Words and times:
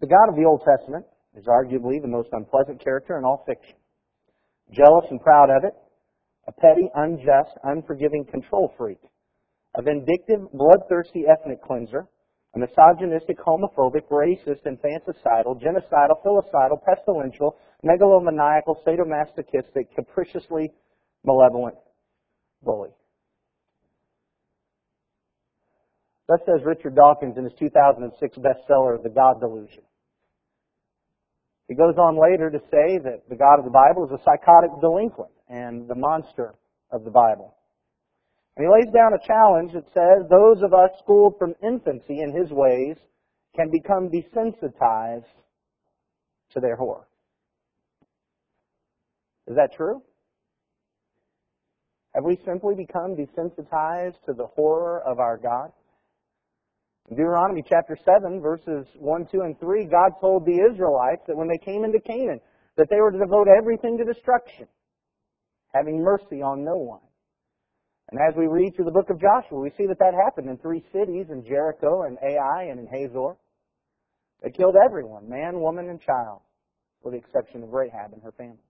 The 0.00 0.06
God 0.06 0.28
of 0.28 0.36
the 0.36 0.44
Old 0.44 0.62
Testament 0.62 1.06
is 1.34 1.46
arguably 1.46 2.00
the 2.00 2.08
most 2.08 2.28
unpleasant 2.32 2.82
character 2.82 3.16
in 3.16 3.24
all 3.24 3.44
fiction. 3.46 3.76
Jealous 4.70 5.06
and 5.10 5.20
proud 5.20 5.48
of 5.48 5.64
it, 5.64 5.72
a 6.46 6.52
petty, 6.52 6.90
unjust, 6.94 7.56
unforgiving 7.64 8.24
control 8.24 8.72
freak, 8.76 8.98
a 9.74 9.82
vindictive, 9.82 10.52
bloodthirsty 10.52 11.24
ethnic 11.26 11.62
cleanser, 11.62 12.06
a 12.54 12.58
misogynistic, 12.58 13.38
homophobic, 13.38 14.08
racist, 14.10 14.64
infanticidal, 14.66 15.60
genocidal, 15.60 16.22
filicidal, 16.24 16.78
pestilential, 16.84 17.56
megalomaniacal, 17.84 18.76
sadomasochistic, 18.84 19.86
capriciously 19.94 20.70
malevolent 21.24 21.76
bully. 22.62 22.90
Thus 26.28 26.40
says 26.44 26.64
Richard 26.64 26.96
Dawkins 26.96 27.36
in 27.36 27.44
his 27.44 27.52
2006 27.58 28.38
bestseller, 28.38 29.02
The 29.02 29.10
God 29.10 29.40
Delusion. 29.40 29.82
He 31.68 31.74
goes 31.74 31.96
on 31.98 32.20
later 32.20 32.50
to 32.50 32.58
say 32.70 32.98
that 32.98 33.28
the 33.28 33.36
God 33.36 33.58
of 33.58 33.64
the 33.64 33.70
Bible 33.70 34.04
is 34.06 34.12
a 34.12 34.22
psychotic 34.24 34.70
delinquent 34.80 35.32
and 35.48 35.88
the 35.88 35.94
monster 35.94 36.54
of 36.90 37.04
the 37.04 37.10
Bible. 37.10 37.54
And 38.56 38.66
he 38.66 38.72
lays 38.72 38.92
down 38.92 39.12
a 39.12 39.26
challenge 39.26 39.72
that 39.72 39.86
says 39.92 40.28
those 40.30 40.62
of 40.62 40.72
us 40.72 40.90
schooled 41.02 41.34
from 41.38 41.54
infancy 41.62 42.20
in 42.20 42.32
his 42.32 42.50
ways 42.50 42.96
can 43.54 43.70
become 43.70 44.08
desensitized 44.08 45.24
to 46.52 46.60
their 46.60 46.76
horror. 46.76 47.06
Is 49.48 49.56
that 49.56 49.74
true? 49.76 50.02
Have 52.14 52.24
we 52.24 52.38
simply 52.46 52.74
become 52.74 53.14
desensitized 53.14 54.24
to 54.26 54.32
the 54.32 54.46
horror 54.46 55.02
of 55.02 55.18
our 55.20 55.36
God? 55.36 55.70
Deuteronomy 57.08 57.62
chapter 57.68 57.96
7, 58.04 58.40
verses 58.40 58.86
1, 58.98 59.26
2, 59.30 59.40
and 59.42 59.58
3, 59.60 59.86
God 59.86 60.10
told 60.20 60.44
the 60.44 60.58
Israelites 60.70 61.22
that 61.28 61.36
when 61.36 61.46
they 61.46 61.64
came 61.64 61.84
into 61.84 62.00
Canaan, 62.00 62.40
that 62.76 62.88
they 62.90 63.00
were 63.00 63.12
to 63.12 63.18
devote 63.18 63.46
everything 63.46 63.96
to 63.98 64.04
destruction, 64.04 64.66
having 65.72 66.02
mercy 66.02 66.42
on 66.42 66.64
no 66.64 66.74
one. 66.74 67.00
And 68.10 68.20
as 68.20 68.36
we 68.36 68.46
read 68.46 68.74
through 68.74 68.86
the 68.86 68.92
book 68.92 69.10
of 69.10 69.20
Joshua, 69.20 69.58
we 69.58 69.70
see 69.76 69.86
that 69.86 69.98
that 69.98 70.14
happened 70.14 70.48
in 70.50 70.58
three 70.58 70.84
cities, 70.92 71.26
in 71.30 71.44
Jericho 71.44 72.02
and 72.02 72.18
Ai 72.22 72.64
and 72.70 72.80
in 72.80 72.86
Hazor. 72.86 73.34
They 74.42 74.50
killed 74.50 74.76
everyone, 74.76 75.28
man, 75.28 75.60
woman, 75.60 75.88
and 75.88 76.00
child, 76.00 76.40
with 77.02 77.14
the 77.14 77.18
exception 77.18 77.62
of 77.62 77.70
Rahab 77.70 78.12
and 78.12 78.22
her 78.22 78.32
family. 78.32 78.62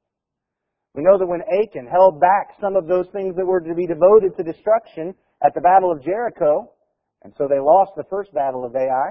We 0.94 1.02
know 1.02 1.18
that 1.18 1.26
when 1.26 1.42
Achan 1.42 1.86
held 1.86 2.20
back 2.20 2.56
some 2.60 2.76
of 2.76 2.86
those 2.86 3.06
things 3.12 3.36
that 3.36 3.44
were 3.44 3.60
to 3.60 3.74
be 3.74 3.86
devoted 3.86 4.36
to 4.36 4.42
destruction 4.42 5.14
at 5.44 5.54
the 5.54 5.60
Battle 5.60 5.92
of 5.92 6.02
Jericho, 6.02 6.72
and 7.26 7.34
so 7.36 7.48
they 7.48 7.58
lost 7.58 7.90
the 7.96 8.04
first 8.08 8.32
battle 8.32 8.64
of 8.64 8.76
Ai. 8.76 9.10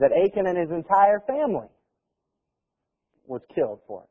That 0.00 0.12
Achan 0.12 0.46
and 0.46 0.56
his 0.56 0.70
entire 0.70 1.20
family 1.26 1.68
was 3.26 3.42
killed 3.54 3.80
for 3.86 4.04
it. 4.04 4.08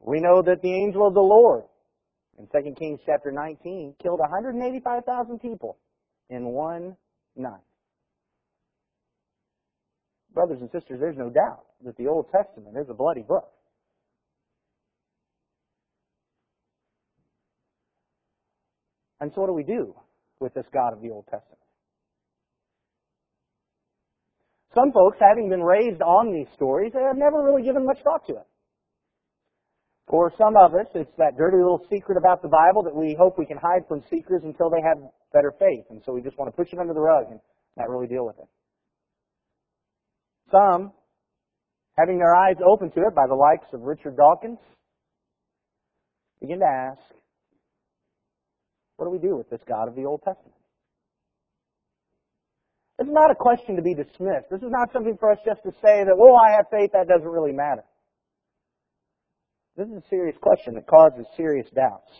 We 0.00 0.20
know 0.20 0.42
that 0.42 0.60
the 0.60 0.70
angel 0.70 1.06
of 1.06 1.14
the 1.14 1.20
Lord 1.20 1.64
in 2.38 2.46
2 2.46 2.74
Kings 2.78 3.00
chapter 3.06 3.32
19 3.32 3.94
killed 4.02 4.20
185,000 4.20 5.38
people 5.40 5.78
in 6.28 6.44
one 6.44 6.94
night. 7.36 7.64
Brothers 10.34 10.58
and 10.60 10.70
sisters, 10.72 11.00
there's 11.00 11.16
no 11.16 11.30
doubt 11.30 11.64
that 11.86 11.96
the 11.96 12.06
Old 12.06 12.26
Testament 12.30 12.76
is 12.76 12.90
a 12.90 12.94
bloody 12.94 13.22
book. 13.22 13.50
And 19.20 19.32
so 19.34 19.40
what 19.40 19.46
do 19.46 19.54
we 19.54 19.62
do? 19.62 19.94
With 20.40 20.54
this 20.54 20.66
God 20.72 20.92
of 20.92 21.00
the 21.00 21.10
Old 21.10 21.24
Testament. 21.26 21.60
Some 24.74 24.90
folks, 24.92 25.18
having 25.20 25.48
been 25.48 25.62
raised 25.62 26.02
on 26.02 26.32
these 26.32 26.48
stories, 26.54 26.92
have 26.94 27.16
never 27.16 27.42
really 27.44 27.62
given 27.62 27.86
much 27.86 27.98
thought 28.02 28.26
to 28.26 28.34
it. 28.34 28.46
For 30.08 30.32
some 30.36 30.56
of 30.56 30.74
us, 30.74 30.86
it's 30.94 31.16
that 31.16 31.38
dirty 31.38 31.56
little 31.56 31.80
secret 31.90 32.18
about 32.18 32.42
the 32.42 32.48
Bible 32.48 32.82
that 32.82 32.94
we 32.94 33.16
hope 33.18 33.38
we 33.38 33.46
can 33.46 33.56
hide 33.56 33.86
from 33.88 34.02
seekers 34.10 34.42
until 34.44 34.68
they 34.68 34.82
have 34.82 34.98
better 35.32 35.52
faith. 35.58 35.86
And 35.90 36.02
so 36.04 36.12
we 36.12 36.20
just 36.20 36.36
want 36.36 36.50
to 36.50 36.56
push 36.56 36.72
it 36.72 36.78
under 36.78 36.92
the 36.92 37.00
rug 37.00 37.26
and 37.30 37.40
not 37.76 37.88
really 37.88 38.06
deal 38.06 38.26
with 38.26 38.36
it. 38.38 38.48
Some, 40.50 40.92
having 41.96 42.18
their 42.18 42.34
eyes 42.34 42.56
open 42.64 42.90
to 42.90 43.00
it 43.00 43.14
by 43.14 43.26
the 43.26 43.34
likes 43.34 43.66
of 43.72 43.80
Richard 43.80 44.16
Dawkins, 44.16 44.58
begin 46.40 46.58
to 46.58 46.66
ask, 46.66 47.00
what 48.96 49.06
do 49.06 49.10
we 49.10 49.18
do 49.18 49.36
with 49.36 49.50
this 49.50 49.60
God 49.68 49.88
of 49.88 49.94
the 49.94 50.04
Old 50.04 50.22
Testament? 50.22 50.54
This 52.98 53.08
is 53.08 53.12
not 53.12 53.30
a 53.30 53.34
question 53.34 53.74
to 53.76 53.82
be 53.82 53.94
dismissed. 53.94 54.50
This 54.50 54.62
is 54.62 54.70
not 54.70 54.92
something 54.92 55.16
for 55.18 55.32
us 55.32 55.38
just 55.44 55.62
to 55.64 55.72
say 55.82 56.04
that, 56.04 56.14
oh, 56.16 56.36
I 56.36 56.52
have 56.56 56.66
faith, 56.70 56.90
that 56.92 57.08
doesn't 57.08 57.28
really 57.28 57.52
matter. 57.52 57.82
This 59.76 59.88
is 59.88 59.94
a 59.94 60.08
serious 60.08 60.36
question 60.40 60.74
that 60.74 60.86
causes 60.86 61.26
serious 61.36 61.66
doubts. 61.74 62.10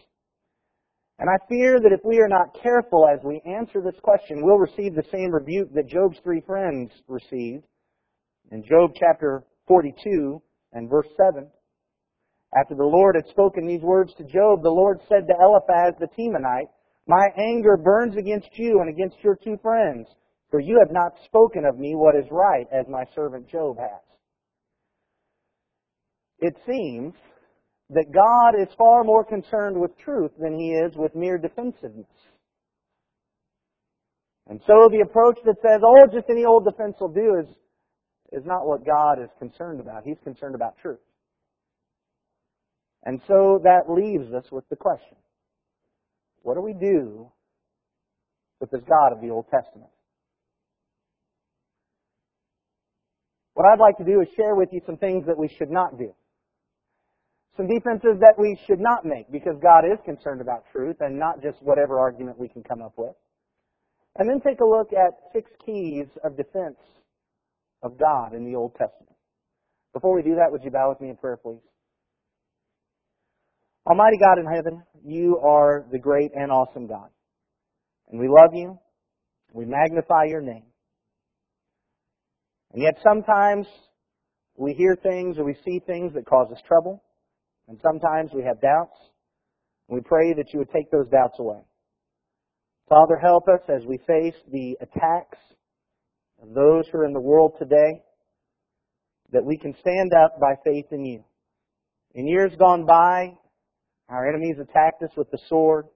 And 1.20 1.30
I 1.30 1.38
fear 1.48 1.78
that 1.78 1.92
if 1.92 2.00
we 2.04 2.18
are 2.18 2.28
not 2.28 2.60
careful 2.60 3.06
as 3.06 3.20
we 3.24 3.40
answer 3.46 3.80
this 3.80 4.00
question, 4.02 4.42
we'll 4.42 4.58
receive 4.58 4.96
the 4.96 5.06
same 5.12 5.30
rebuke 5.30 5.72
that 5.74 5.86
Job's 5.88 6.18
three 6.24 6.42
friends 6.44 6.90
received 7.06 7.64
in 8.50 8.64
Job 8.64 8.90
chapter 8.98 9.44
42 9.68 10.42
and 10.72 10.90
verse 10.90 11.06
7. 11.16 11.48
After 12.56 12.74
the 12.74 12.84
Lord 12.84 13.16
had 13.16 13.28
spoken 13.30 13.66
these 13.66 13.82
words 13.82 14.12
to 14.14 14.24
Job, 14.24 14.62
the 14.62 14.70
Lord 14.70 15.00
said 15.08 15.26
to 15.26 15.34
Eliphaz 15.40 15.94
the 15.98 16.08
Temanite, 16.16 16.68
My 17.06 17.26
anger 17.36 17.76
burns 17.76 18.16
against 18.16 18.50
you 18.52 18.80
and 18.80 18.88
against 18.88 19.16
your 19.24 19.36
two 19.36 19.56
friends, 19.60 20.06
for 20.50 20.60
you 20.60 20.78
have 20.78 20.92
not 20.92 21.12
spoken 21.24 21.64
of 21.64 21.78
me 21.78 21.94
what 21.96 22.14
is 22.14 22.30
right, 22.30 22.66
as 22.72 22.86
my 22.88 23.04
servant 23.14 23.48
Job 23.48 23.76
has. 23.78 24.00
It 26.38 26.54
seems 26.66 27.14
that 27.90 28.12
God 28.12 28.60
is 28.60 28.68
far 28.78 29.02
more 29.02 29.24
concerned 29.24 29.80
with 29.80 29.96
truth 29.98 30.30
than 30.38 30.58
he 30.58 30.72
is 30.72 30.94
with 30.96 31.14
mere 31.14 31.38
defensiveness. 31.38 32.06
And 34.48 34.60
so 34.66 34.88
the 34.90 35.00
approach 35.00 35.38
that 35.44 35.56
says, 35.62 35.80
oh, 35.82 36.06
just 36.12 36.28
any 36.28 36.44
old 36.44 36.64
defense 36.64 36.96
will 37.00 37.12
do 37.12 37.40
is, 37.40 37.48
is 38.32 38.44
not 38.44 38.66
what 38.66 38.84
God 38.84 39.22
is 39.22 39.30
concerned 39.38 39.80
about. 39.80 40.04
He's 40.04 40.18
concerned 40.22 40.54
about 40.54 40.76
truth. 40.80 40.98
And 43.04 43.20
so 43.28 43.60
that 43.62 43.90
leaves 43.90 44.32
us 44.32 44.44
with 44.50 44.68
the 44.70 44.76
question 44.76 45.16
what 46.42 46.54
do 46.54 46.60
we 46.60 46.74
do 46.74 47.30
with 48.60 48.70
this 48.70 48.82
God 48.88 49.12
of 49.12 49.20
the 49.22 49.30
Old 49.30 49.46
Testament? 49.50 49.90
What 53.54 53.66
I'd 53.66 53.80
like 53.80 53.96
to 53.98 54.04
do 54.04 54.20
is 54.20 54.28
share 54.36 54.54
with 54.54 54.68
you 54.72 54.80
some 54.84 54.98
things 54.98 55.26
that 55.26 55.38
we 55.38 55.48
should 55.48 55.70
not 55.70 55.96
do. 55.98 56.12
Some 57.56 57.68
defenses 57.68 58.18
that 58.20 58.34
we 58.36 58.58
should 58.66 58.80
not 58.80 59.06
make 59.06 59.30
because 59.30 59.54
God 59.62 59.84
is 59.84 59.98
concerned 60.04 60.40
about 60.40 60.64
truth 60.72 60.96
and 61.00 61.18
not 61.18 61.40
just 61.40 61.62
whatever 61.62 61.98
argument 61.98 62.38
we 62.38 62.48
can 62.48 62.62
come 62.62 62.82
up 62.82 62.94
with. 62.96 63.14
And 64.16 64.28
then 64.28 64.40
take 64.40 64.60
a 64.60 64.64
look 64.64 64.92
at 64.92 65.14
six 65.32 65.50
keys 65.64 66.06
of 66.24 66.36
defense 66.36 66.78
of 67.82 67.98
God 67.98 68.34
in 68.34 68.44
the 68.44 68.56
Old 68.56 68.72
Testament. 68.72 69.16
Before 69.92 70.14
we 70.14 70.22
do 70.22 70.34
that, 70.34 70.50
would 70.50 70.64
you 70.64 70.70
bow 70.70 70.88
with 70.88 71.00
me 71.00 71.10
in 71.10 71.16
prayer, 71.16 71.36
please? 71.36 71.60
Almighty 73.86 74.16
God 74.18 74.38
in 74.38 74.46
heaven, 74.46 74.82
you 75.04 75.38
are 75.38 75.84
the 75.92 75.98
great 75.98 76.30
and 76.34 76.50
awesome 76.50 76.86
God. 76.86 77.10
And 78.10 78.18
we 78.18 78.28
love 78.28 78.54
you. 78.54 78.78
We 79.52 79.66
magnify 79.66 80.24
your 80.28 80.40
name. 80.40 80.64
And 82.72 82.82
yet 82.82 82.94
sometimes 83.02 83.66
we 84.56 84.72
hear 84.72 84.96
things 84.96 85.38
or 85.38 85.44
we 85.44 85.56
see 85.64 85.80
things 85.86 86.14
that 86.14 86.26
cause 86.26 86.50
us 86.50 86.60
trouble. 86.66 87.02
And 87.68 87.78
sometimes 87.82 88.30
we 88.34 88.42
have 88.42 88.60
doubts. 88.60 88.96
We 89.88 90.00
pray 90.00 90.32
that 90.34 90.52
you 90.52 90.60
would 90.60 90.70
take 90.70 90.90
those 90.90 91.08
doubts 91.10 91.38
away. 91.38 91.60
Father, 92.88 93.16
help 93.16 93.48
us 93.48 93.60
as 93.68 93.84
we 93.86 93.98
face 94.06 94.34
the 94.50 94.76
attacks 94.80 95.38
of 96.42 96.54
those 96.54 96.84
who 96.90 96.98
are 96.98 97.06
in 97.06 97.12
the 97.12 97.20
world 97.20 97.52
today, 97.58 98.02
that 99.32 99.44
we 99.44 99.56
can 99.58 99.74
stand 99.80 100.12
up 100.14 100.40
by 100.40 100.54
faith 100.64 100.86
in 100.90 101.04
you. 101.04 101.24
In 102.14 102.26
years 102.26 102.52
gone 102.58 102.86
by, 102.86 103.34
our 104.08 104.28
enemies 104.28 104.56
attacked 104.60 105.02
us 105.02 105.10
with 105.16 105.30
the 105.30 105.38
sword. 105.48 105.86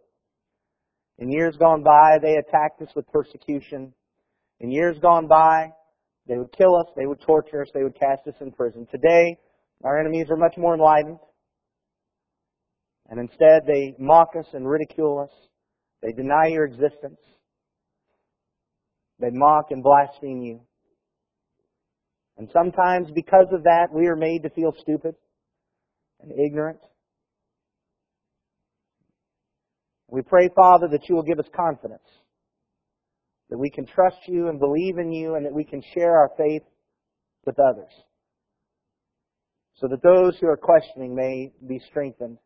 In 1.18 1.30
years 1.30 1.56
gone 1.56 1.82
by, 1.82 2.18
they 2.22 2.36
attacked 2.36 2.80
us 2.80 2.88
with 2.94 3.06
persecution. 3.12 3.92
In 4.60 4.70
years 4.70 4.98
gone 5.00 5.26
by, 5.26 5.70
they 6.26 6.36
would 6.36 6.52
kill 6.56 6.76
us, 6.76 6.86
they 6.96 7.06
would 7.06 7.20
torture 7.20 7.62
us, 7.62 7.68
they 7.74 7.82
would 7.82 7.98
cast 7.98 8.26
us 8.26 8.34
in 8.40 8.52
prison. 8.52 8.86
Today, 8.90 9.38
our 9.84 9.98
enemies 9.98 10.26
are 10.30 10.36
much 10.36 10.56
more 10.56 10.74
enlightened. 10.74 11.18
And 13.10 13.20
instead, 13.20 13.62
they 13.66 13.94
mock 13.98 14.30
us 14.38 14.46
and 14.52 14.68
ridicule 14.68 15.18
us. 15.18 15.34
They 16.02 16.12
deny 16.12 16.46
your 16.48 16.64
existence. 16.64 17.20
They 19.18 19.30
mock 19.30 19.70
and 19.70 19.82
blaspheme 19.82 20.42
you. 20.42 20.60
And 22.36 22.48
sometimes, 22.52 23.08
because 23.14 23.46
of 23.52 23.64
that, 23.64 23.88
we 23.92 24.06
are 24.06 24.16
made 24.16 24.42
to 24.44 24.50
feel 24.50 24.72
stupid 24.78 25.14
and 26.20 26.30
ignorant 26.38 26.78
We 30.08 30.22
pray, 30.22 30.48
Father, 30.54 30.88
that 30.88 31.08
you 31.08 31.14
will 31.14 31.22
give 31.22 31.38
us 31.38 31.46
confidence 31.54 32.02
that 33.50 33.58
we 33.58 33.70
can 33.70 33.86
trust 33.86 34.18
you 34.26 34.48
and 34.48 34.60
believe 34.60 34.98
in 34.98 35.12
you, 35.12 35.34
and 35.34 35.46
that 35.46 35.54
we 35.54 35.64
can 35.64 35.82
share 35.94 36.18
our 36.18 36.30
faith 36.36 36.62
with 37.46 37.58
others. 37.58 37.90
So 39.76 39.88
that 39.88 40.02
those 40.02 40.36
who 40.38 40.48
are 40.48 40.56
questioning 40.56 41.14
may 41.14 41.52
be 41.66 41.80
strengthened 41.88 42.38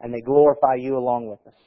and 0.00 0.12
they 0.12 0.20
glorify 0.20 0.74
you 0.78 0.96
along 0.96 1.28
with 1.28 1.38
us. 1.46 1.60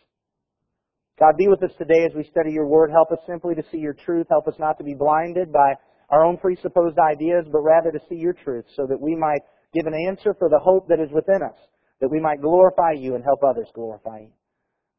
God, 1.20 1.38
be 1.38 1.48
with 1.48 1.64
us 1.64 1.72
today 1.78 2.06
as 2.06 2.12
we 2.16 2.30
study 2.30 2.52
your 2.52 2.68
word. 2.68 2.92
Help 2.92 3.12
us 3.12 3.20
simply 3.28 3.56
to 3.56 3.64
see 3.72 3.78
your 3.78 3.94
truth. 3.94 4.28
Help 4.30 4.48
us 4.48 4.56
not 4.60 4.78
to 4.80 4.84
be 4.84 4.94
blinded 4.94 5.54
by 5.54 5.74
our 6.10 6.26
own 6.26 6.38
presupposed 6.38 6.98
ideas, 7.00 7.46
but 7.52 7.62
rather 7.62 7.92
to 7.92 8.00
see 8.10 8.16
your 8.16 8.34
truth 8.34 8.66
so 8.76 8.86
that 8.88 9.00
we 9.00 9.16
might 9.16 9.42
give 9.74 9.86
an 9.86 9.94
answer 10.08 10.36
for 10.38 10.50
the 10.50 10.60
hope 10.60 10.88
that 10.90 11.00
is 11.00 11.12
within 11.12 11.42
us, 11.44 11.58
that 12.02 12.12
we 12.12 12.20
might 12.20 12.42
glorify 12.42 12.92
you 12.92 13.16
and 13.16 13.24
help 13.24 13.40
others 13.44 13.68
glorify 13.74 14.20
you. 14.20 14.32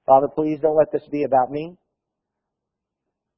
Father, 0.09 0.27
please 0.27 0.59
don't 0.63 0.77
let 0.77 0.91
this 0.91 1.07
be 1.13 1.25
about 1.25 1.51
me. 1.53 1.77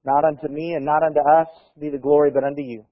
Not 0.04 0.24
unto 0.24 0.46
me 0.46 0.74
and 0.74 0.84
not 0.84 1.02
unto 1.02 1.18
us 1.18 1.48
be 1.78 1.90
the 1.90 1.98
glory, 1.98 2.30
but 2.30 2.44
unto 2.44 2.62
you. 2.62 2.86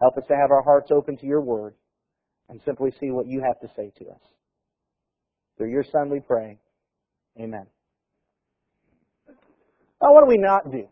Help 0.00 0.16
us 0.16 0.24
to 0.28 0.34
have 0.34 0.50
our 0.50 0.62
hearts 0.62 0.90
open 0.90 1.18
to 1.18 1.26
your 1.26 1.42
word 1.42 1.74
and 2.48 2.58
simply 2.64 2.90
see 2.98 3.10
what 3.10 3.26
you 3.26 3.42
have 3.46 3.60
to 3.60 3.68
say 3.76 3.92
to 3.98 4.10
us. 4.10 4.20
Through 5.58 5.70
your 5.70 5.84
Son 5.92 6.08
we 6.08 6.20
pray. 6.20 6.58
Amen. 7.38 7.66
Now, 9.28 10.14
what 10.14 10.24
do 10.24 10.26
we 10.26 10.38
not 10.38 10.72
do? 10.72 10.88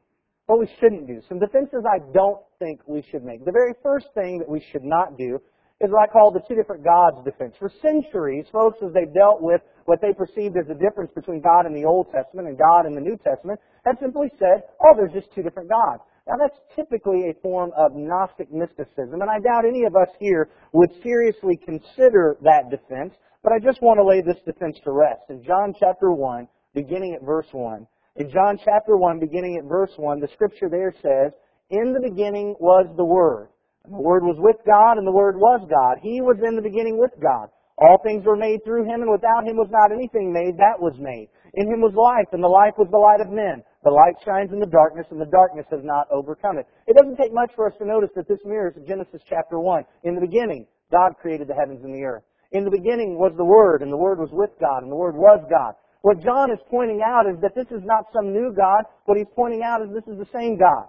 What 0.47 0.61
we 0.61 0.69
shouldn't 0.79 1.07
do? 1.07 1.23
Some 1.27 1.39
defenses 1.39 1.85
I 1.91 2.01
don't 2.13 2.41
think 2.59 2.81
we 2.87 3.03
should 3.11 3.25
make. 3.25 3.47
The 3.47 3.53
very 3.53 3.73
first 3.83 4.09
thing 4.15 4.39
that 4.39 4.49
we 4.49 4.63
should 4.71 4.85
not 4.85 5.17
do 5.17 5.41
is 5.81 5.91
what 5.91 6.09
I 6.09 6.13
call 6.13 6.31
the 6.31 6.45
two 6.47 6.55
different 6.55 6.85
gods 6.85 7.17
defense. 7.25 7.55
For 7.59 7.73
centuries, 7.81 8.47
folks, 8.53 8.79
as 8.85 8.93
they 8.93 9.07
dealt 9.07 9.41
with 9.41 9.61
what 9.87 10.01
they 10.01 10.13
perceived 10.13 10.57
as 10.57 10.69
the 10.69 10.75
difference 10.75 11.11
between 11.15 11.41
God 11.41 11.65
in 11.65 11.73
the 11.73 11.85
Old 11.85 12.13
Testament 12.13 12.49
and 12.49 12.59
God 12.59 12.85
in 12.85 12.95
the 12.95 13.01
New 13.01 13.17
Testament, 13.17 13.59
had 13.85 13.97
simply 13.99 14.29
said, 14.39 14.69
oh, 14.85 14.93
there's 14.95 15.13
just 15.13 15.33
two 15.35 15.43
different 15.43 15.71
gods. 15.71 16.03
Now 16.29 16.37
that's 16.37 16.59
typically 16.77 17.31
a 17.31 17.35
form 17.41 17.73
of 17.77 17.97
Gnostic 17.97 18.53
mysticism, 18.53 19.21
and 19.21 19.31
I 19.31 19.41
doubt 19.41 19.65
any 19.65 19.85
of 19.85 19.97
us 19.97 20.09
here 20.21 20.51
would 20.73 20.91
seriously 21.03 21.57
consider 21.57 22.37
that 22.43 22.71
defense, 22.71 23.15
but 23.43 23.53
I 23.53 23.59
just 23.59 23.81
want 23.81 23.99
to 23.99 24.05
lay 24.05 24.21
this 24.21 24.41
defense 24.45 24.79
to 24.85 24.93
rest. 24.93 25.31
In 25.31 25.43
John 25.43 25.75
chapter 25.81 26.13
1, 26.13 26.47
beginning 26.75 27.15
at 27.15 27.25
verse 27.25 27.49
1, 27.53 27.87
in 28.17 28.31
John 28.31 28.59
chapter 28.63 28.97
1, 28.97 29.19
beginning 29.19 29.57
at 29.57 29.65
verse 29.65 29.93
1, 29.97 30.21
the 30.21 30.29
scripture 30.35 30.69
there 30.69 30.93
says, 31.01 31.33
In 31.71 31.95
the 31.95 32.01
beginning 32.01 32.55
was 32.61 32.87
the 32.97 33.05
Word. 33.05 33.49
And 33.85 33.95
the 33.95 34.03
Word 34.03 34.25
was 34.25 34.37
with 34.39 34.57
God, 34.67 34.99
and 34.99 35.07
the 35.07 35.15
Word 35.15 35.37
was 35.37 35.61
God. 35.69 35.99
He 36.03 36.21
was 36.21 36.37
in 36.45 36.57
the 36.57 36.63
beginning 36.63 36.99
with 36.99 37.13
God. 37.21 37.49
All 37.81 37.97
things 38.05 38.25
were 38.25 38.37
made 38.37 38.61
through 38.65 38.85
Him, 38.85 39.01
and 39.01 39.11
without 39.11 39.49
Him 39.49 39.57
was 39.57 39.73
not 39.73 39.93
anything 39.93 40.33
made 40.33 40.61
that 40.61 40.77
was 40.77 40.93
made. 41.01 41.29
In 41.55 41.67
Him 41.67 41.81
was 41.81 41.97
life, 41.97 42.29
and 42.33 42.45
the 42.45 42.53
life 42.53 42.77
was 42.77 42.93
the 42.93 43.01
light 43.01 43.25
of 43.25 43.33
men. 43.33 43.65
The 43.83 43.91
light 43.91 44.21
shines 44.21 44.53
in 44.53 44.61
the 44.61 44.69
darkness, 44.69 45.09
and 45.11 45.21
the 45.21 45.33
darkness 45.33 45.65
has 45.73 45.81
not 45.83 46.07
overcome 46.13 46.59
it. 46.59 46.69
It 46.87 46.97
doesn't 46.97 47.17
take 47.17 47.33
much 47.33 47.51
for 47.57 47.67
us 47.67 47.75
to 47.81 47.89
notice 47.89 48.11
that 48.15 48.29
this 48.29 48.45
mirrors 48.45 48.77
Genesis 48.87 49.23
chapter 49.25 49.59
1. 49.59 49.85
In 50.05 50.15
the 50.15 50.21
beginning, 50.21 50.67
God 50.93 51.17
created 51.17 51.49
the 51.49 51.57
heavens 51.57 51.81
and 51.83 51.95
the 51.95 52.05
earth. 52.05 52.23
In 52.53 52.65
the 52.65 52.71
beginning 52.71 53.17
was 53.17 53.33
the 53.37 53.49
Word, 53.49 53.81
and 53.81 53.91
the 53.91 53.97
Word 53.97 54.19
was 54.19 54.31
with 54.33 54.51
God, 54.61 54.83
and 54.83 54.93
the 54.93 55.01
Word 55.01 55.17
was 55.17 55.41
God. 55.49 55.73
What 56.03 56.21
John 56.21 56.51
is 56.51 56.59
pointing 56.71 57.01
out 57.05 57.25
is 57.29 57.41
that 57.41 57.55
this 57.55 57.69
is 57.71 57.85
not 57.85 58.05
some 58.13 58.33
new 58.33 58.53
God. 58.53 58.85
What 59.05 59.19
he's 59.19 59.29
pointing 59.37 59.63
out 59.63 59.83
is 59.83 59.89
this 59.93 60.09
is 60.09 60.19
the 60.19 60.29
same 60.33 60.57
God. 60.57 60.89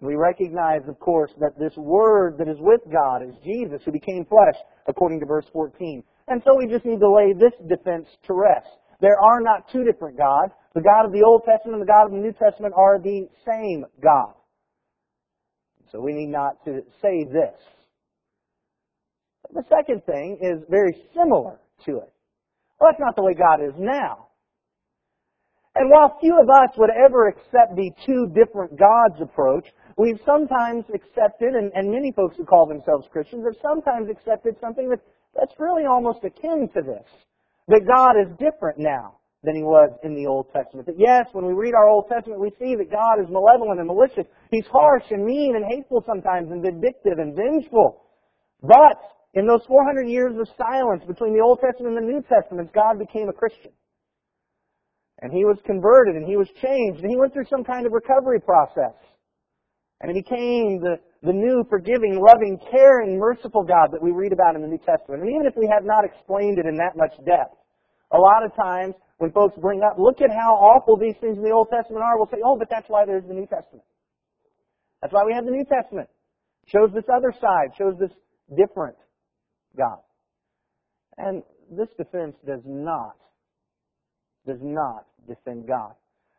We 0.00 0.16
recognize, 0.16 0.80
of 0.88 0.98
course, 0.98 1.30
that 1.40 1.58
this 1.58 1.76
Word 1.76 2.36
that 2.38 2.48
is 2.48 2.56
with 2.58 2.80
God 2.90 3.22
is 3.22 3.34
Jesus 3.44 3.82
who 3.84 3.92
became 3.92 4.24
flesh, 4.24 4.56
according 4.88 5.20
to 5.20 5.26
verse 5.26 5.44
14. 5.52 6.02
And 6.28 6.42
so 6.44 6.56
we 6.56 6.66
just 6.66 6.86
need 6.86 7.00
to 7.00 7.12
lay 7.12 7.34
this 7.34 7.52
defense 7.68 8.06
to 8.26 8.32
rest. 8.32 8.68
There 9.00 9.20
are 9.20 9.40
not 9.40 9.70
two 9.72 9.84
different 9.84 10.16
gods. 10.16 10.52
The 10.74 10.80
God 10.80 11.04
of 11.04 11.12
the 11.12 11.22
Old 11.22 11.42
Testament 11.44 11.80
and 11.80 11.82
the 11.82 11.92
God 11.92 12.06
of 12.06 12.12
the 12.12 12.18
New 12.18 12.32
Testament 12.32 12.74
are 12.76 12.98
the 12.98 13.28
same 13.46 13.84
God. 14.02 14.34
So 15.92 16.00
we 16.00 16.12
need 16.12 16.28
not 16.28 16.64
to 16.64 16.80
say 17.02 17.24
this. 17.24 17.58
The 19.52 19.64
second 19.68 20.04
thing 20.04 20.38
is 20.40 20.62
very 20.70 20.94
similar 21.14 21.58
to 21.86 21.96
it. 21.96 22.12
Well, 22.78 22.90
that's 22.90 23.00
not 23.00 23.16
the 23.16 23.22
way 23.22 23.34
God 23.34 23.60
is 23.62 23.74
now. 23.76 24.28
And 25.74 25.90
while 25.90 26.18
few 26.20 26.38
of 26.40 26.48
us 26.48 26.76
would 26.76 26.90
ever 26.90 27.28
accept 27.28 27.76
the 27.76 27.90
two 28.06 28.26
different 28.34 28.78
gods 28.78 29.20
approach, 29.20 29.66
we've 30.00 30.20
sometimes 30.24 30.84
accepted, 30.94 31.52
and, 31.52 31.70
and 31.74 31.92
many 31.92 32.10
folks 32.12 32.36
who 32.36 32.44
call 32.44 32.64
themselves 32.64 33.06
Christians 33.12 33.44
have 33.44 33.60
sometimes 33.60 34.08
accepted 34.08 34.56
something 34.60 34.88
that, 34.88 35.00
that's 35.36 35.52
really 35.58 35.84
almost 35.84 36.24
akin 36.24 36.68
to 36.72 36.80
this. 36.80 37.04
That 37.68 37.84
God 37.84 38.16
is 38.16 38.32
different 38.40 38.78
now 38.78 39.20
than 39.44 39.54
he 39.54 39.62
was 39.62 39.92
in 40.02 40.16
the 40.16 40.26
Old 40.26 40.48
Testament. 40.52 40.86
That 40.86 40.98
yes, 40.98 41.28
when 41.32 41.44
we 41.44 41.52
read 41.52 41.74
our 41.74 41.88
Old 41.88 42.08
Testament, 42.08 42.40
we 42.40 42.50
see 42.58 42.74
that 42.76 42.90
God 42.90 43.20
is 43.20 43.28
malevolent 43.28 43.78
and 43.78 43.86
malicious. 43.86 44.24
He's 44.50 44.66
harsh 44.66 45.04
and 45.10 45.24
mean 45.24 45.54
and 45.54 45.64
hateful 45.68 46.02
sometimes 46.06 46.50
and 46.50 46.62
vindictive 46.62 47.18
and 47.18 47.36
vengeful. 47.36 48.02
But 48.62 48.98
in 49.34 49.46
those 49.46 49.64
400 49.68 50.08
years 50.08 50.34
of 50.36 50.48
silence 50.56 51.04
between 51.06 51.36
the 51.36 51.44
Old 51.44 51.60
Testament 51.60 51.96
and 51.96 52.08
the 52.08 52.12
New 52.12 52.24
Testament, 52.24 52.72
God 52.72 52.98
became 52.98 53.28
a 53.28 53.32
Christian. 53.32 53.72
And 55.20 55.32
he 55.32 55.44
was 55.44 55.58
converted 55.64 56.16
and 56.16 56.26
he 56.26 56.36
was 56.36 56.48
changed 56.60 57.02
and 57.02 57.10
he 57.10 57.16
went 57.16 57.32
through 57.32 57.48
some 57.48 57.64
kind 57.64 57.86
of 57.86 57.92
recovery 57.92 58.40
process. 58.40 58.96
And 60.00 60.10
he 60.10 60.22
became 60.22 60.80
the, 60.80 60.96
the 61.22 61.32
new, 61.32 61.64
forgiving, 61.68 62.16
loving, 62.16 62.58
caring, 62.70 63.18
merciful 63.18 63.62
God 63.62 63.92
that 63.92 64.02
we 64.02 64.12
read 64.12 64.32
about 64.32 64.56
in 64.56 64.62
the 64.62 64.68
New 64.68 64.80
Testament. 64.80 65.22
And 65.22 65.30
even 65.30 65.44
if 65.44 65.54
we 65.56 65.68
have 65.70 65.84
not 65.84 66.04
explained 66.04 66.58
it 66.58 66.64
in 66.64 66.76
that 66.76 66.96
much 66.96 67.12
depth, 67.26 67.56
a 68.12 68.18
lot 68.18 68.44
of 68.44 68.54
times 68.56 68.94
when 69.18 69.30
folks 69.32 69.54
bring 69.60 69.82
up, 69.82 69.98
look 69.98 70.22
at 70.22 70.30
how 70.30 70.56
awful 70.56 70.96
these 70.96 71.14
things 71.20 71.36
in 71.36 71.44
the 71.44 71.52
Old 71.52 71.68
Testament 71.68 72.02
are, 72.02 72.16
we'll 72.16 72.32
say, 72.32 72.40
oh, 72.44 72.56
but 72.58 72.68
that's 72.70 72.88
why 72.88 73.04
there's 73.04 73.24
the 73.28 73.34
New 73.34 73.46
Testament. 73.46 73.84
That's 75.02 75.12
why 75.12 75.24
we 75.24 75.34
have 75.34 75.44
the 75.44 75.50
New 75.50 75.64
Testament. 75.64 76.08
Shows 76.66 76.90
this 76.94 77.04
other 77.12 77.34
side, 77.40 77.76
shows 77.76 77.94
this 78.00 78.10
different 78.56 78.96
God. 79.76 79.98
And 81.18 81.42
this 81.70 81.88
defense 81.98 82.36
does 82.46 82.62
not, 82.64 83.16
does 84.46 84.60
not 84.62 85.04
defend 85.28 85.68
God. 85.68 85.92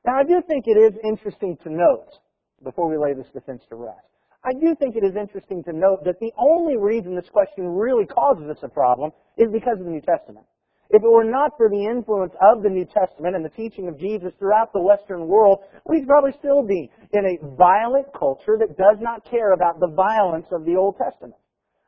Now, 0.06 0.18
I 0.18 0.24
do 0.24 0.42
think 0.48 0.66
it 0.68 0.78
is 0.78 0.94
interesting 1.04 1.58
to 1.63 1.69
note, 1.69 2.18
before 2.63 2.90
we 2.90 2.98
lay 2.98 3.13
this 3.13 3.31
defense 3.34 3.63
to 3.69 3.75
rest, 3.75 4.06
I 4.44 4.54
do 4.54 4.75
think 4.75 4.96
it 4.96 5.04
is 5.04 5.16
interesting 5.16 5.63
to 5.66 5.74
note 5.74 6.04
that 6.06 6.19
the 6.19 6.31
only 6.38 6.78
reason 6.78 7.16
this 7.16 7.30
question 7.31 7.68
really 7.68 8.06
causes 8.06 8.50
us 8.50 8.58
a 8.63 8.69
problem 8.69 9.12
is 9.38 9.52
because 9.52 9.78
of 9.80 9.86
the 9.86 9.92
New 9.92 10.02
Testament. 10.02 10.46
If 10.90 11.04
it 11.04 11.10
were 11.10 11.24
not 11.24 11.56
for 11.56 11.69
the 11.69 11.86
influence 11.86 12.34
of 12.42 12.63
the 12.63 12.69
New 12.69 12.86
Testament 12.86 13.36
and 13.36 13.46
the 13.46 13.56
teaching 13.56 13.88
of 13.88 13.98
Jesus 13.98 14.34
throughout 14.40 14.74
the 14.74 14.81
Western 14.81 15.28
world, 15.28 15.60
we'd 15.88 16.08
probably 16.08 16.34
still 16.40 16.63
be 16.63 16.92
in 17.13 17.24
a 17.24 17.56
violent 17.56 18.08
culture 18.18 18.58
that 18.60 18.78
does 18.78 18.98
not 19.00 19.24
care 19.24 19.54
about 19.54 19.80
the 19.80 19.88
violence 19.88 20.48
of 20.51 20.65
the 20.65 20.75
Old 20.75 20.98
Testament. 20.98 21.36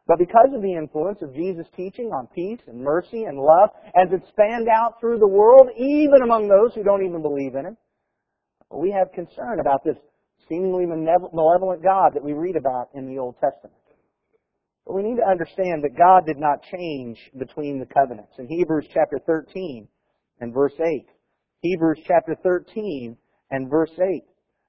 But 0.07 0.19
because 0.19 0.53
of 0.53 0.61
the 0.61 0.73
influence 0.73 1.21
of 1.21 1.33
Jesus' 1.33 1.67
teaching 1.75 2.11
on 2.11 2.27
peace 2.27 2.59
and 2.67 2.79
mercy 2.79 3.23
and 3.23 3.37
love, 3.37 3.69
as 3.95 4.11
it 4.11 4.21
spanned 4.29 4.67
out 4.69 4.99
through 4.99 5.19
the 5.19 5.27
world, 5.27 5.69
even 5.75 6.21
among 6.23 6.47
those 6.47 6.73
who 6.73 6.83
don't 6.83 7.05
even 7.05 7.21
believe 7.21 7.55
in 7.55 7.65
Him, 7.65 7.77
we 8.71 8.91
have 8.91 9.11
concern 9.11 9.59
about 9.59 9.83
this 9.83 9.97
seemingly 10.49 10.85
malevolent 10.85 11.83
God 11.83 12.11
that 12.13 12.23
we 12.23 12.33
read 12.33 12.55
about 12.55 12.89
in 12.93 13.07
the 13.07 13.19
Old 13.19 13.35
Testament. 13.35 13.75
But 14.85 14.95
we 14.95 15.03
need 15.03 15.17
to 15.17 15.29
understand 15.29 15.83
that 15.83 15.97
God 15.97 16.25
did 16.25 16.37
not 16.37 16.59
change 16.71 17.17
between 17.37 17.79
the 17.79 17.85
covenants. 17.85 18.33
In 18.37 18.47
Hebrews 18.47 18.87
chapter 18.93 19.19
13 19.25 19.87
and 20.41 20.53
verse 20.53 20.73
8, 20.79 21.05
Hebrews 21.61 21.99
chapter 22.05 22.35
13 22.43 23.15
and 23.51 23.69
verse 23.69 23.91
8, 23.97 24.23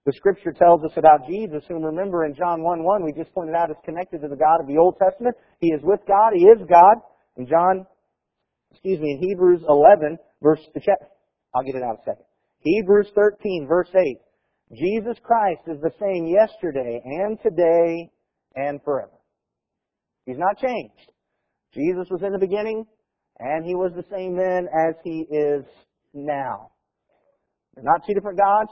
the 0.07 0.13
scripture 0.13 0.53
tells 0.53 0.85
us 0.85 0.93
about 0.97 1.27
Jesus, 1.27 1.65
whom 1.67 1.83
remember 1.83 2.27
in 2.27 2.35
John 2.35 2.63
1 2.63 2.85
1, 2.85 3.05
we 3.05 3.13
just 3.13 3.33
pointed 3.35 3.55
out 3.55 3.71
is 3.71 3.77
connected 3.85 4.21
to 4.21 4.29
the 4.29 4.37
God 4.37 4.61
of 4.61 4.67
the 4.67 4.77
Old 4.77 4.97
Testament. 4.99 5.35
He 5.61 5.69
is 5.69 5.81
with 5.83 6.01
God. 6.07 6.33
He 6.35 6.45
is 6.45 6.59
God. 6.69 6.97
In 7.37 7.47
John, 7.47 7.87
excuse 8.71 9.01
me, 9.01 9.13
in 9.13 9.29
Hebrews 9.29 9.63
11, 9.67 10.19
verse, 10.43 10.61
I'll 11.55 11.65
get 11.65 11.75
it 11.75 11.83
out 11.83 12.01
a 12.01 12.05
second. 12.05 12.25
Hebrews 12.61 13.09
13, 13.15 13.67
verse 13.67 13.89
8. 13.95 14.19
Jesus 14.73 15.17
Christ 15.23 15.61
is 15.67 15.81
the 15.81 15.93
same 16.01 16.27
yesterday 16.27 17.01
and 17.05 17.39
today 17.43 18.11
and 18.57 18.81
forever. 18.83 19.13
He's 20.27 20.39
not 20.39 20.59
changed. 20.59 21.13
Jesus 21.75 22.07
was 22.11 22.23
in 22.23 22.33
the 22.33 22.39
beginning, 22.39 22.87
and 23.39 23.65
he 23.67 23.75
was 23.75 23.93
the 23.95 24.05
same 24.11 24.37
then 24.37 24.67
as 24.89 24.95
he 25.05 25.27
is 25.31 25.65
now. 26.15 26.71
They're 27.75 27.85
not 27.85 28.07
two 28.07 28.15
different 28.15 28.39
gods. 28.39 28.71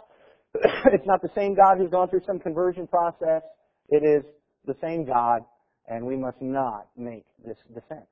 it's 0.92 1.06
not 1.06 1.20
the 1.20 1.30
same 1.34 1.54
God 1.54 1.78
who's 1.78 1.90
gone 1.90 2.08
through 2.08 2.22
some 2.26 2.38
conversion 2.38 2.86
process. 2.86 3.42
It 3.88 4.02
is 4.04 4.24
the 4.66 4.74
same 4.80 5.04
God, 5.04 5.42
and 5.88 6.06
we 6.06 6.16
must 6.16 6.40
not 6.40 6.88
make 6.96 7.24
this 7.44 7.56
defense. 7.74 8.06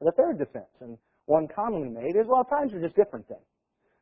The 0.00 0.12
third 0.12 0.38
defense, 0.38 0.70
and 0.80 0.98
one 1.24 1.48
commonly 1.48 1.88
made, 1.88 2.16
is 2.16 2.26
well, 2.28 2.44
times 2.44 2.72
are 2.74 2.80
just 2.80 2.94
different 2.94 3.26
then. 3.28 3.38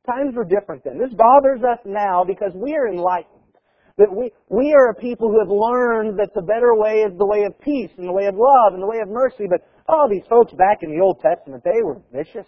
Times 0.07 0.35
were 0.35 0.45
different 0.45 0.85
then. 0.85 0.99
This 0.99 1.15
bothers 1.15 1.61
us 1.63 1.79
now 1.85 2.25
because 2.25 2.53
we 2.55 2.75
are 2.77 2.89
enlightened. 2.89 3.31
That 3.97 4.11
we, 4.11 4.33
we 4.51 4.75
are 4.75 4.91
a 4.91 4.95
people 4.95 5.31
who 5.31 5.39
have 5.39 5.49
learned 5.49 6.19
that 6.19 6.35
the 6.35 6.43
better 6.43 6.75
way 6.75 7.07
is 7.07 7.17
the 7.17 7.27
way 7.27 7.45
of 7.45 7.59
peace 7.61 7.91
and 7.97 8.09
the 8.09 8.13
way 8.13 8.27
of 8.27 8.35
love 8.35 8.75
and 8.75 8.83
the 8.83 8.91
way 8.91 8.99
of 8.99 9.09
mercy. 9.09 9.47
But, 9.49 9.63
oh, 9.89 10.09
these 10.11 10.27
folks 10.29 10.53
back 10.53 10.83
in 10.83 10.91
the 10.91 11.01
Old 11.01 11.23
Testament, 11.23 11.63
they 11.63 11.81
were 11.81 12.03
vicious. 12.13 12.47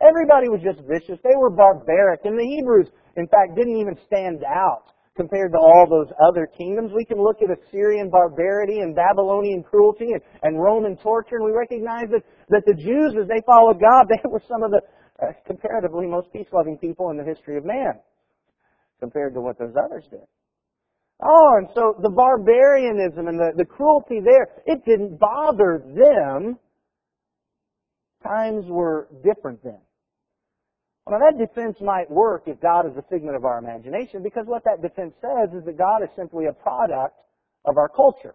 Everybody 0.00 0.48
was 0.48 0.64
just 0.64 0.80
vicious. 0.88 1.20
They 1.22 1.36
were 1.36 1.50
barbaric. 1.50 2.24
And 2.24 2.38
the 2.38 2.46
Hebrews 2.46 2.88
in 3.18 3.26
fact, 3.26 3.56
didn't 3.56 3.76
even 3.76 3.98
stand 4.06 4.44
out 4.46 4.94
compared 5.16 5.50
to 5.50 5.58
all 5.58 5.86
those 5.90 6.06
other 6.22 6.46
kingdoms. 6.46 6.92
We 6.94 7.04
can 7.04 7.18
look 7.18 7.42
at 7.42 7.50
Assyrian 7.50 8.08
barbarity 8.08 8.78
and 8.78 8.94
Babylonian 8.94 9.64
cruelty 9.64 10.14
and, 10.14 10.22
and 10.42 10.62
Roman 10.62 10.96
torture, 10.96 11.42
and 11.42 11.44
we 11.44 11.50
recognize 11.50 12.06
that, 12.14 12.22
that 12.48 12.62
the 12.64 12.74
Jews, 12.78 13.18
as 13.20 13.26
they 13.26 13.42
followed 13.44 13.82
God, 13.82 14.06
they 14.08 14.22
were 14.24 14.42
some 14.48 14.62
of 14.62 14.70
the 14.70 14.80
uh, 15.22 15.32
comparatively 15.46 16.06
most 16.06 16.32
peace-loving 16.32 16.78
people 16.78 17.10
in 17.10 17.16
the 17.16 17.24
history 17.24 17.56
of 17.56 17.64
man 17.64 17.94
compared 19.00 19.34
to 19.34 19.40
what 19.40 19.58
those 19.58 19.74
others 19.82 20.04
did. 20.10 20.26
Oh, 21.22 21.54
and 21.58 21.68
so 21.74 21.94
the 22.00 22.10
barbarianism 22.10 23.26
and 23.26 23.38
the, 23.38 23.52
the 23.56 23.64
cruelty 23.64 24.20
there, 24.24 24.48
it 24.66 24.84
didn't 24.84 25.18
bother 25.18 25.82
them. 25.84 26.58
Times 28.22 28.64
were 28.68 29.08
different 29.24 29.62
then. 29.62 29.78
Well, 31.06 31.20
that 31.20 31.38
defense 31.38 31.76
might 31.80 32.10
work 32.10 32.42
if 32.46 32.60
God 32.60 32.86
is 32.86 32.92
a 32.96 33.02
figment 33.10 33.34
of 33.34 33.44
our 33.44 33.58
imagination, 33.58 34.22
because 34.22 34.44
what 34.46 34.62
that 34.64 34.82
defense 34.82 35.14
says 35.20 35.48
is 35.56 35.64
that 35.64 35.78
God 35.78 36.02
is 36.02 36.10
simply 36.14 36.46
a 36.46 36.52
product 36.52 37.16
of 37.64 37.78
our 37.78 37.88
culture. 37.88 38.34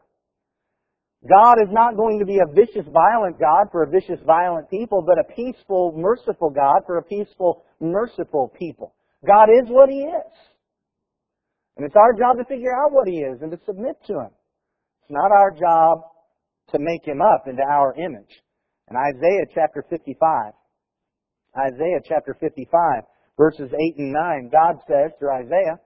God 1.28 1.56
is 1.64 1.70
not 1.72 1.96
going 1.96 2.20
to 2.20 2.26
be 2.26 2.40
a 2.40 2.54
vicious, 2.54 2.86
violent 2.92 3.40
God 3.40 3.72
for 3.72 3.84
a 3.84 3.90
vicious, 3.90 4.20
violent 4.26 4.70
people, 4.70 5.02
but 5.02 5.18
a 5.18 5.34
peaceful, 5.34 5.94
merciful 5.96 6.50
God 6.50 6.82
for 6.86 6.98
a 6.98 7.04
peaceful, 7.04 7.64
merciful 7.80 8.52
people. 8.60 8.94
God 9.26 9.48
is 9.50 9.70
what 9.70 9.90
He 9.90 10.04
is. 10.04 10.34
And 11.78 11.86
it's 11.86 11.96
our 11.96 12.12
job 12.12 12.38
to 12.38 12.46
figure 12.46 12.76
out 12.76 12.92
what 12.92 13.08
He 13.08 13.20
is 13.20 13.42
and 13.42 13.52
to 13.52 13.60
submit 13.66 13.96
to 14.08 14.14
Him. 14.20 14.32
It's 15.02 15.12
not 15.12 15.32
our 15.32 15.52
job 15.52 16.02
to 16.72 16.80
make 16.80 17.08
Him 17.08 17.22
up 17.22 17.48
into 17.48 17.64
our 17.64 17.96
image. 17.96 18.42
In 18.92 18.98
Isaiah 18.98 19.48
chapter 19.56 19.86
55, 19.90 20.52
Isaiah 21.58 22.02
chapter 22.06 22.36
55, 22.38 23.04
verses 23.38 23.72
8 23.72 23.98
and 23.98 24.12
9, 24.12 24.50
God 24.52 24.76
says 24.88 25.12
through 25.18 25.32
Isaiah, 25.32 25.80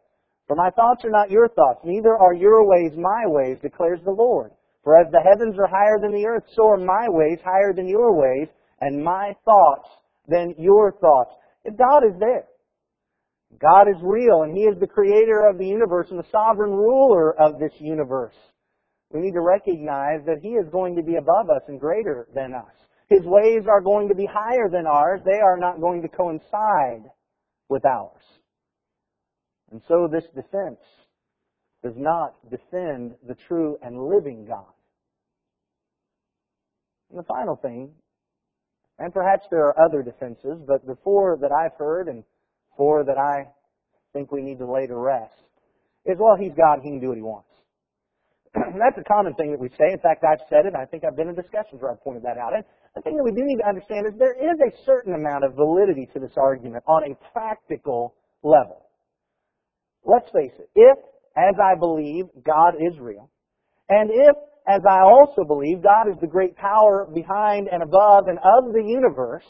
For 0.48 0.56
my 0.56 0.72
thoughts 0.72 1.06
are 1.06 1.12
not 1.12 1.29
your 1.29 1.48
thoughts, 1.50 1.82
neither 1.84 2.17
are 2.17 2.34
your 2.34 2.67
ways 2.67 2.94
my 2.98 3.27
ways, 3.27 3.58
declares 3.62 4.00
the 4.03 4.12
Lord. 4.12 4.51
For 4.88 4.96
as 4.96 5.12
the 5.12 5.20
heavens 5.20 5.60
are 5.60 5.67
higher 5.67 6.00
than 6.00 6.13
the 6.13 6.25
earth, 6.25 6.46
so 6.56 6.70
are 6.70 6.77
my 6.77 7.10
ways 7.10 7.39
higher 7.44 7.74
than 7.74 7.89
your 7.89 8.15
ways, 8.15 8.48
and 8.79 9.03
my 9.03 9.36
thoughts 9.44 9.89
than 10.29 10.56
your 10.58 10.94
thoughts. 10.94 11.32
If 11.65 11.75
God 11.75 12.06
is 12.06 12.17
there, 12.22 12.46
God 13.60 13.89
is 13.89 14.01
real, 14.01 14.44
and 14.44 14.56
He 14.56 14.63
is 14.63 14.79
the 14.79 14.88
creator 14.88 15.46
of 15.46 15.58
the 15.58 15.67
universe 15.67 16.08
and 16.10 16.17
the 16.17 16.32
sovereign 16.32 16.72
ruler 16.72 17.38
of 17.38 17.60
this 17.60 17.74
universe. 17.82 18.38
We 19.12 19.20
need 19.20 19.34
to 19.34 19.41
recognize 19.41 20.22
that 20.25 20.39
He 20.41 20.51
is 20.51 20.70
going 20.72 20.96
to 20.96 21.03
be 21.03 21.17
above 21.17 21.50
us 21.50 21.63
and 21.67 21.82
greater 21.82 22.29
than 22.34 22.53
us. 22.53 22.72
His 23.10 23.25
ways 23.25 23.63
are 23.70 23.82
going 23.82 24.08
to 24.08 24.15
be 24.15 24.25
higher 24.25 24.70
than 24.72 24.88
ours. 24.88 25.20
They 25.25 25.41
are 25.41 25.58
not 25.58 25.82
going 25.82 26.01
to 26.03 26.08
coincide 26.08 27.12
with 27.67 27.84
ours. 27.84 28.24
And 29.70 29.82
so 29.89 30.08
this 30.10 30.24
defense 30.34 30.79
does 31.84 31.96
not 31.98 32.36
defend 32.50 33.15
the 33.27 33.36
true 33.50 33.77
and 33.84 34.08
living 34.08 34.46
God. 34.48 34.63
And 37.10 37.20
the 37.20 37.24
final 37.24 37.56
thing, 37.56 37.92
and 39.00 39.14
perhaps 39.14 39.46
there 39.50 39.66
are 39.66 39.80
other 39.80 40.02
defenses, 40.02 40.60
but 40.68 40.86
the 40.86 40.98
four 41.04 41.38
that 41.42 41.52
I've 41.52 41.78
heard 41.78 42.08
and 42.08 42.24
four 42.76 43.04
that 43.06 43.18
I 43.18 43.48
think 44.14 44.32
we 44.32 44.42
need 44.42 44.58
to 44.60 44.72
lay 44.72 44.88
to 44.88 44.96
rest 44.96 45.34
is, 46.06 46.18
well, 46.20 46.36
he's 46.40 46.54
God, 46.58 46.80
he 46.84 46.90
can 46.90 47.00
do 47.00 47.10
what 47.10 47.18
he 47.18 47.24
wants. 47.24 47.50
That's 48.54 48.98
a 48.98 49.04
common 49.04 49.34
thing 49.36 49.52
that 49.52 49.60
we 49.60 49.70
say. 49.78 49.92
In 49.92 50.00
fact, 50.00 50.24
I've 50.24 50.42
said 50.50 50.66
it, 50.66 50.74
I 50.76 50.86
think 50.86 51.04
I've 51.04 51.16
been 51.16 51.30
in 51.30 51.36
discussions 51.36 51.82
where 51.82 51.92
I've 51.92 52.02
pointed 52.02 52.24
that 52.24 52.38
out. 52.38 52.56
And 52.56 52.64
the 52.96 53.02
thing 53.02 53.18
that 53.18 53.24
we 53.24 53.32
do 53.32 53.44
need 53.44 53.60
to 53.60 53.68
understand 53.68 54.08
is 54.08 54.14
there 54.18 54.38
is 54.38 54.58
a 54.60 54.72
certain 54.86 55.14
amount 55.14 55.44
of 55.44 55.54
validity 55.54 56.08
to 56.14 56.20
this 56.20 56.34
argument 56.38 56.84
on 56.88 57.12
a 57.12 57.16
practical 57.32 58.16
level. 58.44 58.88
Let's 60.04 60.30
face 60.32 60.56
it, 60.58 60.70
if, 60.76 60.98
as 61.36 61.56
I 61.62 61.78
believe, 61.78 62.26
God 62.46 62.76
is 62.80 62.98
real, 63.00 63.30
and 63.90 64.10
if, 64.10 64.36
as 64.68 64.82
I 64.90 65.02
also 65.02 65.46
believe, 65.48 65.82
God 65.82 66.10
is 66.12 66.20
the 66.20 66.28
great 66.28 66.56
power 66.58 67.08
behind 67.14 67.70
and 67.72 67.82
above 67.82 68.28
and 68.28 68.38
of 68.40 68.74
the 68.74 68.84
universe, 68.84 69.48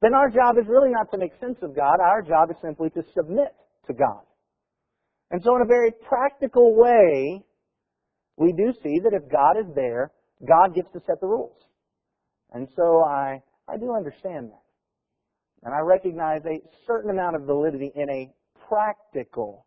then 0.00 0.14
our 0.14 0.30
job 0.30 0.56
is 0.58 0.68
really 0.68 0.90
not 0.90 1.10
to 1.10 1.18
make 1.18 1.32
sense 1.40 1.58
of 1.62 1.74
God. 1.74 1.98
Our 2.00 2.22
job 2.22 2.50
is 2.50 2.56
simply 2.62 2.90
to 2.90 3.02
submit 3.14 3.54
to 3.88 3.94
God. 3.94 4.22
And 5.30 5.42
so 5.42 5.56
in 5.56 5.62
a 5.62 5.66
very 5.66 5.90
practical 6.08 6.76
way, 6.76 7.42
we 8.36 8.52
do 8.52 8.72
see 8.82 9.00
that 9.02 9.12
if 9.12 9.30
God 9.30 9.58
is 9.58 9.74
there, 9.74 10.12
God 10.46 10.74
gets 10.74 10.88
to 10.92 11.00
set 11.06 11.20
the 11.20 11.26
rules. 11.26 11.56
And 12.52 12.68
so 12.76 13.02
I, 13.02 13.42
I 13.68 13.76
do 13.78 13.94
understand 13.96 14.50
that. 14.50 14.62
And 15.64 15.74
I 15.74 15.80
recognize 15.80 16.42
a 16.44 16.60
certain 16.86 17.10
amount 17.10 17.34
of 17.34 17.42
validity 17.42 17.90
in 17.96 18.08
a 18.08 18.30
practical 18.68 19.66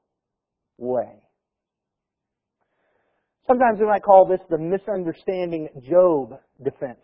way. 0.77 1.21
Sometimes 3.49 3.79
we 3.79 3.87
might 3.87 4.03
call 4.03 4.27
this 4.29 4.41
the 4.51 4.59
misunderstanding 4.59 5.69
Job 5.89 6.37
defense. 6.63 7.01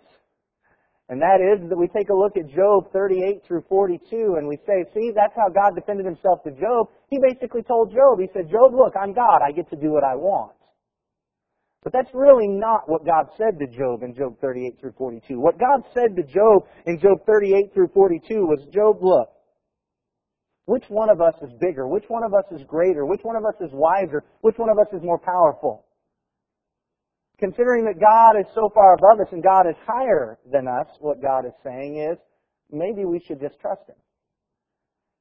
And 1.10 1.20
that 1.20 1.42
is 1.42 1.68
that 1.70 1.78
we 1.78 1.88
take 1.88 2.10
a 2.10 2.14
look 2.14 2.38
at 2.38 2.46
Job 2.54 2.94
38 2.94 3.42
through 3.48 3.64
42 3.68 4.38
and 4.38 4.48
we 4.48 4.58
say, 4.66 4.86
see, 4.94 5.10
that's 5.10 5.34
how 5.36 5.50
God 5.50 5.74
defended 5.74 6.06
himself 6.06 6.44
to 6.44 6.52
Job. 6.52 6.94
He 7.10 7.18
basically 7.18 7.64
told 7.64 7.90
Job, 7.90 8.22
he 8.22 8.30
said, 8.34 8.50
Job, 8.50 8.78
look, 8.78 8.94
I'm 8.94 9.14
God. 9.14 9.42
I 9.42 9.52
get 9.52 9.70
to 9.72 9.76
do 9.76 9.90
what 9.90 10.04
I 10.04 10.14
want. 10.14 10.54
But 11.84 11.94
that's 11.94 12.10
really 12.14 12.48
not 12.48 12.90
what 12.90 13.06
God 13.06 13.26
said 13.38 13.58
to 13.58 13.66
Job 13.66 14.04
in 14.04 14.14
Job 14.14 14.38
38 14.40 14.80
through 14.80 14.94
42. 14.98 15.40
What 15.40 15.58
God 15.58 15.82
said 15.94 16.16
to 16.16 16.24
Job 16.24 16.66
in 16.86 17.00
Job 17.00 17.26
38 17.26 17.74
through 17.74 17.90
42 17.94 18.46
was, 18.46 18.66
Job, 18.74 18.98
look, 19.02 19.30
which 20.66 20.86
one 20.90 21.10
of 21.10 21.22
us 21.22 21.36
is 21.42 21.54
bigger? 21.60 21.88
Which 21.88 22.06
one 22.08 22.24
of 22.24 22.34
us 22.34 22.46
is 22.52 22.66
greater? 22.68 23.06
Which 23.06 23.22
one 23.22 23.36
of 23.36 23.46
us 23.46 23.58
is 23.62 23.70
wiser? 23.74 24.24
Which 24.42 24.58
one 24.58 24.70
of 24.70 24.78
us 24.78 24.94
is 24.94 25.02
more 25.02 25.20
powerful? 25.20 25.85
Considering 27.38 27.84
that 27.86 28.00
God 28.00 28.40
is 28.40 28.46
so 28.56 28.70
far 28.74 28.94
above 28.96 29.20
us 29.20 29.32
and 29.32 29.44
God 29.44 29.68
is 29.68 29.76
higher 29.86 30.38
than 30.52 30.68
us, 30.68 30.88
what 31.00 31.22
God 31.22 31.46
is 31.46 31.52
saying 31.64 31.98
is, 31.98 32.18
maybe 32.72 33.04
we 33.04 33.20
should 33.28 33.42
just 33.42 33.60
trust 33.60 33.82
Him. 33.88 33.96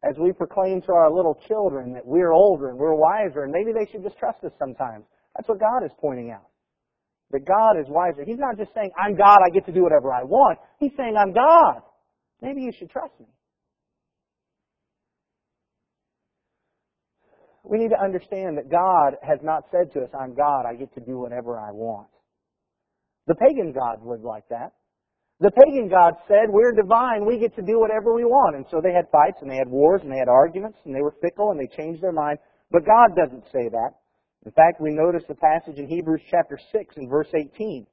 As 0.09 0.17
we 0.19 0.33
proclaim 0.33 0.81
to 0.83 0.93
our 0.93 1.11
little 1.11 1.39
children 1.49 1.93
that 1.95 2.07
we're 2.07 2.33
older 2.33 2.69
and 2.69 2.79
we're 2.79 2.95
wiser, 2.95 3.45
and 3.45 3.53
maybe 3.53 3.73
they 3.73 3.91
should 3.91 4.05
just 4.05 4.19
trust 4.19 4.45
us 4.45 4.53
sometimes. 4.59 5.05
That's 5.35 5.49
what 5.49 5.59
God 5.59 5.85
is 5.85 5.91
pointing 6.01 6.31
out. 6.31 6.47
That 7.33 7.47
God 7.47 7.81
is 7.81 7.87
wiser. 7.89 8.23
He's 8.25 8.39
not 8.39 8.57
just 8.59 8.73
saying, 8.75 8.93
I'm 8.97 9.17
God, 9.17 9.39
I 9.45 9.51
get 9.51 9.67
to 9.67 9.73
do 9.73 9.83
whatever 9.83 10.13
I 10.13 10.23
want. 10.23 10.59
He's 10.79 10.93
saying, 10.97 11.17
I'm 11.19 11.33
God. 11.33 11.83
Maybe 12.43 12.61
you 12.61 12.71
should 12.79 12.91
trust 12.91 13.19
me. 13.19 13.27
We 17.65 17.79
need 17.79 17.91
to 17.91 18.01
understand 18.01 18.59
that 18.59 18.71
God 18.71 19.17
has 19.23 19.41
not 19.43 19.65
said 19.73 19.93
to 19.95 20.05
us, 20.05 20.11
I'm 20.13 20.35
God, 20.35 20.65
I 20.69 20.75
get 20.75 20.93
to 20.95 21.01
do 21.01 21.19
whatever 21.19 21.59
I 21.59 21.73
want. 21.73 22.09
The 23.27 23.35
pagan 23.35 23.73
gods 23.73 24.03
lived 24.05 24.23
like 24.23 24.45
that. 24.51 24.73
The 25.41 25.51
pagan 25.51 25.89
gods 25.89 26.17
said, 26.29 26.49
we're 26.49 26.73
divine, 26.73 27.25
we 27.25 27.39
get 27.39 27.57
to 27.57 27.63
do 27.63 27.81
whatever 27.81 28.15
we 28.15 28.25
want. 28.25 28.55
And 28.55 28.67
so 28.71 28.81
they 28.81 28.93
had 28.93 29.11
fights 29.11 29.39
and 29.41 29.51
they 29.51 29.57
had 29.57 29.69
wars 29.69 30.03
and 30.05 30.13
they 30.13 30.19
had 30.19 30.29
arguments 30.29 30.79
and 30.85 30.95
they 30.95 31.01
were 31.01 31.17
fickle 31.21 31.51
and 31.51 31.59
they 31.59 31.67
changed 31.75 32.03
their 32.03 32.13
mind. 32.13 32.39
But 32.71 32.85
God 32.85 33.17
doesn't 33.17 33.45
say 33.51 33.69
that. 33.73 33.91
In 34.45 34.53
fact, 34.53 34.81
we 34.81 34.93
notice 34.93 35.25
the 35.27 35.35
passage 35.35 35.79
in 35.79 35.89
Hebrews 35.89 36.21
chapter 36.31 36.59
6 36.71 36.97
and 36.97 37.09
verse 37.09 37.29
18. 37.35 37.87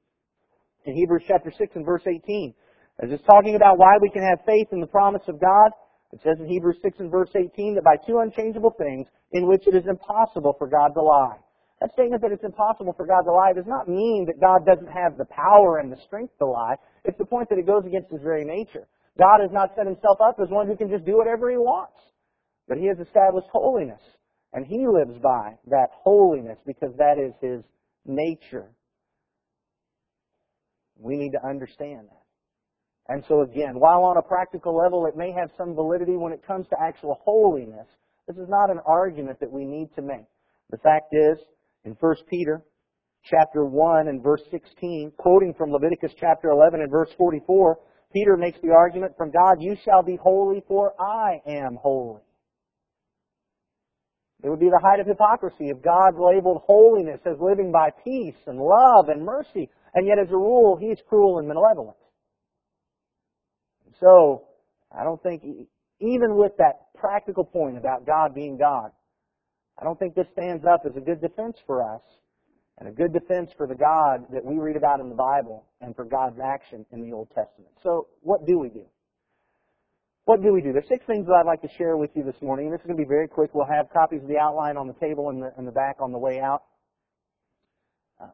In 0.86 0.94
Hebrews 0.96 1.24
chapter 1.28 1.52
6 1.58 1.76
and 1.76 1.86
verse 1.86 2.04
18, 2.06 2.54
as 3.02 3.10
it's 3.12 3.24
talking 3.24 3.56
about 3.56 3.78
why 3.78 3.98
we 4.02 4.10
can 4.10 4.24
have 4.24 4.46
faith 4.46 4.68
in 4.72 4.82
the 4.82 4.88
promise 4.88 5.24
of 5.28 5.40
God, 5.40 5.72
it 6.14 6.20
says 6.24 6.38
in 6.40 6.48
Hebrews 6.48 6.78
6 6.82 7.00
and 7.00 7.12
verse 7.12 7.30
18 7.36 7.76
that 7.76 7.84
by 7.84 7.96
two 8.06 8.20
unchangeable 8.20 8.76
things 8.78 9.08
in 9.32 9.48
which 9.48 9.68
it 9.68 9.76
is 9.76 9.88
impossible 9.88 10.56
for 10.58 10.68
God 10.68 10.90
to 10.96 11.02
lie. 11.02 11.38
That 11.80 11.94
statement 11.94 12.22
that 12.22 12.32
it's 12.32 12.44
impossible 12.44 12.94
for 12.94 13.08
God 13.08 13.24
to 13.24 13.32
lie 13.32 13.54
does 13.54 13.66
not 13.66 13.88
mean 13.88 14.26
that 14.28 14.40
God 14.40 14.66
doesn't 14.66 14.92
have 14.92 15.18
the 15.18 15.26
power 15.26 15.80
and 15.80 15.92
the 15.92 15.98
strength 16.06 16.38
to 16.40 16.46
lie. 16.46 16.76
It's 17.06 17.18
the 17.18 17.26
point 17.26 17.50
that 17.50 17.58
it 17.58 17.66
goes 17.66 17.86
against 17.86 18.12
his 18.12 18.22
very 18.22 18.46
nature. 18.46 18.88
God 19.18 19.40
has 19.42 19.52
not 19.52 19.72
set 19.76 19.88
himself 19.88 20.20
up 20.22 20.38
as 20.42 20.50
one 20.50 20.68
who 20.68 20.76
can 20.76 20.90
just 20.90 21.06
do 21.06 21.18
whatever 21.18 21.50
he 21.50 21.58
wants. 21.58 21.98
But 22.68 22.78
he 22.78 22.86
has 22.88 23.00
established 23.00 23.48
holiness. 23.52 24.02
And 24.54 24.66
he 24.66 24.86
lives 24.86 25.18
by 25.24 25.58
that 25.68 25.90
holiness 25.92 26.58
because 26.68 26.94
that 26.98 27.18
is 27.18 27.34
his 27.42 27.64
nature. 28.06 28.70
We 30.98 31.16
need 31.16 31.32
to 31.32 31.46
understand 31.46 32.10
that. 32.10 32.21
And 33.12 33.26
so 33.28 33.42
again, 33.42 33.74
while 33.78 34.06
on 34.06 34.16
a 34.16 34.22
practical 34.22 34.74
level 34.74 35.06
it 35.06 35.18
may 35.18 35.34
have 35.34 35.50
some 35.58 35.76
validity 35.76 36.16
when 36.16 36.32
it 36.32 36.48
comes 36.48 36.66
to 36.70 36.78
actual 36.82 37.20
holiness, 37.26 37.86
this 38.26 38.38
is 38.38 38.48
not 38.48 38.72
an 38.72 38.80
argument 38.86 39.38
that 39.42 39.52
we 39.52 39.66
need 39.66 39.90
to 39.96 40.02
make. 40.02 40.24
The 40.70 40.78
fact 40.78 41.12
is, 41.12 41.38
in 41.84 41.92
1 42.00 42.16
Peter 42.30 42.64
chapter 43.26 43.66
1 43.66 44.08
and 44.08 44.24
verse 44.24 44.44
16, 44.50 45.12
quoting 45.18 45.54
from 45.58 45.72
Leviticus 45.74 46.14
chapter 46.22 46.52
11 46.52 46.80
and 46.80 46.90
verse 46.90 47.10
44, 47.18 47.80
Peter 48.14 48.38
makes 48.38 48.60
the 48.64 48.72
argument 48.72 49.12
from 49.18 49.30
God, 49.30 49.58
you 49.60 49.76
shall 49.84 50.04
be 50.04 50.16
holy 50.16 50.64
for 50.66 50.94
I 50.98 51.42
am 51.46 51.78
holy. 51.82 52.22
It 54.42 54.50
would 54.50 54.62
be 54.62 54.70
the 54.70 54.82
height 54.82 55.02
of 55.02 55.08
hypocrisy 55.08 55.68
if 55.68 55.84
God 55.84 56.16
labeled 56.18 56.62
holiness 56.66 57.20
as 57.26 57.36
living 57.42 57.74
by 57.74 57.90
peace 58.06 58.40
and 58.48 58.58
love 58.58 59.10
and 59.10 59.26
mercy, 59.26 59.70
and 59.96 60.08
yet 60.08 60.18
as 60.18 60.30
a 60.32 60.38
rule, 60.38 60.78
He's 60.80 60.98
cruel 61.10 61.40
and 61.40 61.48
malevolent. 61.50 61.98
So, 64.02 64.44
I 64.92 65.04
don't 65.04 65.22
think 65.24 65.44
even 66.00 66.36
with 66.36 66.54
that 66.58 66.94
practical 66.96 67.46
point 67.46 67.78
about 67.78 68.06
God 68.06 68.34
being 68.34 68.58
God, 68.58 68.92
I 69.80 69.84
don't 69.84 69.98
think 69.98 70.16
this 70.16 70.28
stands 70.34 70.66
up 70.66 70.82
as 70.86 70.96
a 70.98 71.00
good 71.00 71.22
defense 71.22 71.58
for 71.66 71.82
us 71.84 72.02
and 72.80 72.90
a 72.90 72.92
good 72.92 73.14
defense 73.14 73.52
for 73.56 73.68
the 73.68 73.76
God 73.76 74.26
that 74.34 74.44
we 74.44 74.58
read 74.58 74.76
about 74.76 75.00
in 75.00 75.10
the 75.10 75.16
Bible 75.16 75.66
and 75.82 75.96
for 75.96 76.04
God's 76.04 76.40
action 76.44 76.86
in 76.92 77.02
the 77.02 77.16
Old 77.16 77.30
Testament. 77.30 77.72
So, 77.84 78.08
what 78.22 78.46
do 78.46 78.58
we 78.58 78.70
do? 78.70 78.86
What 80.26 80.42
do 80.42 80.54
we 80.54 80.62
do? 80.62 80.72
There's 80.72 80.88
six 80.88 81.06
things 81.06 81.26
that 81.28 81.34
I'd 81.34 81.46
like 81.46 81.62
to 81.62 81.70
share 81.78 81.98
with 81.98 82.12
you 82.16 82.24
this 82.24 82.40
morning, 82.42 82.68
and 82.68 82.74
this 82.74 82.82
is 82.82 82.88
going 82.88 82.98
to 82.98 83.04
be 83.04 83.08
very 83.08 83.28
quick. 83.28 83.52
We'll 83.54 83.66
have 83.66 83.92
copies 83.92 84.22
of 84.22 84.28
the 84.28 84.38
outline 84.38 84.78
on 84.78 84.88
the 84.88 84.94
table 84.94 85.30
in 85.30 85.40
the, 85.40 85.52
in 85.58 85.66
the 85.66 85.72
back 85.72 85.98
on 86.00 86.12
the 86.12 86.18
way 86.18 86.40
out. 86.40 86.64
Uh, 88.20 88.28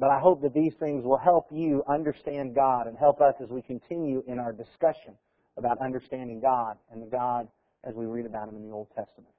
but 0.00 0.10
I 0.10 0.18
hope 0.18 0.40
that 0.40 0.54
these 0.54 0.72
things 0.80 1.04
will 1.04 1.18
help 1.18 1.48
you 1.52 1.84
understand 1.86 2.54
God 2.54 2.86
and 2.86 2.96
help 2.96 3.20
us 3.20 3.34
as 3.42 3.50
we 3.50 3.60
continue 3.60 4.24
in 4.26 4.38
our 4.38 4.50
discussion 4.50 5.14
about 5.58 5.78
understanding 5.78 6.40
God 6.40 6.78
and 6.90 7.02
the 7.02 7.06
God 7.06 7.46
as 7.84 7.94
we 7.94 8.06
read 8.06 8.24
about 8.24 8.48
Him 8.48 8.56
in 8.56 8.62
the 8.66 8.74
Old 8.74 8.88
Testament. 8.96 9.34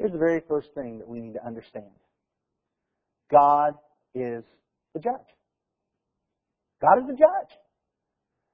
Here's 0.00 0.10
the 0.10 0.18
very 0.18 0.42
first 0.48 0.74
thing 0.74 0.98
that 0.98 1.08
we 1.08 1.20
need 1.20 1.34
to 1.34 1.46
understand 1.46 1.92
God 3.30 3.74
is 4.12 4.42
the 4.92 5.00
judge. 5.00 5.30
God 6.80 6.98
is 6.98 7.06
the 7.06 7.16
judge. 7.16 7.56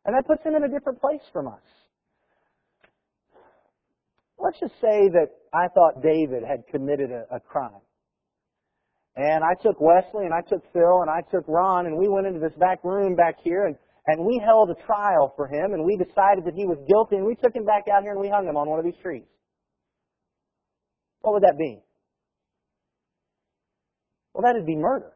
And 0.04 0.14
that 0.14 0.26
puts 0.26 0.44
him 0.44 0.54
in 0.54 0.64
a 0.64 0.68
different 0.68 1.00
place 1.00 1.22
from 1.32 1.48
us. 1.48 1.64
Let's 4.38 4.60
just 4.60 4.74
say 4.80 5.08
that 5.08 5.28
I 5.52 5.68
thought 5.68 6.02
David 6.02 6.44
had 6.46 6.66
committed 6.70 7.10
a, 7.10 7.24
a 7.34 7.40
crime. 7.40 7.80
And 9.18 9.42
I 9.42 9.60
took 9.60 9.80
Wesley 9.80 10.26
and 10.26 10.32
I 10.32 10.42
took 10.48 10.62
Phil 10.72 11.02
and 11.02 11.10
I 11.10 11.22
took 11.28 11.42
Ron 11.48 11.86
and 11.86 11.98
we 11.98 12.06
went 12.06 12.28
into 12.28 12.38
this 12.38 12.54
back 12.56 12.84
room 12.84 13.16
back 13.16 13.34
here 13.42 13.66
and, 13.66 13.74
and 14.06 14.24
we 14.24 14.40
held 14.46 14.70
a 14.70 14.86
trial 14.86 15.34
for 15.34 15.48
him 15.48 15.74
and 15.74 15.84
we 15.84 15.96
decided 15.96 16.46
that 16.46 16.54
he 16.54 16.64
was 16.64 16.78
guilty 16.86 17.16
and 17.16 17.26
we 17.26 17.34
took 17.34 17.52
him 17.52 17.64
back 17.64 17.90
out 17.92 18.04
here 18.04 18.12
and 18.12 18.20
we 18.20 18.28
hung 18.28 18.46
him 18.46 18.56
on 18.56 18.68
one 18.68 18.78
of 18.78 18.84
these 18.84 19.00
trees. 19.02 19.26
What 21.22 21.34
would 21.34 21.42
that 21.42 21.58
be? 21.58 21.80
Well, 24.34 24.44
that'd 24.44 24.64
be 24.64 24.76
murder. 24.76 25.10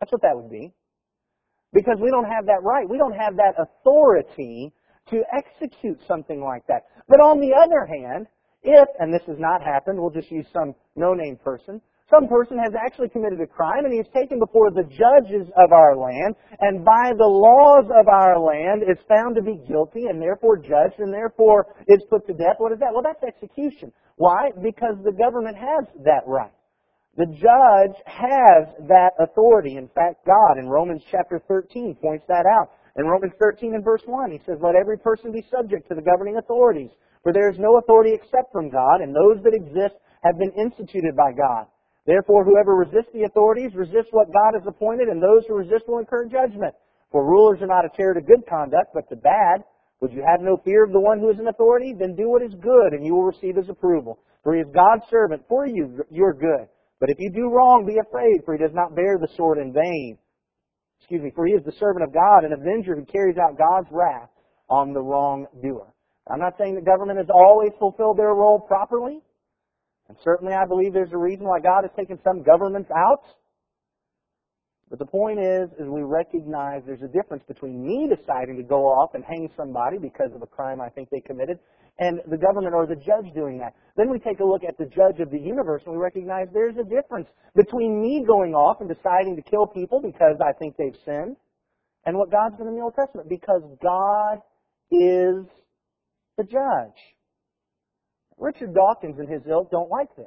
That's 0.00 0.12
what 0.12 0.20
that 0.20 0.36
would 0.36 0.50
be. 0.50 0.74
Because 1.72 1.96
we 2.00 2.10
don't 2.10 2.28
have 2.28 2.44
that 2.44 2.60
right. 2.62 2.86
We 2.86 2.98
don't 2.98 3.16
have 3.16 3.36
that 3.36 3.54
authority 3.56 4.70
to 5.08 5.22
execute 5.34 5.98
something 6.06 6.42
like 6.42 6.66
that. 6.68 6.82
But 7.08 7.20
on 7.20 7.40
the 7.40 7.56
other 7.56 7.86
hand, 7.86 8.26
if, 8.62 8.88
and 8.98 9.14
this 9.14 9.22
has 9.28 9.38
not 9.38 9.62
happened, 9.62 9.98
we'll 9.98 10.10
just 10.10 10.30
use 10.30 10.46
some 10.52 10.74
no-name 10.94 11.38
person, 11.42 11.80
some 12.10 12.26
person 12.26 12.56
has 12.56 12.72
actually 12.72 13.08
committed 13.10 13.40
a 13.40 13.46
crime 13.46 13.84
and 13.84 13.92
he's 13.92 14.08
taken 14.16 14.38
before 14.38 14.70
the 14.70 14.88
judges 14.88 15.46
of 15.60 15.72
our 15.72 15.94
land 15.96 16.34
and 16.60 16.84
by 16.84 17.12
the 17.12 17.28
laws 17.28 17.84
of 17.92 18.08
our 18.08 18.40
land 18.40 18.82
is 18.82 18.96
found 19.08 19.36
to 19.36 19.42
be 19.42 19.60
guilty 19.68 20.08
and 20.08 20.20
therefore 20.20 20.56
judged 20.56 20.98
and 20.98 21.12
therefore 21.12 21.74
is 21.86 22.00
put 22.08 22.26
to 22.26 22.32
death. 22.32 22.56
What 22.56 22.72
is 22.72 22.78
that? 22.80 22.92
Well, 22.92 23.04
that's 23.04 23.22
execution. 23.22 23.92
Why? 24.16 24.50
Because 24.62 24.96
the 25.04 25.12
government 25.12 25.56
has 25.56 25.84
that 26.04 26.24
right. 26.26 26.52
The 27.16 27.26
judge 27.26 27.96
has 28.06 28.72
that 28.88 29.12
authority. 29.20 29.76
In 29.76 29.88
fact, 29.88 30.24
God 30.24 30.56
in 30.56 30.68
Romans 30.68 31.02
chapter 31.10 31.42
13 31.46 31.96
points 32.00 32.24
that 32.28 32.46
out. 32.46 32.72
In 32.96 33.06
Romans 33.06 33.32
13 33.38 33.74
and 33.74 33.84
verse 33.84 34.02
1, 34.06 34.30
he 34.30 34.40
says, 34.46 34.58
Let 34.62 34.74
every 34.74 34.98
person 34.98 35.30
be 35.30 35.44
subject 35.50 35.88
to 35.88 35.94
the 35.94 36.02
governing 36.02 36.38
authorities, 36.38 36.90
for 37.22 37.32
there 37.32 37.50
is 37.50 37.58
no 37.58 37.78
authority 37.78 38.14
except 38.14 38.50
from 38.50 38.70
God, 38.70 39.02
and 39.02 39.14
those 39.14 39.42
that 39.44 39.54
exist 39.54 39.94
have 40.22 40.38
been 40.38 40.52
instituted 40.58 41.14
by 41.14 41.32
God. 41.32 41.66
Therefore, 42.08 42.42
whoever 42.42 42.74
resists 42.74 43.12
the 43.12 43.28
authorities 43.28 43.76
resists 43.76 44.08
what 44.12 44.32
God 44.32 44.56
has 44.56 44.66
appointed, 44.66 45.08
and 45.08 45.20
those 45.20 45.44
who 45.46 45.60
resist 45.60 45.84
will 45.86 45.98
incur 45.98 46.24
judgment. 46.24 46.74
For 47.12 47.22
rulers 47.22 47.60
are 47.60 47.68
not 47.68 47.84
a 47.84 47.92
terror 47.94 48.14
to 48.14 48.22
good 48.22 48.48
conduct, 48.48 48.94
but 48.94 49.06
to 49.10 49.16
bad. 49.16 49.60
Would 50.00 50.12
you 50.12 50.24
have 50.26 50.40
no 50.40 50.56
fear 50.64 50.84
of 50.84 50.92
the 50.92 51.00
one 51.00 51.20
who 51.20 51.28
is 51.28 51.38
in 51.38 51.48
authority? 51.48 51.92
Then 51.92 52.16
do 52.16 52.30
what 52.30 52.40
is 52.40 52.54
good, 52.62 52.96
and 52.96 53.04
you 53.04 53.14
will 53.14 53.28
receive 53.28 53.56
his 53.56 53.68
approval. 53.68 54.20
For 54.42 54.54
he 54.54 54.62
is 54.62 54.68
God's 54.72 55.04
servant 55.10 55.42
for 55.50 55.66
you, 55.66 56.00
your 56.10 56.32
good. 56.32 56.72
But 56.98 57.10
if 57.10 57.18
you 57.18 57.30
do 57.30 57.50
wrong, 57.52 57.84
be 57.84 58.00
afraid, 58.00 58.40
for 58.46 58.56
he 58.56 58.58
does 58.58 58.74
not 58.74 58.96
bear 58.96 59.18
the 59.20 59.28
sword 59.36 59.58
in 59.58 59.74
vain. 59.74 60.16
Excuse 61.00 61.20
me, 61.20 61.30
for 61.34 61.46
he 61.46 61.52
is 61.52 61.64
the 61.66 61.76
servant 61.78 62.04
of 62.04 62.14
God, 62.14 62.44
an 62.44 62.54
avenger 62.54 62.96
who 62.96 63.04
carries 63.04 63.36
out 63.36 63.58
God's 63.58 63.88
wrath 63.92 64.30
on 64.70 64.94
the 64.94 65.02
wrongdoer. 65.02 65.92
I'm 66.30 66.40
not 66.40 66.56
saying 66.56 66.74
that 66.76 66.86
government 66.86 67.18
has 67.18 67.28
always 67.28 67.72
fulfilled 67.78 68.16
their 68.16 68.32
role 68.32 68.60
properly. 68.60 69.20
And 70.08 70.16
certainly 70.24 70.54
I 70.54 70.66
believe 70.66 70.92
there's 70.92 71.12
a 71.12 71.18
reason 71.18 71.46
why 71.46 71.60
God 71.60 71.82
has 71.82 71.90
taken 71.96 72.18
some 72.24 72.42
governments 72.42 72.90
out. 72.94 73.22
But 74.90 74.98
the 74.98 75.06
point 75.06 75.38
is, 75.38 75.68
is 75.78 75.86
we 75.86 76.02
recognize 76.02 76.82
there's 76.86 77.02
a 77.02 77.12
difference 77.12 77.42
between 77.46 77.84
me 77.84 78.08
deciding 78.08 78.56
to 78.56 78.62
go 78.62 78.86
off 78.86 79.10
and 79.14 79.22
hang 79.22 79.50
somebody 79.54 79.98
because 79.98 80.30
of 80.34 80.40
a 80.40 80.46
crime 80.46 80.80
I 80.80 80.88
think 80.88 81.10
they 81.10 81.20
committed 81.20 81.58
and 81.98 82.20
the 82.30 82.38
government 82.38 82.74
or 82.74 82.86
the 82.86 82.96
judge 82.96 83.32
doing 83.34 83.58
that. 83.58 83.74
Then 83.96 84.08
we 84.08 84.18
take 84.18 84.40
a 84.40 84.44
look 84.44 84.62
at 84.62 84.78
the 84.78 84.86
judge 84.86 85.20
of 85.20 85.30
the 85.30 85.38
universe 85.38 85.82
and 85.84 85.94
we 85.94 86.00
recognize 86.00 86.46
there's 86.52 86.76
a 86.76 86.84
difference 86.84 87.26
between 87.56 88.00
me 88.00 88.24
going 88.26 88.54
off 88.54 88.80
and 88.80 88.88
deciding 88.88 89.36
to 89.36 89.42
kill 89.42 89.66
people 89.66 90.00
because 90.00 90.36
I 90.40 90.52
think 90.52 90.76
they've 90.76 90.96
sinned 91.04 91.36
and 92.06 92.16
what 92.16 92.30
God's 92.30 92.56
done 92.56 92.68
in 92.68 92.76
the 92.76 92.82
Old 92.82 92.94
Testament 92.94 93.28
because 93.28 93.62
God 93.82 94.38
is 94.90 95.44
the 96.36 96.44
judge. 96.44 96.96
Richard 98.38 98.74
Dawkins 98.74 99.18
and 99.18 99.28
his 99.28 99.42
ilk 99.48 99.70
don't 99.70 99.90
like 99.90 100.14
this. 100.16 100.26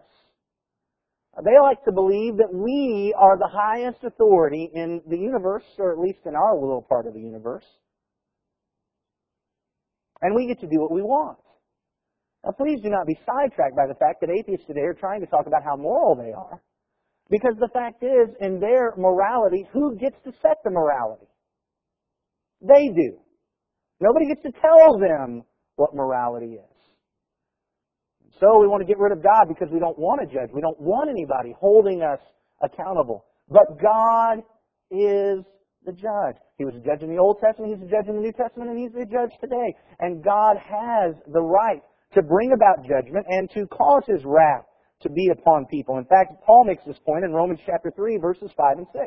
They 1.43 1.57
like 1.61 1.83
to 1.85 1.93
believe 1.93 2.37
that 2.37 2.53
we 2.53 3.15
are 3.17 3.37
the 3.37 3.47
highest 3.49 4.03
authority 4.03 4.69
in 4.73 5.01
the 5.07 5.17
universe, 5.17 5.63
or 5.77 5.93
at 5.93 5.99
least 5.99 6.19
in 6.25 6.35
our 6.35 6.55
little 6.55 6.81
part 6.81 7.07
of 7.07 7.13
the 7.13 7.21
universe. 7.21 7.63
And 10.21 10.35
we 10.35 10.47
get 10.47 10.59
to 10.59 10.67
do 10.67 10.81
what 10.81 10.91
we 10.91 11.01
want. 11.01 11.39
Now, 12.43 12.51
please 12.51 12.81
do 12.83 12.89
not 12.89 13.07
be 13.07 13.17
sidetracked 13.25 13.75
by 13.75 13.87
the 13.87 13.95
fact 13.95 14.19
that 14.21 14.29
atheists 14.29 14.67
today 14.67 14.81
are 14.81 14.93
trying 14.93 15.21
to 15.21 15.27
talk 15.27 15.47
about 15.47 15.63
how 15.63 15.77
moral 15.77 16.15
they 16.15 16.33
are. 16.33 16.61
Because 17.29 17.55
the 17.59 17.69
fact 17.71 18.03
is, 18.03 18.35
in 18.41 18.59
their 18.59 18.93
morality, 18.97 19.65
who 19.71 19.95
gets 19.97 20.17
to 20.25 20.33
set 20.41 20.57
the 20.65 20.69
morality? 20.69 21.27
They 22.61 22.89
do. 22.89 23.17
Nobody 24.01 24.27
gets 24.27 24.41
to 24.43 24.51
tell 24.59 24.99
them 24.99 25.43
what 25.77 25.95
morality 25.95 26.55
is. 26.55 26.70
So 28.41 28.57
we 28.57 28.65
want 28.65 28.81
to 28.81 28.89
get 28.89 28.97
rid 28.97 29.13
of 29.13 29.21
God 29.21 29.45
because 29.47 29.69
we 29.71 29.77
don't 29.77 29.99
want 30.01 30.17
to 30.19 30.25
judge. 30.25 30.49
We 30.51 30.61
don't 30.61 30.81
want 30.81 31.13
anybody 31.13 31.53
holding 31.61 32.01
us 32.01 32.17
accountable. 32.65 33.23
But 33.47 33.77
God 33.77 34.41
is 34.89 35.45
the 35.85 35.93
judge. 35.93 36.41
He 36.57 36.65
was 36.65 36.73
a 36.73 36.81
judge 36.81 37.05
in 37.05 37.09
the 37.13 37.21
Old 37.21 37.37
Testament, 37.37 37.77
he's 37.77 37.85
a 37.85 37.91
judge 37.91 38.09
in 38.09 38.17
the 38.17 38.25
New 38.25 38.33
Testament, 38.33 38.73
and 38.73 38.79
he's 38.81 38.93
the 38.97 39.05
judge 39.05 39.29
today. 39.39 39.77
And 39.99 40.23
God 40.23 40.57
has 40.57 41.13
the 41.31 41.41
right 41.41 41.85
to 42.17 42.21
bring 42.21 42.53
about 42.53 42.81
judgment 42.81 43.25
and 43.29 43.49
to 43.53 43.67
cause 43.67 44.03
his 44.09 44.25
wrath 44.25 44.65
to 45.01 45.09
be 45.09 45.29
upon 45.29 45.65
people. 45.69 45.97
In 45.97 46.05
fact, 46.05 46.41
Paul 46.45 46.65
makes 46.65 46.83
this 46.85 46.99
point 47.05 47.23
in 47.23 47.33
Romans 47.33 47.59
chapter 47.65 47.93
3, 47.95 48.17
verses 48.17 48.49
5 48.57 48.77
and 48.77 48.87
6. 48.93 49.05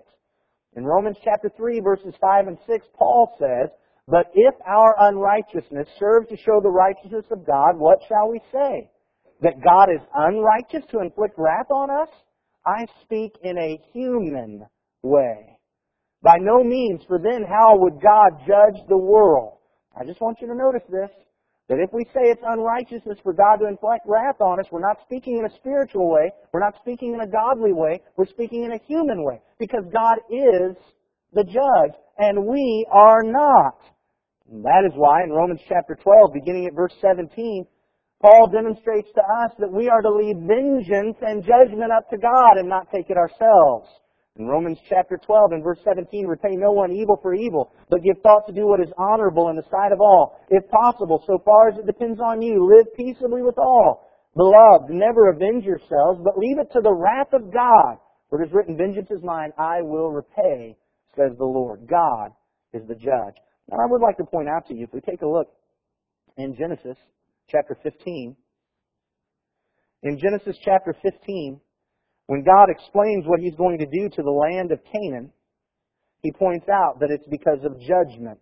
In 0.77 0.85
Romans 0.85 1.17
chapter 1.23 1.51
3, 1.57 1.81
verses 1.81 2.15
5 2.21 2.47
and 2.49 2.59
6, 2.67 2.87
Paul 2.97 3.35
says, 3.39 3.71
But 4.07 4.31
if 4.35 4.55
our 4.67 4.95
unrighteousness 5.11 5.89
serves 5.99 6.29
to 6.31 6.37
show 6.37 6.61
the 6.63 6.71
righteousness 6.71 7.27
of 7.31 7.47
God, 7.47 7.79
what 7.79 7.99
shall 8.09 8.31
we 8.31 8.41
say? 8.53 8.91
That 9.43 9.63
God 9.63 9.89
is 9.95 10.01
unrighteous 10.15 10.85
to 10.91 11.01
inflict 11.01 11.35
wrath 11.37 11.71
on 11.71 11.91
us? 11.91 12.09
I 12.67 12.87
speak 13.03 13.33
in 13.43 13.59
a 13.59 13.79
human 13.93 14.67
way. 15.03 15.59
By 16.23 16.37
no 16.41 16.65
means, 16.65 17.03
for 17.07 17.19
then 17.19 17.45
how 17.47 17.77
would 17.77 18.01
God 18.01 18.41
judge 18.47 18.81
the 18.89 18.97
world? 18.97 19.59
I 19.99 20.05
just 20.05 20.21
want 20.21 20.39
you 20.41 20.49
to 20.49 20.55
notice 20.55 20.83
this. 20.89 21.11
That 21.69 21.79
if 21.81 21.93
we 21.93 22.05
say 22.13 22.29
it's 22.29 22.43
unrighteousness 22.45 23.19
for 23.23 23.33
God 23.33 23.57
to 23.57 23.69
inflict 23.69 24.05
wrath 24.07 24.41
on 24.41 24.61
us, 24.61 24.67
we're 24.71 24.81
not 24.81 24.99
speaking 25.05 25.39
in 25.39 25.47
a 25.47 25.57
spiritual 25.57 26.11
way, 26.11 26.31
we're 26.53 26.61
not 26.61 26.75
speaking 26.81 27.15
in 27.15 27.21
a 27.21 27.27
godly 27.27 27.73
way, 27.73 28.01
we're 28.17 28.27
speaking 28.27 28.65
in 28.65 28.73
a 28.73 28.81
human 28.87 29.25
way. 29.25 29.41
Because 29.59 29.85
God 29.93 30.17
is 30.31 30.77
the 31.33 31.45
judge, 31.45 31.97
and 32.19 32.47
we 32.47 32.87
are 32.93 33.23
not. 33.23 33.81
And 34.51 34.63
that 34.65 34.85
is 34.87 34.93
why 34.95 35.23
in 35.25 35.31
Romans 35.31 35.61
chapter 35.67 35.97
12, 36.03 36.35
beginning 36.35 36.67
at 36.67 36.75
verse 36.75 36.93
17, 37.01 37.67
Paul 38.25 38.49
demonstrates 38.49 39.13
to 39.17 39.21
us 39.21 39.53
that 39.59 39.71
we 39.71 39.91
are 39.91 40.01
to 40.01 40.09
leave 40.09 40.49
vengeance 40.49 41.21
and 41.21 41.45
judgment 41.45 41.93
up 41.93 42.09
to 42.09 42.17
God 42.17 42.57
and 42.57 42.67
not 42.67 42.89
take 42.91 43.11
it 43.11 43.19
ourselves. 43.19 43.85
In 44.39 44.47
Romans 44.47 44.79
chapter 44.89 45.21
12 45.21 45.53
and 45.53 45.63
verse 45.63 45.77
17, 45.85 46.27
repay 46.27 46.57
no 46.57 46.73
one 46.73 46.91
evil 46.91 47.19
for 47.21 47.35
evil, 47.35 47.75
but 47.91 48.03
give 48.03 48.17
thought 48.23 48.47
to 48.47 48.55
do 48.55 48.67
what 48.67 48.81
is 48.81 48.89
honorable 48.97 49.51
in 49.51 49.57
the 49.57 49.69
sight 49.71 49.93
of 49.93 50.01
all. 50.01 50.41
If 50.49 50.65
possible, 50.71 51.23
so 51.27 51.37
far 51.45 51.69
as 51.69 51.79
it 51.79 51.85
depends 51.85 52.19
on 52.19 52.41
you, 52.41 52.65
live 52.65 52.87
peaceably 52.97 53.43
with 53.43 53.59
all. 53.59 54.09
Beloved, 54.35 54.89
never 54.89 55.29
avenge 55.29 55.65
yourselves, 55.65 56.19
but 56.25 56.39
leave 56.39 56.59
it 56.59 56.73
to 56.73 56.81
the 56.81 56.95
wrath 56.95 57.35
of 57.35 57.53
God. 57.53 57.99
For 58.31 58.41
it 58.41 58.47
is 58.47 58.55
written, 58.55 58.79
Vengeance 58.79 59.11
is 59.11 59.23
mine, 59.23 59.53
I 59.59 59.83
will 59.83 60.11
repay, 60.11 60.79
says 61.15 61.37
the 61.37 61.45
Lord. 61.45 61.87
God 61.87 62.33
is 62.73 62.89
the 62.89 62.95
judge. 62.95 63.37
Now 63.71 63.85
I 63.85 63.87
would 63.87 64.01
like 64.01 64.17
to 64.17 64.25
point 64.25 64.49
out 64.49 64.67
to 64.69 64.75
you, 64.75 64.85
if 64.85 64.95
we 64.95 65.03
take 65.03 65.21
a 65.21 65.29
look 65.29 65.49
in 66.39 66.57
Genesis 66.57 66.97
chapter 67.51 67.77
15, 67.83 68.37
in 70.05 70.19
Genesis 70.19 70.57
chapter 70.63 70.95
15, 71.03 71.61
when 72.27 72.45
God 72.45 72.69
explains 72.69 73.25
what 73.27 73.41
He's 73.41 73.55
going 73.55 73.79
to 73.79 73.87
do 73.87 74.09
to 74.09 74.23
the 74.23 74.31
land 74.31 74.71
of 74.71 74.81
Canaan, 74.93 75.33
He 76.23 76.31
points 76.31 76.69
out 76.69 77.01
that 77.01 77.11
it's 77.11 77.27
because 77.31 77.65
of 77.65 77.81
judgment 77.81 78.41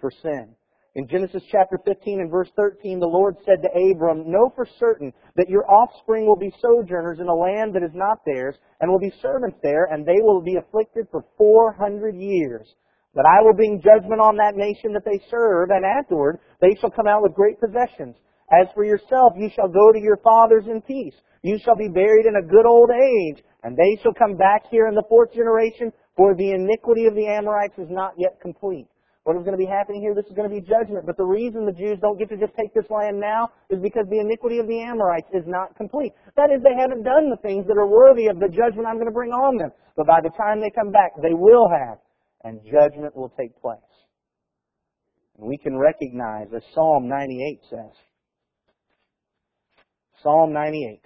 for 0.00 0.10
sin. 0.10 0.54
In 0.96 1.06
Genesis 1.06 1.42
chapter 1.52 1.78
15 1.84 2.20
and 2.20 2.30
verse 2.30 2.48
13, 2.56 2.98
the 2.98 3.06
Lord 3.06 3.36
said 3.44 3.62
to 3.62 3.68
Abram, 3.68 4.30
Know 4.30 4.50
for 4.56 4.66
certain 4.80 5.12
that 5.36 5.48
your 5.48 5.70
offspring 5.70 6.26
will 6.26 6.38
be 6.38 6.52
sojourners 6.60 7.20
in 7.20 7.28
a 7.28 7.34
land 7.34 7.74
that 7.74 7.82
is 7.84 7.94
not 7.94 8.24
theirs, 8.24 8.56
and 8.80 8.90
will 8.90 8.98
be 8.98 9.12
servants 9.20 9.58
there, 9.62 9.88
and 9.92 10.06
they 10.06 10.20
will 10.22 10.40
be 10.40 10.56
afflicted 10.56 11.06
for 11.10 11.24
400 11.36 12.16
years. 12.16 12.66
But 13.14 13.26
I 13.26 13.42
will 13.42 13.54
bring 13.54 13.80
judgment 13.80 14.20
on 14.20 14.36
that 14.36 14.56
nation 14.56 14.92
that 14.94 15.04
they 15.04 15.20
serve, 15.30 15.68
and 15.70 15.84
afterward 15.84 16.38
they 16.60 16.74
shall 16.80 16.90
come 16.90 17.06
out 17.06 17.22
with 17.22 17.34
great 17.34 17.60
possessions. 17.60 18.16
As 18.52 18.68
for 18.74 18.84
yourself, 18.84 19.32
you 19.36 19.50
shall 19.54 19.68
go 19.68 19.92
to 19.92 19.98
your 19.98 20.18
fathers 20.18 20.64
in 20.70 20.80
peace. 20.82 21.14
You 21.42 21.58
shall 21.64 21.76
be 21.76 21.88
buried 21.88 22.26
in 22.26 22.36
a 22.36 22.46
good 22.46 22.66
old 22.66 22.90
age, 22.90 23.42
and 23.62 23.76
they 23.76 23.98
shall 24.02 24.14
come 24.14 24.36
back 24.36 24.66
here 24.70 24.86
in 24.86 24.94
the 24.94 25.06
fourth 25.08 25.32
generation, 25.32 25.92
for 26.16 26.34
the 26.34 26.52
iniquity 26.52 27.06
of 27.06 27.14
the 27.14 27.26
Amorites 27.26 27.78
is 27.78 27.90
not 27.90 28.14
yet 28.16 28.40
complete. 28.40 28.86
What 29.26 29.34
is 29.34 29.42
going 29.42 29.58
to 29.58 29.60
be 29.60 29.66
happening 29.66 30.00
here? 30.00 30.14
This 30.14 30.30
is 30.30 30.38
going 30.38 30.48
to 30.48 30.54
be 30.54 30.62
judgment. 30.62 31.04
But 31.04 31.16
the 31.16 31.26
reason 31.26 31.66
the 31.66 31.74
Jews 31.74 31.98
don't 32.00 32.16
get 32.16 32.30
to 32.30 32.38
just 32.38 32.54
take 32.54 32.72
this 32.72 32.86
land 32.88 33.18
now 33.18 33.50
is 33.70 33.82
because 33.82 34.06
the 34.08 34.22
iniquity 34.22 34.58
of 34.62 34.68
the 34.68 34.78
Amorites 34.78 35.26
is 35.34 35.42
not 35.50 35.74
complete. 35.76 36.12
That 36.36 36.54
is, 36.54 36.62
they 36.62 36.78
haven't 36.78 37.02
done 37.02 37.28
the 37.28 37.42
things 37.42 37.66
that 37.66 37.74
are 37.74 37.90
worthy 37.90 38.28
of 38.30 38.38
the 38.38 38.46
judgment 38.46 38.86
I'm 38.86 39.02
going 39.02 39.10
to 39.10 39.18
bring 39.18 39.34
on 39.34 39.58
them. 39.58 39.74
But 39.96 40.06
by 40.06 40.20
the 40.22 40.30
time 40.38 40.60
they 40.62 40.70
come 40.70 40.92
back, 40.92 41.10
they 41.20 41.34
will 41.34 41.66
have, 41.66 41.98
and 42.44 42.62
judgment 42.70 43.16
will 43.16 43.34
take 43.34 43.50
place. 43.60 43.82
And 45.38 45.48
we 45.48 45.58
can 45.58 45.76
recognize, 45.76 46.46
as 46.54 46.62
Psalm 46.72 47.08
98 47.08 47.60
says, 47.68 47.94
Psalm 50.22 50.52
98. 50.52 51.00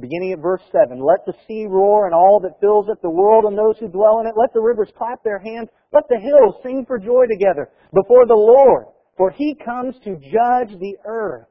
Beginning 0.00 0.32
at 0.32 0.42
verse 0.42 0.60
7, 0.70 1.00
let 1.00 1.24
the 1.24 1.32
sea 1.46 1.66
roar 1.66 2.04
and 2.04 2.14
all 2.14 2.40
that 2.42 2.60
fills 2.60 2.88
it, 2.90 3.00
the 3.00 3.08
world 3.08 3.44
and 3.44 3.56
those 3.56 3.78
who 3.78 3.88
dwell 3.88 4.20
in 4.20 4.26
it. 4.26 4.34
Let 4.36 4.52
the 4.52 4.60
rivers 4.60 4.90
clap 4.96 5.24
their 5.24 5.38
hands. 5.38 5.70
Let 5.94 6.04
the 6.10 6.20
hills 6.20 6.56
sing 6.62 6.84
for 6.86 6.98
joy 6.98 7.24
together 7.30 7.70
before 7.94 8.26
the 8.26 8.34
Lord. 8.34 8.86
For 9.16 9.30
he 9.30 9.56
comes 9.64 9.96
to 10.04 10.16
judge 10.16 10.78
the 10.78 10.96
earth. 11.06 11.48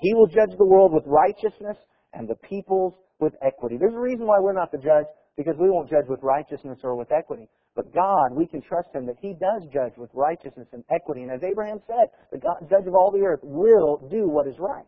He 0.00 0.14
will 0.14 0.28
judge 0.28 0.56
the 0.56 0.64
world 0.64 0.92
with 0.92 1.04
righteousness 1.06 1.76
and 2.14 2.28
the 2.28 2.36
peoples 2.36 2.94
with 3.18 3.34
equity. 3.44 3.76
There's 3.78 3.94
a 3.94 3.98
reason 3.98 4.26
why 4.26 4.38
we're 4.40 4.52
not 4.52 4.70
the 4.70 4.78
judge, 4.78 5.06
because 5.36 5.56
we 5.58 5.68
won't 5.68 5.90
judge 5.90 6.06
with 6.08 6.20
righteousness 6.22 6.78
or 6.84 6.96
with 6.96 7.10
equity. 7.10 7.48
But 7.74 7.94
God, 7.94 8.32
we 8.32 8.46
can 8.46 8.60
trust 8.60 8.88
Him 8.94 9.06
that 9.06 9.16
He 9.20 9.32
does 9.32 9.62
judge 9.72 9.92
with 9.96 10.10
righteousness 10.12 10.68
and 10.72 10.84
equity. 10.90 11.22
And 11.22 11.30
as 11.30 11.42
Abraham 11.42 11.80
said, 11.86 12.08
the 12.30 12.38
God, 12.38 12.68
judge 12.68 12.86
of 12.86 12.94
all 12.94 13.10
the 13.10 13.24
earth 13.24 13.40
will 13.42 14.08
do 14.10 14.28
what 14.28 14.46
is 14.46 14.58
right. 14.58 14.84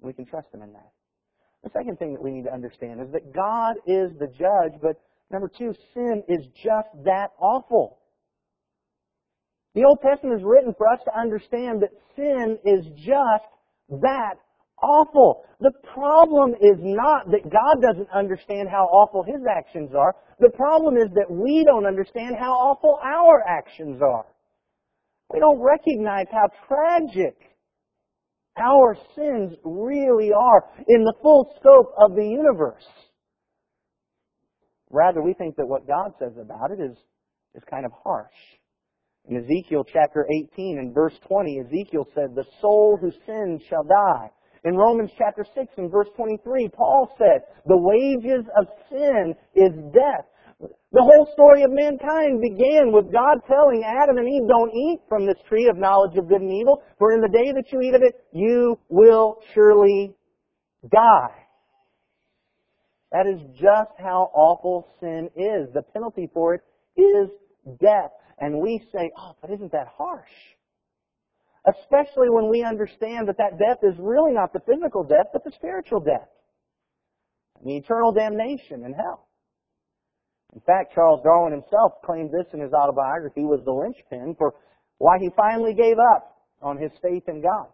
We 0.00 0.12
can 0.12 0.24
trust 0.24 0.48
Him 0.52 0.62
in 0.62 0.72
that. 0.72 0.90
The 1.62 1.70
second 1.70 1.98
thing 1.98 2.12
that 2.14 2.22
we 2.22 2.30
need 2.30 2.44
to 2.44 2.52
understand 2.52 3.00
is 3.00 3.10
that 3.12 3.34
God 3.34 3.76
is 3.86 4.12
the 4.18 4.28
judge, 4.28 4.80
but 4.80 5.00
number 5.30 5.48
two, 5.48 5.74
sin 5.94 6.22
is 6.28 6.46
just 6.62 6.88
that 7.04 7.32
awful. 7.38 7.98
The 9.74 9.84
Old 9.84 9.98
Testament 10.02 10.38
is 10.38 10.44
written 10.44 10.74
for 10.76 10.86
us 10.86 11.00
to 11.04 11.18
understand 11.18 11.82
that 11.82 11.90
sin 12.16 12.58
is 12.64 12.86
just 12.96 14.00
that 14.02 14.34
awful. 14.82 15.44
The 15.60 15.72
problem 15.92 16.52
is 16.60 16.78
not 16.80 17.30
that 17.30 17.50
God 17.50 17.80
doesn't 17.80 18.08
understand 18.14 18.68
how 18.68 18.84
awful 18.84 19.22
His 19.22 19.42
actions 19.48 19.90
are. 19.96 20.14
The 20.40 20.50
problem 20.50 20.96
is 20.96 21.08
that 21.14 21.30
we 21.30 21.64
don't 21.64 21.86
understand 21.86 22.36
how 22.38 22.52
awful 22.52 22.98
our 23.02 23.42
actions 23.46 24.00
are. 24.02 24.26
We 25.32 25.40
don't 25.40 25.60
recognize 25.60 26.26
how 26.30 26.48
tragic 26.68 27.36
our 28.56 28.96
sins 29.16 29.56
really 29.64 30.30
are 30.32 30.64
in 30.86 31.02
the 31.02 31.14
full 31.22 31.52
scope 31.58 31.92
of 31.98 32.14
the 32.14 32.24
universe. 32.24 32.84
Rather, 34.90 35.22
we 35.22 35.34
think 35.34 35.56
that 35.56 35.66
what 35.66 35.88
God 35.88 36.12
says 36.18 36.32
about 36.40 36.70
it 36.70 36.80
is, 36.80 36.96
is 37.54 37.62
kind 37.68 37.84
of 37.84 37.92
harsh. 38.04 38.30
In 39.26 39.38
Ezekiel 39.38 39.84
chapter 39.90 40.26
18 40.52 40.78
and 40.78 40.94
verse 40.94 41.14
20, 41.26 41.60
Ezekiel 41.66 42.06
said, 42.14 42.34
The 42.34 42.44
soul 42.60 42.98
who 43.00 43.10
sins 43.26 43.62
shall 43.68 43.82
die. 43.82 44.30
In 44.64 44.76
Romans 44.76 45.10
chapter 45.18 45.44
6 45.54 45.74
and 45.76 45.90
verse 45.90 46.08
23, 46.16 46.68
Paul 46.68 47.14
said, 47.18 47.42
The 47.66 47.76
wages 47.76 48.46
of 48.58 48.66
sin 48.90 49.34
is 49.54 49.72
death. 49.92 50.24
The 50.92 51.02
whole 51.02 51.28
story 51.34 51.64
of 51.64 51.70
mankind 51.70 52.40
began 52.40 52.92
with 52.92 53.12
God 53.12 53.40
telling 53.46 53.84
Adam 53.84 54.16
and 54.16 54.26
Eve, 54.26 54.48
don't 54.48 54.72
eat 54.72 55.00
from 55.08 55.26
this 55.26 55.36
tree 55.48 55.68
of 55.68 55.76
knowledge 55.76 56.16
of 56.16 56.28
good 56.28 56.40
and 56.40 56.52
evil, 56.52 56.82
for 56.98 57.12
in 57.12 57.20
the 57.20 57.28
day 57.28 57.52
that 57.52 57.70
you 57.72 57.80
eat 57.82 57.94
of 57.94 58.02
it, 58.02 58.14
you 58.32 58.78
will 58.88 59.40
surely 59.52 60.14
die. 60.90 61.44
That 63.12 63.26
is 63.26 63.40
just 63.60 63.92
how 63.98 64.30
awful 64.34 64.88
sin 65.00 65.28
is. 65.36 65.72
The 65.74 65.82
penalty 65.92 66.30
for 66.32 66.54
it 66.54 66.62
is 66.96 67.28
death. 67.80 68.12
And 68.38 68.60
we 68.60 68.82
say, 68.92 69.10
oh, 69.18 69.36
but 69.40 69.50
isn't 69.50 69.72
that 69.72 69.88
harsh? 69.96 70.30
Especially 71.66 72.28
when 72.28 72.50
we 72.50 72.62
understand 72.62 73.28
that 73.28 73.38
that 73.38 73.58
death 73.58 73.78
is 73.82 73.98
really 73.98 74.32
not 74.32 74.52
the 74.52 74.60
physical 74.60 75.02
death, 75.02 75.26
but 75.32 75.44
the 75.44 75.52
spiritual 75.52 76.00
death. 76.00 76.28
The 77.64 77.76
eternal 77.76 78.12
damnation 78.12 78.84
in 78.84 78.92
hell. 78.92 79.28
In 80.54 80.60
fact, 80.60 80.94
Charles 80.94 81.20
Darwin 81.24 81.52
himself 81.52 81.94
claimed 82.04 82.30
this 82.30 82.46
in 82.52 82.60
his 82.60 82.72
autobiography 82.72 83.42
was 83.42 83.60
the 83.64 83.72
linchpin 83.72 84.36
for 84.36 84.54
why 84.98 85.18
he 85.18 85.30
finally 85.34 85.74
gave 85.74 85.96
up 86.14 86.36
on 86.62 86.78
his 86.78 86.92
faith 87.02 87.24
in 87.28 87.42
God. 87.42 87.66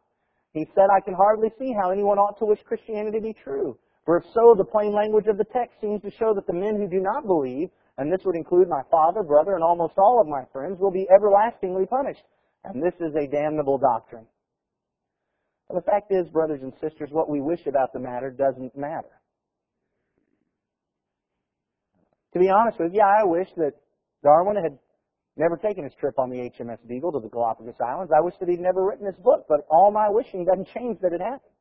He 0.53 0.66
said, 0.74 0.87
I 0.90 1.00
can 1.00 1.14
hardly 1.14 1.50
see 1.59 1.72
how 1.72 1.90
anyone 1.90 2.18
ought 2.18 2.38
to 2.38 2.46
wish 2.46 2.59
Christianity 2.66 3.18
to 3.18 3.22
be 3.22 3.35
true. 3.44 3.76
For 4.05 4.16
if 4.16 4.24
so, 4.33 4.55
the 4.57 4.64
plain 4.64 4.92
language 4.92 5.26
of 5.26 5.37
the 5.37 5.44
text 5.44 5.81
seems 5.81 6.00
to 6.03 6.11
show 6.11 6.33
that 6.35 6.46
the 6.46 6.53
men 6.53 6.76
who 6.76 6.88
do 6.88 7.00
not 7.00 7.26
believe, 7.26 7.68
and 7.98 8.11
this 8.11 8.24
would 8.24 8.35
include 8.35 8.68
my 8.68 8.83
father, 8.90 9.22
brother, 9.22 9.55
and 9.55 9.62
almost 9.62 9.94
all 9.98 10.20
of 10.20 10.26
my 10.26 10.44
friends, 10.53 10.81
will 10.81 10.90
be 10.90 11.07
everlastingly 11.14 11.87
punished. 11.87 12.24
And 12.64 12.82
this 12.82 12.94
is 13.00 13.14
a 13.14 13.26
damnable 13.26 13.78
doctrine. 13.78 14.26
But 15.68 15.76
the 15.76 15.90
fact 15.90 16.12
is, 16.12 16.28
brothers 16.28 16.60
and 16.62 16.72
sisters, 16.80 17.10
what 17.12 17.30
we 17.30 17.40
wish 17.40 17.66
about 17.66 17.92
the 17.92 18.00
matter 18.00 18.30
doesn't 18.30 18.76
matter. 18.76 19.20
To 22.32 22.38
be 22.38 22.48
honest 22.48 22.78
with 22.78 22.92
you, 22.92 23.02
I 23.02 23.24
wish 23.24 23.48
that 23.56 23.72
Darwin 24.22 24.56
had 24.56 24.78
never 25.36 25.56
taken 25.56 25.84
his 25.84 25.94
trip 25.98 26.18
on 26.18 26.28
the 26.28 26.50
HMS 26.50 26.78
Beagle 26.86 27.12
to 27.12 27.20
the 27.20 27.28
Galapagos 27.28 27.74
Islands. 27.80 28.12
I 28.14 28.20
wish 28.20 28.34
that 28.40 28.48
he'd 28.48 28.60
never 28.60 28.84
written 28.84 29.06
this 29.06 29.18
book, 29.22 29.46
but 29.48 29.60
all 29.70 29.90
my 29.90 30.08
wishing 30.10 30.44
doesn't 30.44 30.68
change 30.74 30.98
that 31.02 31.12
it 31.12 31.20
happened. 31.20 31.54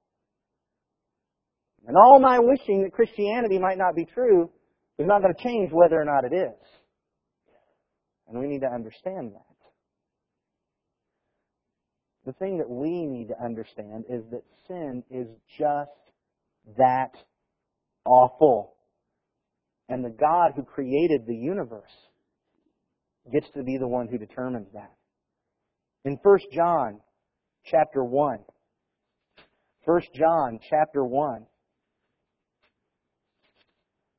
And 1.88 1.96
all 1.98 2.20
my 2.20 2.40
wishing 2.40 2.84
that 2.84 2.94
Christianity 2.94 3.58
might 3.58 3.78
not 3.78 3.96
be 3.96 4.06
true 4.06 4.50
is 4.98 5.08
not 5.08 5.22
going 5.22 5.34
to 5.34 5.44
change 5.44 5.72
whether 5.72 6.00
or 6.00 6.06
not 6.06 6.26
it 6.26 6.36
is. 6.36 6.60
And 8.28 8.40
we 8.40 8.48
need 8.48 8.62
to 8.62 8.68
understand 8.68 9.32
that. 9.34 9.49
The 12.30 12.34
thing 12.34 12.60
that 12.60 12.70
we 12.70 13.08
need 13.08 13.30
to 13.30 13.44
understand 13.44 14.06
is 14.08 14.22
that 14.30 14.44
sin 14.68 15.04
is 15.10 15.26
just 15.58 15.90
that 16.78 17.10
awful. 18.06 18.76
And 19.88 20.06
the 20.06 20.12
God 20.12 20.52
who 20.56 20.62
created 20.62 21.26
the 21.26 21.36
universe 21.36 21.90
gets 23.34 23.48
to 23.56 23.64
be 23.64 23.80
the 23.80 23.88
one 23.88 24.08
who 24.08 24.20
determines 24.20 24.68
that. 24.76 24.92
In 26.06 26.20
1 26.22 26.40
John 26.54 27.00
chapter 27.66 28.04
1, 28.04 28.38
1 29.86 30.02
John 30.14 30.60
chapter 30.70 31.04
1, 31.04 31.48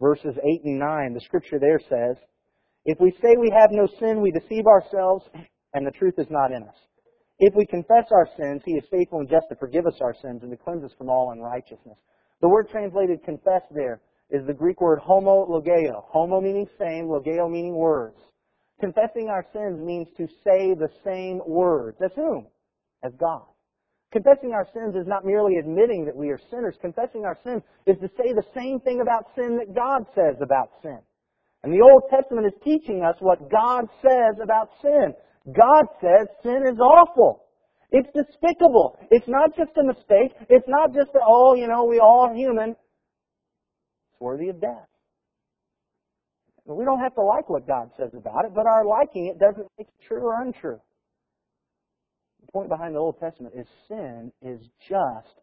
verses 0.01 0.35
8 0.37 0.65
and 0.65 0.81
9, 0.81 1.15
the 1.15 1.21
scripture 1.21 1.61
there 1.61 1.79
says, 1.89 2.17
If 2.85 2.99
we 2.99 3.13
say 3.23 3.37
we 3.39 3.53
have 3.57 3.71
no 3.71 3.87
sin, 4.01 4.21
we 4.21 4.33
deceive 4.33 4.67
ourselves, 4.67 5.25
and 5.75 5.87
the 5.87 5.93
truth 5.93 6.15
is 6.19 6.27
not 6.29 6.51
in 6.51 6.65
us. 6.65 6.75
If 7.41 7.55
we 7.55 7.65
confess 7.65 8.05
our 8.13 8.29
sins, 8.39 8.61
He 8.67 8.73
is 8.73 8.85
faithful 8.91 9.21
and 9.21 9.29
just 9.29 9.49
to 9.49 9.57
forgive 9.57 9.87
us 9.87 9.99
our 10.03 10.15
sins 10.23 10.43
and 10.43 10.51
to 10.51 10.57
cleanse 10.59 10.85
us 10.85 10.93
from 10.99 11.09
all 11.09 11.33
unrighteousness. 11.33 11.97
The 12.43 12.49
word 12.49 12.69
translated 12.71 13.25
confess 13.25 13.63
there 13.71 14.01
is 14.31 14.47
the 14.47 14.53
Greek 14.53 14.81
word 14.81 15.01
homologeo. 15.01 16.05
Homo 16.05 16.41
meaning 16.43 16.69
same, 16.79 17.07
logeo 17.07 17.51
meaning 17.51 17.75
words. 17.75 18.19
Confessing 18.79 19.29
our 19.29 19.45
sins 19.55 19.81
means 19.81 20.09
to 20.19 20.27
say 20.45 20.75
the 20.75 20.89
same 21.03 21.41
words. 21.47 21.97
As 22.05 22.11
whom? 22.15 22.47
As 23.03 23.13
God. 23.19 23.45
Confessing 24.13 24.53
our 24.53 24.67
sins 24.75 24.95
is 24.95 25.07
not 25.07 25.25
merely 25.25 25.57
admitting 25.57 26.05
that 26.05 26.17
we 26.17 26.29
are 26.29 26.41
sinners. 26.51 26.77
Confessing 26.81 27.25
our 27.25 27.39
sins 27.43 27.63
is 27.87 27.97
to 28.01 28.09
say 28.19 28.33
the 28.33 28.45
same 28.55 28.81
thing 28.81 29.01
about 29.01 29.27
sin 29.35 29.57
that 29.57 29.75
God 29.75 30.05
says 30.15 30.37
about 30.43 30.71
sin. 30.83 30.99
And 31.63 31.73
the 31.73 31.81
Old 31.81 32.03
Testament 32.11 32.47
is 32.47 32.53
teaching 32.65 33.03
us 33.03 33.17
what 33.21 33.51
God 33.51 33.85
says 34.03 34.37
about 34.43 34.71
sin. 34.83 35.15
God 35.47 35.87
says 36.01 36.29
sin 36.43 36.63
is 36.71 36.79
awful. 36.79 37.45
It's 37.91 38.09
despicable. 38.15 38.99
It's 39.11 39.27
not 39.27 39.57
just 39.57 39.71
a 39.77 39.85
mistake. 39.85 40.33
It's 40.49 40.69
not 40.69 40.95
just 40.95 41.13
that, 41.13 41.23
oh, 41.27 41.55
you 41.55 41.67
know, 41.67 41.85
we 41.85 41.99
all 41.99 42.29
are 42.31 42.35
human 42.35 42.71
It's 42.71 44.21
worthy 44.21 44.49
of 44.49 44.61
death. 44.61 44.87
We 46.67 46.85
don't 46.85 47.01
have 47.01 47.15
to 47.17 47.23
like 47.23 47.49
what 47.49 47.67
God 47.67 47.91
says 47.97 48.11
about 48.15 48.45
it, 48.45 48.55
but 48.55 48.67
our 48.67 48.85
liking 48.85 49.27
it 49.27 49.41
doesn't 49.41 49.67
make 49.77 49.89
it 49.89 50.07
true 50.07 50.23
or 50.23 50.41
untrue. 50.41 50.81
The 52.47 52.53
point 52.53 52.69
behind 52.69 52.95
the 52.95 53.01
Old 53.01 53.19
Testament 53.19 53.55
is 53.57 53.67
sin 53.89 54.31
is 54.41 54.61
just 54.89 55.41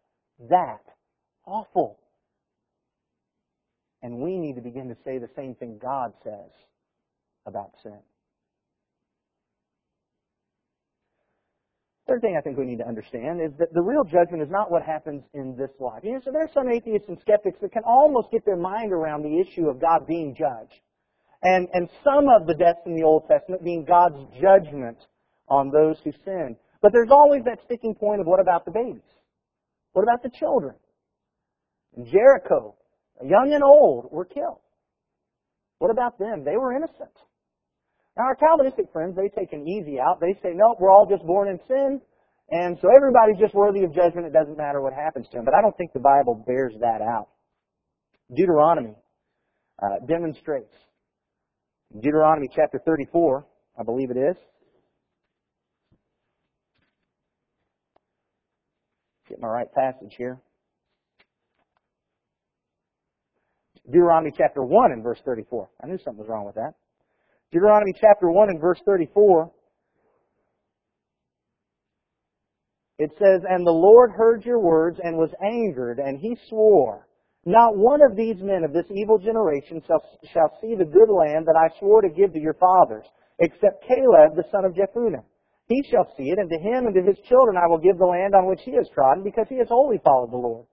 that 0.48 0.80
awful. 1.46 1.98
And 4.02 4.20
we 4.20 4.38
need 4.38 4.54
to 4.54 4.62
begin 4.62 4.88
to 4.88 4.96
say 5.04 5.18
the 5.18 5.28
same 5.36 5.54
thing 5.56 5.78
God 5.82 6.12
says 6.22 6.50
about 7.46 7.72
sin. 7.82 7.98
Third 12.08 12.22
thing 12.22 12.36
I 12.38 12.40
think 12.40 12.56
we 12.56 12.64
need 12.64 12.78
to 12.78 12.88
understand 12.88 13.42
is 13.42 13.52
that 13.58 13.74
the 13.74 13.82
real 13.82 14.02
judgment 14.02 14.42
is 14.42 14.48
not 14.48 14.70
what 14.70 14.82
happens 14.82 15.22
in 15.34 15.54
this 15.58 15.68
life. 15.78 16.00
You 16.02 16.14
know, 16.14 16.20
so 16.24 16.32
there 16.32 16.42
are 16.42 16.50
some 16.54 16.66
atheists 16.66 17.06
and 17.08 17.18
skeptics 17.20 17.58
that 17.60 17.72
can 17.72 17.82
almost 17.84 18.30
get 18.32 18.46
their 18.46 18.56
mind 18.56 18.92
around 18.92 19.22
the 19.22 19.38
issue 19.38 19.68
of 19.68 19.78
God 19.78 20.06
being 20.06 20.34
judge. 20.34 20.70
And, 21.42 21.68
and 21.74 21.88
some 22.02 22.28
of 22.30 22.46
the 22.46 22.54
deaths 22.54 22.80
in 22.86 22.96
the 22.96 23.02
Old 23.02 23.28
Testament 23.28 23.62
being 23.62 23.84
God's 23.84 24.16
judgment 24.40 24.96
on 25.48 25.70
those 25.70 25.96
who 26.02 26.12
sin. 26.24 26.56
But 26.80 26.92
there's 26.92 27.10
always 27.10 27.44
that 27.44 27.58
sticking 27.66 27.94
point 27.94 28.22
of 28.22 28.26
what 28.26 28.40
about 28.40 28.64
the 28.64 28.70
babies? 28.70 29.02
What 29.92 30.02
about 30.02 30.22
the 30.22 30.30
children? 30.30 30.76
In 31.94 32.06
Jericho, 32.06 32.74
young 33.22 33.52
and 33.52 33.62
old 33.62 34.10
were 34.10 34.24
killed. 34.24 34.60
What 35.78 35.90
about 35.90 36.18
them? 36.18 36.42
They 36.42 36.56
were 36.56 36.74
innocent. 36.74 37.12
Now 38.18 38.24
our 38.24 38.34
Calvinistic 38.34 38.86
friends, 38.92 39.14
they 39.14 39.28
take 39.28 39.52
an 39.52 39.68
easy 39.68 40.00
out. 40.00 40.20
They 40.20 40.34
say, 40.42 40.50
nope, 40.52 40.78
we're 40.80 40.90
all 40.90 41.06
just 41.08 41.24
born 41.24 41.48
in 41.48 41.60
sin, 41.68 42.00
and 42.50 42.76
so 42.82 42.88
everybody's 42.94 43.38
just 43.38 43.54
worthy 43.54 43.84
of 43.84 43.94
judgment. 43.94 44.26
It 44.26 44.32
doesn't 44.32 44.58
matter 44.58 44.82
what 44.82 44.92
happens 44.92 45.28
to 45.30 45.36
them. 45.36 45.44
But 45.44 45.54
I 45.54 45.62
don't 45.62 45.76
think 45.76 45.92
the 45.92 46.00
Bible 46.00 46.42
bears 46.44 46.74
that 46.80 47.00
out. 47.00 47.28
Deuteronomy 48.34 48.96
uh, 49.80 50.04
demonstrates. 50.06 50.74
Deuteronomy 51.94 52.48
chapter 52.54 52.80
34, 52.84 53.46
I 53.78 53.84
believe 53.84 54.10
it 54.10 54.16
is. 54.16 54.36
Get 59.28 59.40
my 59.40 59.48
right 59.48 59.72
passage 59.72 60.14
here. 60.18 60.40
Deuteronomy 63.86 64.32
chapter 64.36 64.62
1 64.62 64.92
and 64.92 65.02
verse 65.04 65.18
34. 65.24 65.70
I 65.82 65.86
knew 65.86 65.98
something 66.04 66.18
was 66.18 66.28
wrong 66.28 66.44
with 66.44 66.56
that. 66.56 66.74
Deuteronomy 67.50 67.94
chapter 67.98 68.30
1 68.30 68.50
and 68.50 68.60
verse 68.60 68.78
34. 68.84 69.50
It 72.98 73.10
says, 73.18 73.42
And 73.48 73.66
the 73.66 73.70
Lord 73.70 74.10
heard 74.10 74.44
your 74.44 74.58
words 74.58 74.98
and 75.02 75.16
was 75.16 75.30
angered, 75.40 75.98
and 75.98 76.18
he 76.18 76.36
swore, 76.48 77.06
Not 77.46 77.76
one 77.76 78.02
of 78.02 78.16
these 78.16 78.36
men 78.42 78.64
of 78.64 78.72
this 78.72 78.90
evil 78.90 79.18
generation 79.18 79.80
shall, 79.86 80.02
shall 80.32 80.58
see 80.60 80.74
the 80.74 80.84
good 80.84 81.08
land 81.08 81.46
that 81.46 81.56
I 81.56 81.72
swore 81.78 82.02
to 82.02 82.08
give 82.08 82.32
to 82.34 82.40
your 82.40 82.54
fathers, 82.54 83.06
except 83.38 83.86
Caleb 83.86 84.36
the 84.36 84.44
son 84.50 84.64
of 84.66 84.74
Jephunneh. 84.74 85.24
He 85.68 85.82
shall 85.90 86.12
see 86.16 86.30
it, 86.30 86.38
and 86.38 86.50
to 86.50 86.58
him 86.58 86.86
and 86.86 86.94
to 86.96 87.02
his 87.02 87.18
children 87.28 87.56
I 87.56 87.68
will 87.68 87.78
give 87.78 87.98
the 87.98 88.04
land 88.04 88.34
on 88.34 88.46
which 88.46 88.60
he 88.64 88.74
has 88.74 88.88
trodden, 88.92 89.22
because 89.22 89.46
he 89.48 89.58
has 89.58 89.68
wholly 89.68 90.00
followed 90.04 90.32
the 90.32 90.36
Lord. 90.36 90.66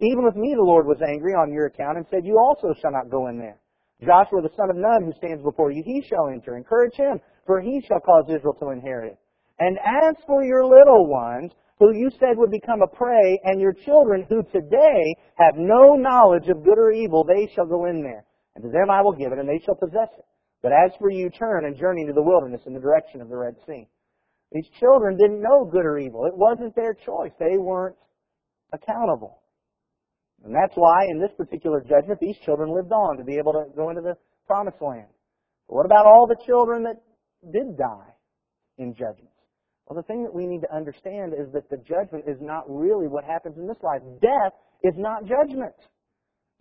Even 0.00 0.24
with 0.24 0.36
me 0.36 0.54
the 0.54 0.64
Lord 0.64 0.86
was 0.86 1.02
angry 1.02 1.34
on 1.34 1.52
your 1.52 1.66
account, 1.66 1.98
and 1.98 2.06
said, 2.10 2.24
You 2.24 2.38
also 2.38 2.72
shall 2.80 2.92
not 2.92 3.10
go 3.10 3.26
in 3.26 3.38
there. 3.38 3.58
Joshua 4.04 4.42
the 4.42 4.54
son 4.56 4.70
of 4.70 4.76
Nun 4.76 5.04
who 5.04 5.12
stands 5.18 5.42
before 5.42 5.70
you, 5.70 5.82
he 5.84 6.02
shall 6.02 6.28
enter. 6.28 6.56
Encourage 6.56 6.94
him, 6.94 7.20
for 7.46 7.60
he 7.60 7.82
shall 7.86 8.00
cause 8.00 8.24
Israel 8.28 8.56
to 8.60 8.70
inherit 8.70 9.12
it. 9.12 9.18
And 9.58 9.78
as 9.78 10.16
for 10.26 10.44
your 10.44 10.64
little 10.64 11.06
ones, 11.06 11.52
who 11.78 11.94
you 11.94 12.10
said 12.18 12.36
would 12.36 12.50
become 12.50 12.82
a 12.82 12.86
prey, 12.86 13.40
and 13.44 13.60
your 13.60 13.72
children 13.72 14.24
who 14.28 14.42
today 14.52 15.14
have 15.34 15.54
no 15.56 15.94
knowledge 15.94 16.48
of 16.48 16.64
good 16.64 16.78
or 16.78 16.92
evil, 16.92 17.24
they 17.24 17.50
shall 17.54 17.66
go 17.66 17.86
in 17.86 18.02
there. 18.02 18.24
And 18.54 18.64
to 18.64 18.70
them 18.70 18.90
I 18.90 19.02
will 19.02 19.12
give 19.12 19.32
it, 19.32 19.38
and 19.38 19.48
they 19.48 19.62
shall 19.64 19.74
possess 19.74 20.08
it. 20.18 20.24
But 20.62 20.72
as 20.72 20.92
for 20.98 21.10
you, 21.10 21.28
turn 21.30 21.64
and 21.64 21.76
journey 21.76 22.06
to 22.06 22.12
the 22.12 22.22
wilderness 22.22 22.60
in 22.66 22.74
the 22.74 22.80
direction 22.80 23.20
of 23.20 23.28
the 23.28 23.36
Red 23.36 23.56
Sea. 23.66 23.88
These 24.52 24.68
children 24.78 25.16
didn't 25.16 25.42
know 25.42 25.64
good 25.64 25.84
or 25.84 25.98
evil. 25.98 26.26
It 26.26 26.36
wasn't 26.36 26.76
their 26.76 26.94
choice. 26.94 27.32
They 27.38 27.58
weren't 27.58 27.96
accountable. 28.72 29.41
And 30.44 30.54
that's 30.54 30.74
why 30.74 31.06
in 31.08 31.20
this 31.20 31.30
particular 31.36 31.80
judgment, 31.80 32.18
these 32.20 32.36
children 32.44 32.74
lived 32.74 32.92
on 32.92 33.16
to 33.16 33.24
be 33.24 33.36
able 33.36 33.52
to 33.52 33.64
go 33.76 33.90
into 33.90 34.02
the 34.02 34.16
promised 34.46 34.82
land. 34.82 35.06
But 35.68 35.76
what 35.76 35.86
about 35.86 36.06
all 36.06 36.26
the 36.26 36.36
children 36.44 36.82
that 36.84 36.96
did 37.52 37.76
die 37.78 38.12
in 38.78 38.94
judgment? 38.94 39.30
Well, 39.86 39.96
the 39.96 40.06
thing 40.06 40.22
that 40.24 40.34
we 40.34 40.46
need 40.46 40.60
to 40.62 40.74
understand 40.74 41.32
is 41.32 41.52
that 41.52 41.68
the 41.70 41.76
judgment 41.76 42.24
is 42.26 42.38
not 42.40 42.64
really 42.68 43.06
what 43.08 43.24
happens 43.24 43.56
in 43.58 43.66
this 43.66 43.76
life. 43.82 44.00
Death 44.20 44.52
is 44.82 44.94
not 44.96 45.24
judgment. 45.26 45.74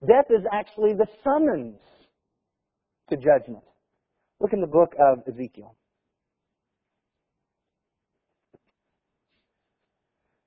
Death 0.08 0.26
is 0.30 0.44
actually 0.52 0.94
the 0.94 1.08
summons 1.24 1.80
to 3.10 3.18
judgment. 3.18 3.64
Look 4.40 4.54
in 4.54 4.62
the 4.62 4.68
book 4.68 4.94
of 5.00 5.20
Ezekiel. 5.28 5.76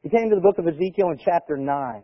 He 0.03 0.11
came 0.11 0.29
to 0.31 0.37
the 0.37 0.43
book 0.43 0.59
of 0.59 0.67
Ezekiel 0.67 1.11
in 1.11 1.19
chapter 1.25 1.57
9. 1.57 2.03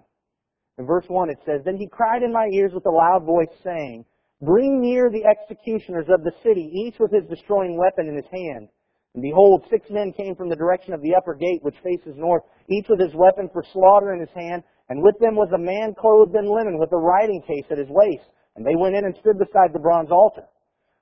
In 0.79 0.87
verse 0.87 1.05
1 1.09 1.31
it 1.31 1.39
says, 1.45 1.63
Then 1.65 1.77
he 1.77 1.87
cried 1.87 2.23
in 2.23 2.33
my 2.33 2.49
ears 2.53 2.73
with 2.73 2.87
a 2.87 2.91
loud 2.91 3.25
voice, 3.25 3.53
saying, 3.63 4.05
Bring 4.43 4.81
near 4.81 5.11
the 5.11 5.25
executioners 5.25 6.07
of 6.09 6.25
the 6.25 6.33
city, 6.43 6.71
each 6.73 6.99
with 6.99 7.13
his 7.13 7.29
destroying 7.29 7.77
weapon 7.77 8.09
in 8.09 8.17
his 8.17 8.31
hand. 8.33 8.69
And 9.15 9.23
behold, 9.23 9.67
six 9.69 9.91
men 9.91 10.13
came 10.13 10.37
from 10.37 10.49
the 10.49 10.57
direction 10.57 10.95
of 10.95 11.03
the 11.03 11.15
upper 11.15 11.35
gate, 11.35 11.63
which 11.63 11.77
faces 11.83 12.17
north, 12.17 12.43
each 12.69 12.87
with 12.89 13.01
his 13.01 13.15
weapon 13.15 13.51
for 13.53 13.65
slaughter 13.73 14.15
in 14.15 14.21
his 14.21 14.33
hand, 14.35 14.63
and 14.89 15.03
with 15.03 15.19
them 15.19 15.35
was 15.35 15.51
a 15.53 15.59
man 15.59 15.95
clothed 15.99 16.35
in 16.35 16.47
linen, 16.47 16.79
with 16.79 16.93
a 16.93 16.97
writing 16.97 17.43
case 17.43 17.67
at 17.71 17.79
his 17.79 17.91
waist. 17.91 18.31
And 18.57 18.65
they 18.65 18.77
went 18.77 18.95
in 18.95 19.05
and 19.05 19.15
stood 19.17 19.39
beside 19.39 19.73
the 19.73 19.83
bronze 19.83 20.11
altar. 20.11 20.47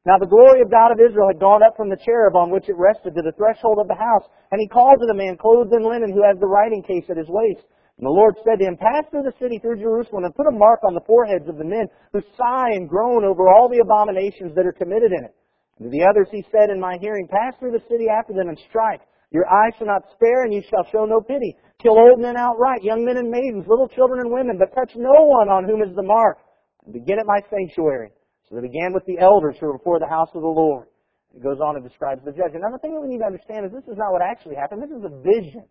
Now 0.07 0.17
the 0.19 0.27
glory 0.27 0.63
of 0.63 0.71
God 0.71 0.91
of 0.91 1.01
Israel 1.01 1.29
had 1.29 1.41
gone 1.41 1.63
up 1.63 1.77
from 1.77 1.91
the 1.91 2.01
cherub 2.05 2.35
on 2.35 2.51
which 2.51 2.69
it 2.69 2.77
rested 2.77 3.15
to 3.15 3.23
the 3.23 3.37
threshold 3.37 3.79
of 3.79 3.89
the 3.89 3.95
house, 3.95 4.25
and 4.51 4.61
he 4.61 4.67
called 4.67 5.01
to 5.01 5.07
the 5.07 5.15
man 5.15 5.37
clothed 5.37 5.73
in 5.73 5.85
linen 5.85 6.13
who 6.13 6.25
has 6.25 6.39
the 6.41 6.49
writing 6.49 6.83
case 6.83 7.05
at 7.11 7.17
his 7.21 7.29
waist. 7.29 7.67
And 7.99 8.07
the 8.07 8.15
Lord 8.15 8.39
said 8.47 8.63
to 8.63 8.67
him, 8.67 8.79
Pass 8.79 9.11
through 9.11 9.27
the 9.27 9.35
city 9.43 9.59
through 9.59 9.83
Jerusalem 9.83 10.23
and 10.23 10.35
put 10.35 10.47
a 10.47 10.55
mark 10.55 10.87
on 10.87 10.95
the 10.95 11.03
foreheads 11.03 11.51
of 11.51 11.59
the 11.59 11.67
men 11.67 11.91
who 12.15 12.23
sigh 12.39 12.71
and 12.79 12.89
groan 12.89 13.27
over 13.27 13.51
all 13.51 13.67
the 13.67 13.83
abominations 13.83 14.55
that 14.55 14.67
are 14.67 14.73
committed 14.73 15.11
in 15.11 15.27
it. 15.27 15.35
And 15.79 15.91
to 15.91 15.91
the 15.91 16.07
others 16.07 16.31
he 16.31 16.47
said 16.55 16.71
in 16.71 16.79
my 16.79 16.95
hearing, 17.03 17.27
Pass 17.27 17.59
through 17.59 17.75
the 17.75 17.83
city 17.91 18.07
after 18.07 18.33
them 18.33 18.49
and 18.49 18.59
strike. 18.71 19.03
Your 19.31 19.51
eye 19.51 19.75
shall 19.77 19.91
not 19.91 20.07
spare, 20.15 20.47
and 20.47 20.55
you 20.55 20.63
shall 20.71 20.87
show 20.91 21.05
no 21.05 21.21
pity. 21.21 21.59
Kill 21.83 21.99
old 21.99 22.23
men 22.23 22.37
outright, 22.39 22.83
young 22.83 23.05
men 23.05 23.19
and 23.19 23.31
maidens, 23.31 23.67
little 23.69 23.89
children 23.89 24.21
and 24.21 24.33
women, 24.33 24.59
but 24.59 24.75
touch 24.75 24.95
no 24.97 25.27
one 25.27 25.51
on 25.51 25.67
whom 25.67 25.83
is 25.83 25.95
the 25.95 26.03
mark. 26.03 26.39
And 26.87 26.95
begin 26.95 27.19
at 27.19 27.27
my 27.27 27.43
sanctuary. 27.51 28.11
So 28.49 28.55
they 28.55 28.63
began 28.63 28.95
with 28.95 29.05
the 29.05 29.19
elders 29.19 29.57
who 29.61 29.67
were 29.67 29.77
before 29.77 29.99
the 29.99 30.09
house 30.09 30.31
of 30.35 30.41
the 30.41 30.49
Lord. 30.49 30.87
It 31.35 31.43
goes 31.43 31.61
on 31.61 31.77
and 31.77 31.85
describes 31.85 32.25
the 32.25 32.33
judge. 32.33 32.55
Another 32.55 32.79
thing 32.79 32.95
that 32.95 33.03
we 33.03 33.09
need 33.09 33.21
to 33.21 33.29
understand 33.29 33.67
is 33.67 33.73
this 33.73 33.85
is 33.91 33.99
not 33.99 34.13
what 34.13 34.23
actually 34.23 34.57
happened. 34.57 34.83
This 34.83 34.97
is 34.97 35.05
a 35.05 35.13
vision. 35.21 35.67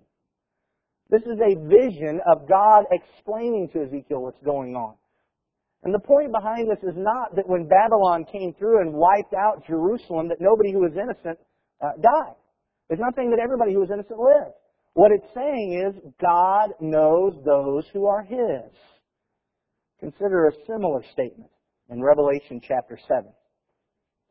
This 1.09 1.21
is 1.21 1.39
a 1.39 1.55
vision 1.67 2.19
of 2.27 2.47
God 2.49 2.85
explaining 2.91 3.69
to 3.73 3.83
Ezekiel 3.83 4.23
what's 4.23 4.41
going 4.43 4.75
on. 4.75 4.95
And 5.83 5.93
the 5.93 5.99
point 5.99 6.31
behind 6.33 6.69
this 6.69 6.83
is 6.83 6.95
not 6.97 7.35
that 7.35 7.47
when 7.47 7.67
Babylon 7.67 8.25
came 8.29 8.53
through 8.59 8.81
and 8.81 8.93
wiped 8.93 9.33
out 9.33 9.65
Jerusalem, 9.65 10.27
that 10.29 10.41
nobody 10.41 10.73
who 10.73 10.79
was 10.79 10.91
innocent 10.93 11.39
uh, 11.81 11.91
died. 12.01 12.35
It's 12.89 12.99
not 12.99 13.15
saying 13.15 13.31
that 13.31 13.39
everybody 13.39 13.73
who 13.73 13.79
was 13.79 13.89
innocent 13.91 14.19
lived. 14.19 14.55
What 14.93 15.11
it's 15.11 15.33
saying 15.33 15.85
is 15.87 16.11
God 16.19 16.71
knows 16.81 17.33
those 17.45 17.85
who 17.93 18.07
are 18.07 18.23
His. 18.23 18.71
Consider 19.99 20.47
a 20.47 20.51
similar 20.65 21.03
statement 21.13 21.51
in 21.89 22.01
Revelation 22.01 22.59
chapter 22.61 22.99
7. 23.07 23.25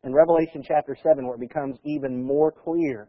In 0.04 0.12
Revelation 0.12 0.62
chapter 0.66 0.96
7, 1.02 1.24
where 1.24 1.36
it 1.36 1.40
becomes 1.40 1.78
even 1.84 2.22
more 2.22 2.52
clear 2.52 3.08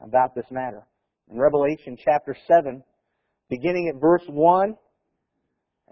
about 0.00 0.34
this 0.34 0.46
matter 0.50 0.82
in 1.30 1.38
Revelation 1.38 1.96
chapter 2.02 2.36
7, 2.46 2.82
beginning 3.48 3.88
at 3.88 4.00
verse 4.00 4.24
1. 4.28 4.76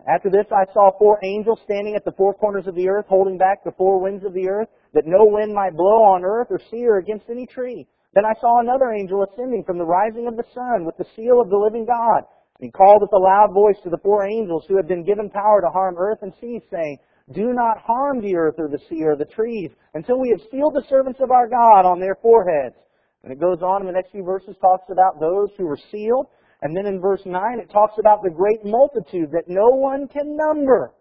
After 0.09 0.31
this 0.31 0.47
I 0.51 0.71
saw 0.73 0.91
four 0.99 1.19
angels 1.23 1.61
standing 1.65 1.95
at 1.95 2.05
the 2.05 2.13
four 2.13 2.35
corners 2.35 2.67
of 2.67 2.75
the 2.75 2.89
earth, 2.89 3.07
holding 3.09 3.39
back 3.39 3.65
the 3.65 3.73
four 3.73 4.01
winds 4.01 4.25
of 4.25 4.35
the 4.35 4.49
earth, 4.49 4.69
that 4.95 5.07
no 5.07 5.25
wind 5.25 5.55
might 5.55 5.77
blow 5.77 6.03
on 6.03 6.25
earth 6.25 6.49
or 6.51 6.61
sea 6.71 6.87
or 6.87 6.99
against 6.99 7.31
any 7.31 7.47
tree. 7.47 7.87
Then 8.15 8.25
I 8.25 8.39
saw 8.41 8.61
another 8.61 8.93
angel 8.93 9.23
ascending 9.23 9.65
from 9.65 9.79
the 9.79 9.87
rising 9.87 10.27
of 10.27 10.37
the 10.37 10.45
sun 10.55 10.85
with 10.85 10.97
the 10.97 11.07
seal 11.17 11.41
of 11.41 11.49
the 11.49 11.57
living 11.57 11.87
God. 11.87 12.25
He 12.61 12.71
called 12.71 13.03
with 13.03 13.13
a 13.13 13.19
loud 13.19 13.53
voice 13.53 13.77
to 13.85 13.91
the 13.91 14.01
four 14.03 14.27
angels 14.27 14.65
who 14.69 14.77
had 14.77 14.87
been 14.87 15.05
given 15.05 15.31
power 15.31 15.61
to 15.61 15.71
harm 15.71 15.97
earth 15.99 16.19
and 16.23 16.33
sea, 16.41 16.61
saying, 16.71 16.99
Do 17.33 17.53
not 17.53 17.79
harm 17.79 18.21
the 18.21 18.37
earth 18.37 18.57
or 18.59 18.69
the 18.69 18.83
sea 18.89 19.03
or 19.03 19.17
the 19.17 19.25
trees 19.25 19.71
until 19.95 20.21
we 20.21 20.31
have 20.31 20.49
sealed 20.51 20.75
the 20.75 20.87
servants 20.89 21.21
of 21.21 21.31
our 21.31 21.49
God 21.49 21.87
on 21.87 22.01
their 22.01 22.17
foreheads. 22.21 22.77
And 23.23 23.33
it 23.33 23.41
goes 23.41 23.63
on 23.63 23.83
in 23.83 23.87
the 23.87 23.93
next 23.93 24.11
few 24.11 24.25
verses, 24.25 24.57
talks 24.61 24.91
about 24.91 25.21
those 25.21 25.51
who 25.57 25.67
were 25.67 25.79
sealed. 25.91 26.27
And 26.63 26.77
then 26.77 26.87
in 26.87 27.01
verse 27.01 27.23
9, 27.25 27.35
it 27.59 27.71
talks 27.71 27.95
about 27.99 28.23
the 28.23 28.31
great 28.31 28.65
multitude 28.65 29.31
that 29.33 29.49
no 29.49 29.69
one 29.69 30.09
can 30.09 30.37
number. 30.37 30.95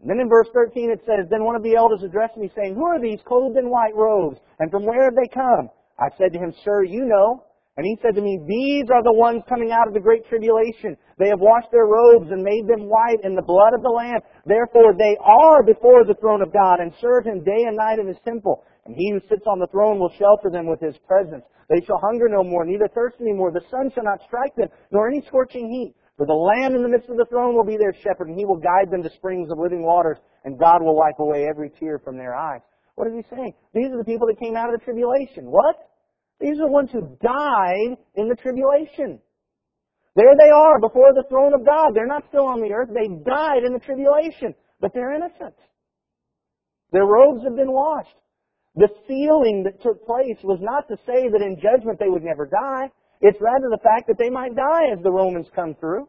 And 0.00 0.08
then 0.08 0.20
in 0.20 0.28
verse 0.28 0.46
13 0.54 0.90
it 0.90 1.00
says, 1.06 1.26
Then 1.30 1.44
one 1.44 1.56
of 1.56 1.62
the 1.62 1.74
elders 1.74 2.02
addressed 2.04 2.36
me 2.36 2.50
saying, 2.54 2.74
Who 2.74 2.86
are 2.86 3.00
these 3.00 3.18
clothed 3.26 3.58
in 3.58 3.70
white 3.70 3.94
robes? 3.96 4.38
And 4.60 4.70
from 4.70 4.86
where 4.86 5.04
have 5.04 5.16
they 5.16 5.28
come? 5.32 5.70
I 5.98 6.06
said 6.16 6.32
to 6.32 6.38
him, 6.38 6.54
Sir, 6.64 6.84
you 6.84 7.04
know. 7.04 7.42
And 7.76 7.86
he 7.86 7.98
said 8.02 8.14
to 8.14 8.22
me, 8.22 8.38
These 8.46 8.90
are 8.90 9.02
the 9.02 9.14
ones 9.14 9.42
coming 9.48 9.70
out 9.70 9.86
of 9.86 9.94
the 9.94 10.02
great 10.02 10.26
tribulation. 10.28 10.96
They 11.18 11.28
have 11.28 11.38
washed 11.38 11.70
their 11.70 11.86
robes 11.86 12.30
and 12.30 12.42
made 12.42 12.66
them 12.66 12.90
white 12.90 13.22
in 13.22 13.34
the 13.34 13.42
blood 13.46 13.74
of 13.74 13.82
the 13.82 13.90
Lamb. 13.90 14.18
Therefore 14.46 14.94
they 14.98 15.16
are 15.22 15.62
before 15.62 16.02
the 16.04 16.18
throne 16.18 16.42
of 16.42 16.52
God 16.52 16.78
and 16.78 16.92
serve 17.00 17.26
him 17.26 17.42
day 17.42 17.66
and 17.66 17.76
night 17.76 17.98
in 17.98 18.06
his 18.06 18.18
temple. 18.24 18.62
And 18.88 18.96
he 18.96 19.12
who 19.12 19.20
sits 19.28 19.44
on 19.46 19.60
the 19.60 19.68
throne 19.68 20.00
will 20.00 20.12
shelter 20.18 20.48
them 20.48 20.66
with 20.66 20.80
his 20.80 20.96
presence. 21.06 21.44
They 21.68 21.84
shall 21.84 22.00
hunger 22.00 22.26
no 22.26 22.42
more, 22.42 22.64
neither 22.64 22.88
thirst 22.88 23.16
any 23.20 23.34
more. 23.34 23.52
The 23.52 23.68
sun 23.70 23.92
shall 23.94 24.04
not 24.04 24.24
strike 24.24 24.56
them, 24.56 24.68
nor 24.90 25.08
any 25.08 25.20
scorching 25.28 25.68
heat. 25.68 25.94
For 26.16 26.24
the 26.24 26.32
Lamb 26.32 26.74
in 26.74 26.82
the 26.82 26.88
midst 26.88 27.10
of 27.10 27.18
the 27.18 27.26
throne 27.28 27.54
will 27.54 27.68
be 27.68 27.76
their 27.76 27.92
shepherd, 27.92 28.28
and 28.28 28.38
he 28.38 28.46
will 28.46 28.56
guide 28.56 28.90
them 28.90 29.02
to 29.02 29.10
springs 29.10 29.52
of 29.52 29.58
living 29.58 29.84
waters, 29.84 30.16
and 30.44 30.58
God 30.58 30.82
will 30.82 30.96
wipe 30.96 31.20
away 31.20 31.46
every 31.46 31.70
tear 31.78 32.00
from 32.02 32.16
their 32.16 32.34
eyes. 32.34 32.62
What 32.94 33.06
is 33.08 33.14
he 33.14 33.36
saying? 33.36 33.52
These 33.74 33.92
are 33.92 33.98
the 33.98 34.08
people 34.08 34.26
that 34.26 34.40
came 34.40 34.56
out 34.56 34.72
of 34.72 34.80
the 34.80 34.84
tribulation. 34.84 35.52
What? 35.52 35.76
These 36.40 36.58
are 36.58 36.66
the 36.66 36.72
ones 36.72 36.90
who 36.90 37.02
died 37.22 37.98
in 38.16 38.28
the 38.28 38.36
tribulation. 38.40 39.20
There 40.16 40.34
they 40.34 40.50
are 40.50 40.80
before 40.80 41.12
the 41.12 41.28
throne 41.28 41.52
of 41.52 41.64
God. 41.64 41.92
They're 41.94 42.06
not 42.06 42.24
still 42.28 42.46
on 42.46 42.62
the 42.62 42.72
earth. 42.72 42.88
They 42.88 43.06
died 43.06 43.62
in 43.64 43.74
the 43.74 43.84
tribulation, 43.84 44.54
but 44.80 44.92
they're 44.94 45.14
innocent. 45.14 45.54
Their 46.90 47.04
robes 47.04 47.44
have 47.44 47.54
been 47.54 47.70
washed. 47.70 48.16
The 48.78 48.88
sealing 49.08 49.64
that 49.64 49.82
took 49.82 50.06
place 50.06 50.38
was 50.44 50.60
not 50.62 50.86
to 50.86 50.96
say 51.04 51.28
that 51.28 51.42
in 51.42 51.58
judgment 51.58 51.98
they 51.98 52.08
would 52.08 52.22
never 52.22 52.46
die. 52.46 52.88
It's 53.20 53.38
rather 53.40 53.66
the 53.70 53.82
fact 53.82 54.06
that 54.06 54.18
they 54.18 54.30
might 54.30 54.54
die 54.54 54.92
as 54.96 55.02
the 55.02 55.10
Romans 55.10 55.48
come 55.52 55.74
through. 55.80 56.08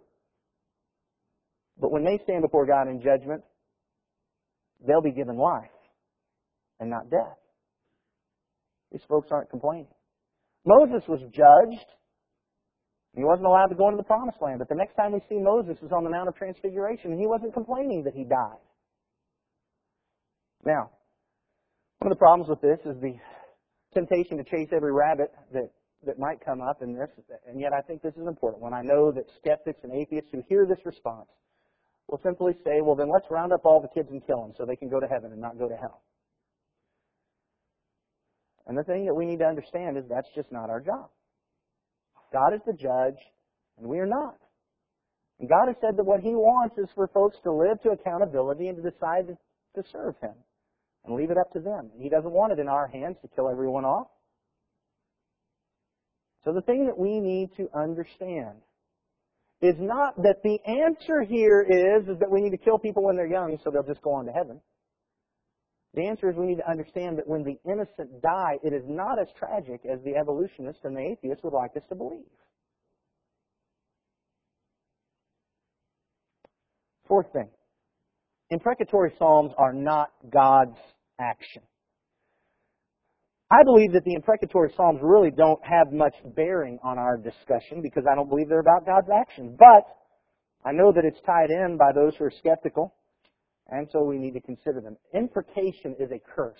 But 1.79 1.91
when 1.91 2.03
they 2.03 2.19
stand 2.23 2.43
before 2.43 2.67
God 2.67 2.88
in 2.88 3.01
judgment, 3.01 3.41
they'll 4.86 5.01
be 5.01 5.12
given 5.12 5.36
life 5.36 5.73
and 6.79 6.91
not 6.91 7.10
death. 7.10 7.39
These 8.91 9.01
folks 9.10 9.29
aren't 9.32 9.49
complaining. 9.49 9.88
Moses 10.63 11.01
was 11.08 11.21
judged. 11.34 11.89
He 13.15 13.23
wasn't 13.23 13.47
allowed 13.47 13.67
to 13.67 13.75
go 13.75 13.88
into 13.88 13.97
the 13.97 14.03
promised 14.03 14.38
land. 14.41 14.60
But 14.60 14.69
the 14.69 14.75
next 14.75 14.93
time 14.93 15.13
we 15.13 15.21
see 15.27 15.41
Moses 15.41 15.77
is 15.82 15.91
on 15.91 16.03
the 16.03 16.12
Mount 16.12 16.29
of 16.29 16.36
Transfiguration, 16.36 17.12
and 17.12 17.19
he 17.19 17.25
wasn't 17.25 17.55
complaining 17.55 18.03
that 18.03 18.13
he 18.13 18.25
died. 18.25 18.62
Now, 20.63 20.91
one 22.00 22.12
of 22.12 22.18
the 22.18 22.20
problems 22.20 22.50
with 22.50 22.62
this 22.62 22.80
is 22.86 23.00
the 23.02 23.16
temptation 23.94 24.38
to 24.38 24.44
chase 24.44 24.70
every 24.72 24.94
rabbit 24.94 25.32
that, 25.52 25.70
that 26.06 26.18
might 26.18 26.44
come 26.44 26.62
up 26.62 26.82
in 26.82 26.94
this, 26.94 27.10
and 27.46 27.60
yet 27.60 27.74
I 27.74 27.82
think 27.82 28.02
this 28.02 28.16
is 28.16 28.26
important. 28.26 28.64
When 28.64 28.74
I 28.74 28.82
know 28.82 29.12
that 29.12 29.26
skeptics 29.36 29.82
and 29.84 29.92
atheists 29.92 30.30
who 30.32 30.42
hear 30.48 30.66
this 30.66 30.80
response 30.86 31.28
will 32.08 32.22
simply 32.24 32.54
say, 32.64 32.80
well, 32.82 32.96
then 32.96 33.12
let's 33.12 33.30
round 33.30 33.52
up 33.52 33.66
all 33.66 33.82
the 33.82 33.90
kids 33.90 34.10
and 34.12 34.26
kill 34.26 34.42
them 34.42 34.54
so 34.58 34.66
they 34.66 34.78
can 34.78 34.90
go 34.90 35.02
to 35.02 35.08
heaven 35.08 35.34
and 35.34 35.42
not 35.42 35.60
go 35.60 35.68
to 35.68 35.76
hell. 35.76 36.02
And 38.66 38.78
the 38.78 38.84
thing 38.84 39.06
that 39.06 39.14
we 39.14 39.26
need 39.26 39.40
to 39.40 39.46
understand 39.46 39.98
is 39.98 40.06
that's 40.08 40.30
just 40.34 40.52
not 40.54 40.70
our 40.70 40.80
job. 40.80 41.10
God 42.32 42.54
is 42.54 42.62
the 42.66 42.74
judge, 42.74 43.20
and 43.78 43.88
we 43.88 44.00
are 44.00 44.06
not. 44.06 44.38
And 45.40 45.50
God 45.50 45.68
has 45.68 45.76
said 45.82 45.98
that 45.98 46.06
what 46.06 46.22
He 46.22 46.32
wants 46.32 46.78
is 46.78 46.88
for 46.96 47.08
folks 47.08 47.38
to 47.44 47.52
live 47.52 47.82
to 47.84 47.90
accountability 47.90 48.68
and 48.68 48.82
to 48.82 48.90
decide 48.90 49.36
to 49.76 49.84
serve 49.92 50.16
Him 50.22 50.36
and 51.06 51.16
leave 51.16 51.32
it 51.32 51.38
up 51.38 51.52
to 51.54 51.60
them. 51.60 51.90
He 52.00 52.10
doesn't 52.10 52.32
want 52.32 52.54
it 52.54 52.60
in 52.60 52.68
our 52.68 52.88
hands 52.88 53.18
to 53.22 53.28
kill 53.36 53.50
everyone 53.50 53.86
off. 53.86 54.08
So 56.46 56.54
the 56.54 56.62
thing 56.62 56.86
that 56.86 56.98
we 56.98 57.20
need 57.20 57.50
to 57.58 57.68
understand 57.76 58.62
is 59.62 59.76
not 59.78 60.16
that 60.24 60.42
the 60.44 60.58
answer 60.66 61.22
here 61.22 61.62
is, 61.62 62.08
is 62.08 62.20
that 62.20 62.32
we 62.32 62.42
need 62.42 62.52
to 62.52 62.58
kill 62.58 62.80
people 62.80 63.04
when 63.04 63.16
they're 63.16 63.28
young 63.28 63.58
so 63.64 63.70
they'll 63.70 63.84
just 63.84 64.02
go 64.02 64.14
on 64.14 64.26
to 64.26 64.32
heaven. 64.32 64.62
The 65.96 66.06
answer 66.06 66.30
is 66.30 66.36
we 66.38 66.46
need 66.46 66.60
to 66.60 66.70
understand 66.70 67.18
that 67.18 67.28
when 67.28 67.44
the 67.44 67.58
innocent 67.70 68.22
die, 68.22 68.58
it 68.64 68.74
is 68.74 68.84
not 68.88 69.20
as 69.20 69.28
tragic 69.38 69.82
as 69.92 70.00
the 70.04 70.16
evolutionists 70.16 70.82
and 70.86 70.96
the 70.96 71.02
atheists 71.02 71.44
would 71.44 71.54
like 71.54 71.76
us 71.76 71.84
to 71.90 71.96
believe. 71.96 72.26
Fourth 77.08 77.34
thing. 77.34 77.50
Imprecatory 78.52 79.14
psalms 79.18 79.52
are 79.58 79.74
not 79.74 80.10
God's 80.32 80.78
action. 81.20 81.62
I 83.52 83.64
believe 83.64 83.94
that 83.94 84.04
the 84.06 84.14
imprecatory 84.14 84.72
psalms 84.76 85.00
really 85.02 85.32
don't 85.32 85.60
have 85.64 85.92
much 85.92 86.16
bearing 86.36 86.78
on 86.84 87.00
our 87.00 87.18
discussion 87.18 87.82
because 87.82 88.04
I 88.10 88.16
don't 88.16 88.30
believe 88.30 88.48
they're 88.48 88.60
about 88.60 88.86
God's 88.86 89.10
action. 89.10 89.56
But 89.58 89.86
I 90.64 90.72
know 90.72 90.92
that 90.92 91.04
it's 91.04 91.20
tied 91.26 91.50
in 91.50 91.78
by 91.78 91.92
those 91.94 92.16
who 92.16 92.26
are 92.26 92.34
skeptical, 92.38 92.94
and 93.70 93.88
so 93.92 94.04
we 94.04 94.18
need 94.18 94.34
to 94.34 94.42
consider 94.42 94.82
them. 94.82 94.98
Imprecation 95.14 95.96
is 96.00 96.12
a 96.12 96.20
curse. 96.36 96.60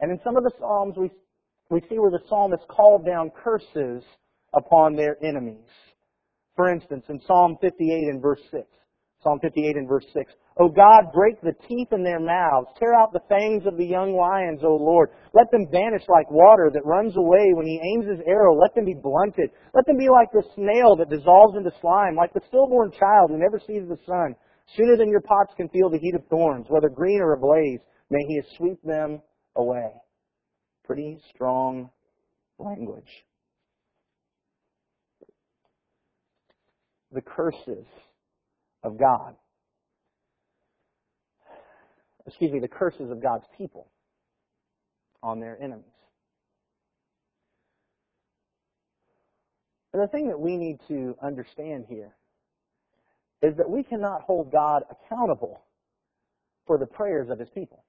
And 0.00 0.10
in 0.10 0.18
some 0.24 0.36
of 0.36 0.42
the 0.42 0.52
psalms 0.58 0.96
we 0.96 1.10
we 1.70 1.80
see 1.88 1.98
where 1.98 2.10
the 2.10 2.20
psalmist 2.28 2.64
called 2.68 3.06
down 3.06 3.30
curses 3.30 4.02
upon 4.52 4.96
their 4.96 5.16
enemies. 5.24 5.68
For 6.56 6.68
instance, 6.68 7.04
in 7.08 7.20
Psalm 7.26 7.56
58 7.60 8.08
and 8.08 8.20
verse 8.20 8.40
6, 8.50 8.66
Psalm 9.22 9.38
58 9.40 9.76
and 9.76 9.88
verse 9.88 10.04
6. 10.12 10.32
O 10.60 10.68
God, 10.68 11.10
break 11.14 11.40
the 11.40 11.56
teeth 11.66 11.88
in 11.90 12.04
their 12.04 12.20
mouths. 12.20 12.68
Tear 12.78 12.94
out 12.94 13.14
the 13.14 13.24
fangs 13.30 13.64
of 13.64 13.78
the 13.78 13.86
young 13.86 14.12
lions, 14.12 14.60
O 14.62 14.76
Lord. 14.76 15.08
Let 15.32 15.50
them 15.50 15.66
vanish 15.72 16.02
like 16.06 16.30
water 16.30 16.70
that 16.74 16.84
runs 16.84 17.16
away 17.16 17.54
when 17.54 17.64
he 17.64 17.80
aims 17.80 18.06
his 18.06 18.20
arrow. 18.26 18.54
Let 18.54 18.74
them 18.74 18.84
be 18.84 18.92
blunted. 18.92 19.48
Let 19.72 19.86
them 19.86 19.96
be 19.96 20.10
like 20.10 20.28
the 20.32 20.44
snail 20.54 20.96
that 20.96 21.08
dissolves 21.08 21.56
into 21.56 21.72
slime, 21.80 22.14
like 22.14 22.34
the 22.34 22.42
stillborn 22.48 22.92
child 22.92 23.30
who 23.30 23.38
never 23.38 23.58
sees 23.58 23.88
the 23.88 23.96
sun. 24.04 24.36
Sooner 24.76 24.98
than 24.98 25.08
your 25.08 25.22
pots 25.22 25.54
can 25.56 25.70
feel 25.70 25.88
the 25.88 25.98
heat 25.98 26.14
of 26.14 26.26
thorns, 26.28 26.66
whether 26.68 26.90
green 26.90 27.22
or 27.22 27.32
ablaze, 27.32 27.80
may 28.10 28.20
he 28.28 28.42
sweep 28.58 28.82
them 28.84 29.22
away. 29.56 29.90
Pretty 30.84 31.18
strong 31.34 31.88
language. 32.58 33.24
The 37.12 37.22
curses 37.22 37.86
of 38.84 38.98
God. 38.98 39.36
Excuse 42.26 42.52
me, 42.52 42.60
the 42.60 42.68
curses 42.68 43.10
of 43.10 43.22
God's 43.22 43.44
people 43.56 43.88
on 45.22 45.40
their 45.40 45.60
enemies. 45.62 45.84
And 49.92 50.02
the 50.02 50.08
thing 50.08 50.28
that 50.28 50.38
we 50.38 50.56
need 50.56 50.78
to 50.88 51.16
understand 51.22 51.86
here 51.88 52.14
is 53.42 53.56
that 53.56 53.68
we 53.68 53.82
cannot 53.82 54.22
hold 54.22 54.52
God 54.52 54.82
accountable 54.90 55.62
for 56.66 56.78
the 56.78 56.86
prayers 56.86 57.28
of 57.30 57.38
His 57.38 57.48
people. 57.50 57.84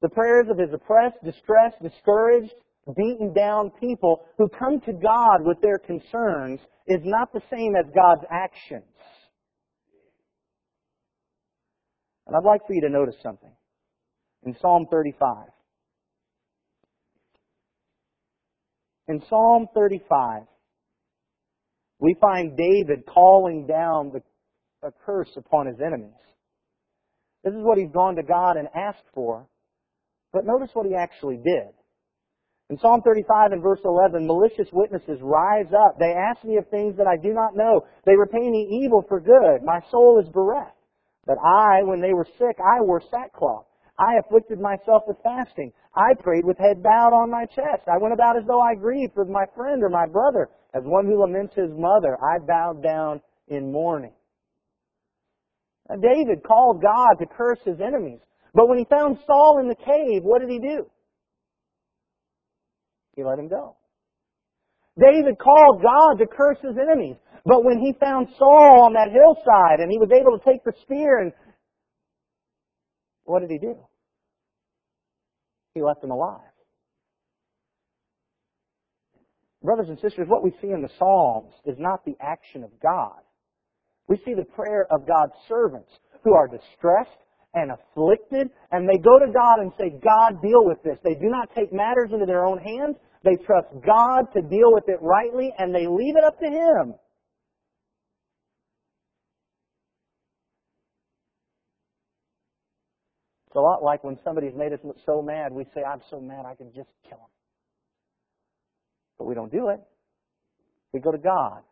The 0.00 0.08
prayers 0.08 0.46
of 0.50 0.58
His 0.58 0.72
oppressed, 0.72 1.22
distressed, 1.24 1.82
discouraged, 1.82 2.54
beaten 2.96 3.34
down 3.34 3.70
people 3.78 4.22
who 4.38 4.48
come 4.48 4.80
to 4.80 4.92
God 4.92 5.44
with 5.44 5.60
their 5.60 5.78
concerns 5.78 6.60
is 6.86 7.00
not 7.04 7.32
the 7.32 7.42
same 7.50 7.74
as 7.76 7.84
God's 7.94 8.24
actions. 8.30 8.89
And 12.30 12.36
I'd 12.36 12.48
like 12.48 12.64
for 12.64 12.74
you 12.74 12.80
to 12.82 12.88
notice 12.88 13.16
something. 13.24 13.50
In 14.44 14.54
Psalm 14.62 14.86
35. 14.88 15.48
In 19.08 19.20
Psalm 19.28 19.66
35, 19.74 20.42
we 21.98 22.14
find 22.20 22.56
David 22.56 23.04
calling 23.12 23.66
down 23.66 24.12
the, 24.12 24.22
a 24.86 24.92
curse 25.04 25.30
upon 25.36 25.66
his 25.66 25.80
enemies. 25.84 26.14
This 27.42 27.52
is 27.52 27.62
what 27.62 27.78
he's 27.78 27.90
gone 27.90 28.14
to 28.14 28.22
God 28.22 28.56
and 28.56 28.68
asked 28.76 29.08
for. 29.12 29.48
But 30.32 30.46
notice 30.46 30.70
what 30.72 30.86
he 30.86 30.94
actually 30.94 31.38
did. 31.38 31.74
In 32.68 32.78
Psalm 32.78 33.02
35 33.04 33.50
and 33.50 33.60
verse 33.60 33.80
11, 33.84 34.24
malicious 34.24 34.68
witnesses 34.72 35.18
rise 35.20 35.72
up. 35.76 35.98
They 35.98 36.14
ask 36.14 36.44
me 36.44 36.58
of 36.58 36.68
things 36.68 36.96
that 36.96 37.08
I 37.08 37.16
do 37.16 37.34
not 37.34 37.56
know. 37.56 37.84
They 38.06 38.14
repay 38.14 38.48
me 38.48 38.84
evil 38.84 39.04
for 39.08 39.18
good. 39.18 39.64
My 39.64 39.80
soul 39.90 40.22
is 40.24 40.28
bereft. 40.32 40.76
But 41.26 41.38
I, 41.44 41.82
when 41.82 42.00
they 42.00 42.14
were 42.14 42.26
sick, 42.38 42.56
I 42.58 42.80
wore 42.80 43.02
sackcloth. 43.10 43.66
I 43.98 44.18
afflicted 44.18 44.60
myself 44.60 45.02
with 45.06 45.18
fasting. 45.22 45.72
I 45.94 46.14
prayed 46.18 46.44
with 46.44 46.56
head 46.58 46.82
bowed 46.82 47.12
on 47.12 47.30
my 47.30 47.44
chest. 47.44 47.86
I 47.86 47.98
went 47.98 48.14
about 48.14 48.38
as 48.38 48.44
though 48.46 48.60
I 48.60 48.74
grieved 48.74 49.12
for 49.14 49.24
my 49.26 49.44
friend 49.54 49.82
or 49.82 49.90
my 49.90 50.06
brother. 50.06 50.48
As 50.74 50.82
one 50.84 51.06
who 51.06 51.20
laments 51.20 51.54
his 51.54 51.70
mother, 51.72 52.16
I 52.22 52.38
bowed 52.38 52.82
down 52.82 53.20
in 53.48 53.70
mourning. 53.70 54.12
Now, 55.88 55.96
David 55.96 56.42
called 56.46 56.80
God 56.80 57.16
to 57.18 57.26
curse 57.26 57.58
his 57.64 57.80
enemies. 57.80 58.20
But 58.54 58.68
when 58.68 58.78
he 58.78 58.84
found 58.84 59.18
Saul 59.26 59.58
in 59.60 59.68
the 59.68 59.74
cave, 59.74 60.22
what 60.22 60.40
did 60.40 60.50
he 60.50 60.58
do? 60.58 60.86
He 63.16 63.24
let 63.24 63.38
him 63.38 63.48
go. 63.48 63.76
David 64.98 65.38
called 65.38 65.82
God 65.82 66.18
to 66.18 66.26
curse 66.26 66.58
his 66.62 66.76
enemies. 66.80 67.16
But 67.44 67.64
when 67.64 67.78
he 67.78 67.94
found 67.98 68.28
Saul 68.38 68.82
on 68.84 68.92
that 68.94 69.10
hillside 69.12 69.80
and 69.80 69.90
he 69.90 69.98
was 69.98 70.10
able 70.12 70.38
to 70.38 70.44
take 70.44 70.62
the 70.64 70.72
spear 70.82 71.20
and 71.20 71.32
what 73.24 73.40
did 73.40 73.50
he 73.50 73.58
do? 73.58 73.76
He 75.74 75.82
left 75.82 76.02
him 76.02 76.10
alive. 76.10 76.40
Brothers 79.62 79.88
and 79.88 79.98
sisters, 80.00 80.26
what 80.26 80.42
we 80.42 80.52
see 80.60 80.70
in 80.70 80.82
the 80.82 80.90
Psalms 80.98 81.52
is 81.66 81.76
not 81.78 82.04
the 82.04 82.16
action 82.20 82.64
of 82.64 82.70
God. 82.82 83.20
We 84.08 84.16
see 84.24 84.34
the 84.34 84.44
prayer 84.44 84.86
of 84.90 85.06
God's 85.06 85.34
servants 85.48 85.90
who 86.24 86.34
are 86.34 86.48
distressed 86.48 87.18
and 87.54 87.70
afflicted, 87.70 88.48
and 88.72 88.88
they 88.88 88.98
go 88.98 89.18
to 89.18 89.30
God 89.32 89.60
and 89.60 89.72
say, 89.78 89.90
God, 90.02 90.40
deal 90.42 90.64
with 90.64 90.82
this. 90.82 90.98
They 91.04 91.14
do 91.14 91.28
not 91.28 91.50
take 91.54 91.72
matters 91.72 92.10
into 92.12 92.26
their 92.26 92.46
own 92.46 92.58
hands. 92.58 92.96
They 93.22 93.36
trust 93.44 93.68
God 93.86 94.32
to 94.34 94.40
deal 94.40 94.72
with 94.72 94.84
it 94.88 94.98
rightly, 95.00 95.52
and 95.58 95.74
they 95.74 95.86
leave 95.86 96.16
it 96.16 96.24
up 96.24 96.38
to 96.40 96.46
Him. 96.46 96.94
It's 103.50 103.56
a 103.56 103.60
lot 103.60 103.82
like 103.82 104.04
when 104.04 104.16
somebody's 104.22 104.54
made 104.54 104.72
us 104.72 104.78
so 105.04 105.20
mad, 105.20 105.52
we 105.52 105.64
say, 105.74 105.82
I'm 105.82 106.00
so 106.08 106.20
mad 106.20 106.46
I 106.46 106.54
can 106.54 106.68
just 106.72 106.90
kill 107.02 107.18
him. 107.18 107.30
But 109.18 109.24
we 109.24 109.34
don't 109.34 109.50
do 109.50 109.70
it. 109.70 109.80
We 110.92 111.00
go 111.00 111.10
to 111.10 111.18
God 111.18 111.62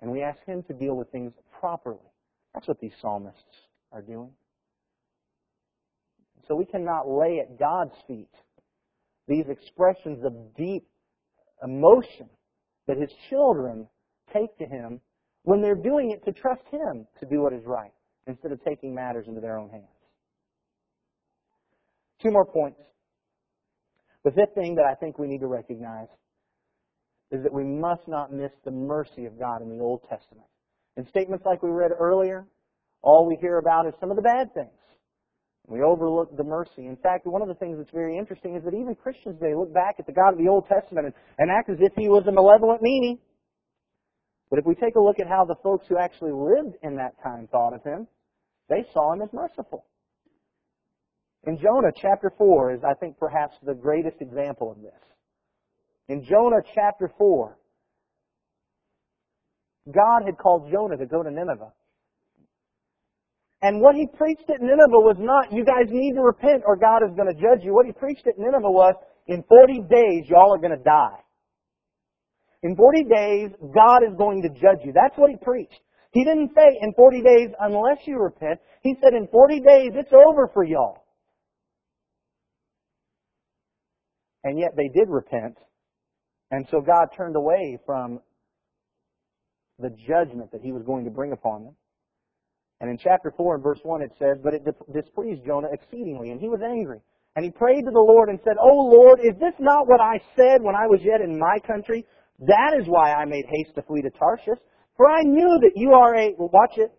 and 0.00 0.10
we 0.10 0.22
ask 0.22 0.44
Him 0.44 0.64
to 0.64 0.74
deal 0.74 0.96
with 0.96 1.10
things 1.12 1.32
properly. 1.60 2.10
That's 2.52 2.66
what 2.66 2.80
these 2.80 2.92
psalmists 3.00 3.40
are 3.92 4.02
doing. 4.02 4.30
So 6.48 6.56
we 6.56 6.64
cannot 6.64 7.08
lay 7.08 7.38
at 7.38 7.60
God's 7.60 7.94
feet 8.08 8.28
these 9.28 9.46
expressions 9.48 10.24
of 10.24 10.32
deep 10.56 10.84
emotion 11.62 12.28
that 12.88 12.98
his 12.98 13.10
children 13.30 13.86
take 14.32 14.58
to 14.58 14.66
him 14.66 15.00
when 15.44 15.62
they're 15.62 15.76
doing 15.76 16.10
it 16.10 16.24
to 16.24 16.32
trust 16.32 16.64
him 16.72 17.06
to 17.20 17.26
do 17.26 17.40
what 17.40 17.52
is 17.52 17.64
right 17.64 17.92
instead 18.26 18.50
of 18.50 18.62
taking 18.64 18.92
matters 18.92 19.26
into 19.28 19.40
their 19.40 19.58
own 19.58 19.70
hands. 19.70 19.93
Two 22.22 22.30
more 22.30 22.44
points. 22.44 22.80
The 24.24 24.30
fifth 24.30 24.54
thing 24.54 24.74
that 24.76 24.86
I 24.86 24.94
think 24.94 25.18
we 25.18 25.26
need 25.26 25.40
to 25.40 25.46
recognize 25.46 26.08
is 27.30 27.42
that 27.42 27.52
we 27.52 27.64
must 27.64 28.06
not 28.08 28.32
miss 28.32 28.52
the 28.64 28.70
mercy 28.70 29.26
of 29.26 29.38
God 29.38 29.60
in 29.60 29.68
the 29.68 29.82
Old 29.82 30.00
Testament. 30.08 30.46
In 30.96 31.06
statements 31.08 31.44
like 31.44 31.62
we 31.62 31.70
read 31.70 31.90
earlier, 31.98 32.46
all 33.02 33.26
we 33.26 33.36
hear 33.40 33.58
about 33.58 33.86
is 33.86 33.94
some 34.00 34.10
of 34.10 34.16
the 34.16 34.22
bad 34.22 34.54
things. 34.54 34.70
We 35.66 35.82
overlook 35.82 36.36
the 36.36 36.44
mercy. 36.44 36.86
In 36.86 36.96
fact, 36.96 37.26
one 37.26 37.42
of 37.42 37.48
the 37.48 37.54
things 37.54 37.78
that's 37.78 37.90
very 37.90 38.18
interesting 38.18 38.54
is 38.54 38.62
that 38.64 38.74
even 38.74 38.94
Christians 38.94 39.38
today 39.40 39.54
look 39.54 39.72
back 39.72 39.96
at 39.98 40.06
the 40.06 40.12
God 40.12 40.32
of 40.32 40.38
the 40.38 40.48
Old 40.48 40.66
Testament 40.68 41.06
and, 41.06 41.14
and 41.38 41.50
act 41.50 41.70
as 41.70 41.78
if 41.80 41.92
he 41.96 42.08
was 42.08 42.24
a 42.28 42.32
malevolent 42.32 42.82
meanie. 42.82 43.18
But 44.50 44.58
if 44.58 44.66
we 44.66 44.74
take 44.74 44.94
a 44.96 45.00
look 45.00 45.18
at 45.20 45.26
how 45.26 45.44
the 45.44 45.56
folks 45.62 45.86
who 45.88 45.96
actually 45.98 46.32
lived 46.32 46.76
in 46.82 46.96
that 46.96 47.14
time 47.22 47.48
thought 47.50 47.72
of 47.72 47.82
him, 47.82 48.06
they 48.68 48.84
saw 48.92 49.14
him 49.14 49.22
as 49.22 49.32
merciful. 49.32 49.86
In 51.46 51.58
Jonah 51.58 51.92
chapter 51.94 52.32
4 52.36 52.74
is, 52.74 52.80
I 52.84 52.94
think, 52.94 53.18
perhaps 53.18 53.56
the 53.62 53.74
greatest 53.74 54.16
example 54.20 54.70
of 54.70 54.80
this. 54.80 55.00
In 56.08 56.24
Jonah 56.24 56.62
chapter 56.74 57.10
4, 57.18 57.58
God 59.94 60.22
had 60.24 60.38
called 60.38 60.70
Jonah 60.72 60.96
to 60.96 61.06
go 61.06 61.22
to 61.22 61.30
Nineveh. 61.30 61.72
And 63.60 63.80
what 63.80 63.94
he 63.94 64.06
preached 64.06 64.48
at 64.48 64.60
Nineveh 64.60 65.00
was 65.00 65.16
not, 65.18 65.52
you 65.52 65.64
guys 65.64 65.88
need 65.88 66.14
to 66.14 66.20
repent 66.20 66.62
or 66.66 66.76
God 66.76 67.00
is 67.02 67.16
going 67.16 67.28
to 67.28 67.40
judge 67.40 67.64
you. 67.64 67.72
What 67.72 67.86
he 67.86 67.92
preached 67.92 68.26
at 68.26 68.38
Nineveh 68.38 68.70
was, 68.70 68.94
in 69.26 69.42
40 69.48 69.84
days, 69.88 70.28
y'all 70.28 70.52
are 70.52 70.58
going 70.58 70.76
to 70.76 70.84
die. 70.84 71.20
In 72.62 72.76
40 72.76 73.04
days, 73.04 73.50
God 73.74 74.00
is 74.04 74.16
going 74.16 74.42
to 74.42 74.48
judge 74.48 74.84
you. 74.84 74.92
That's 74.92 75.16
what 75.16 75.30
he 75.30 75.36
preached. 75.36 75.80
He 76.12 76.24
didn't 76.24 76.52
say 76.54 76.76
in 76.80 76.92
40 76.94 77.22
days, 77.22 77.48
unless 77.60 77.98
you 78.06 78.18
repent. 78.18 78.60
He 78.82 78.96
said 79.02 79.14
in 79.14 79.28
40 79.28 79.60
days, 79.60 79.92
it's 79.94 80.12
over 80.12 80.50
for 80.52 80.64
y'all. 80.64 81.03
And 84.44 84.58
yet 84.58 84.76
they 84.76 84.88
did 84.88 85.08
repent. 85.08 85.56
And 86.50 86.66
so 86.70 86.80
God 86.80 87.08
turned 87.16 87.36
away 87.36 87.78
from 87.84 88.20
the 89.78 89.90
judgment 90.06 90.52
that 90.52 90.60
he 90.62 90.72
was 90.72 90.82
going 90.84 91.04
to 91.04 91.10
bring 91.10 91.32
upon 91.32 91.64
them. 91.64 91.74
And 92.80 92.90
in 92.90 92.98
chapter 92.98 93.32
4 93.36 93.56
and 93.56 93.64
verse 93.64 93.80
1 93.82 94.02
it 94.02 94.12
says, 94.18 94.38
But 94.42 94.54
it 94.54 94.62
displeased 94.92 95.44
Jonah 95.46 95.68
exceedingly, 95.72 96.30
and 96.30 96.40
he 96.40 96.48
was 96.48 96.60
angry. 96.62 97.00
And 97.36 97.44
he 97.44 97.50
prayed 97.50 97.82
to 97.82 97.90
the 97.90 97.98
Lord 97.98 98.28
and 98.28 98.38
said, 98.44 98.54
O 98.60 98.68
Lord, 98.68 99.18
is 99.20 99.34
this 99.40 99.54
not 99.58 99.88
what 99.88 100.00
I 100.00 100.20
said 100.36 100.62
when 100.62 100.76
I 100.76 100.86
was 100.86 101.00
yet 101.02 101.20
in 101.20 101.38
my 101.38 101.58
country? 101.66 102.06
That 102.38 102.76
is 102.78 102.86
why 102.86 103.12
I 103.12 103.24
made 103.24 103.44
haste 103.48 103.74
to 103.74 103.82
flee 103.82 104.02
to 104.02 104.10
Tarshish. 104.10 104.58
For 104.96 105.08
I 105.08 105.22
knew 105.22 105.58
that 105.62 105.72
you 105.74 105.92
are 105.92 106.14
a, 106.14 106.34
well, 106.38 106.50
watch 106.52 106.74
it. 106.76 106.92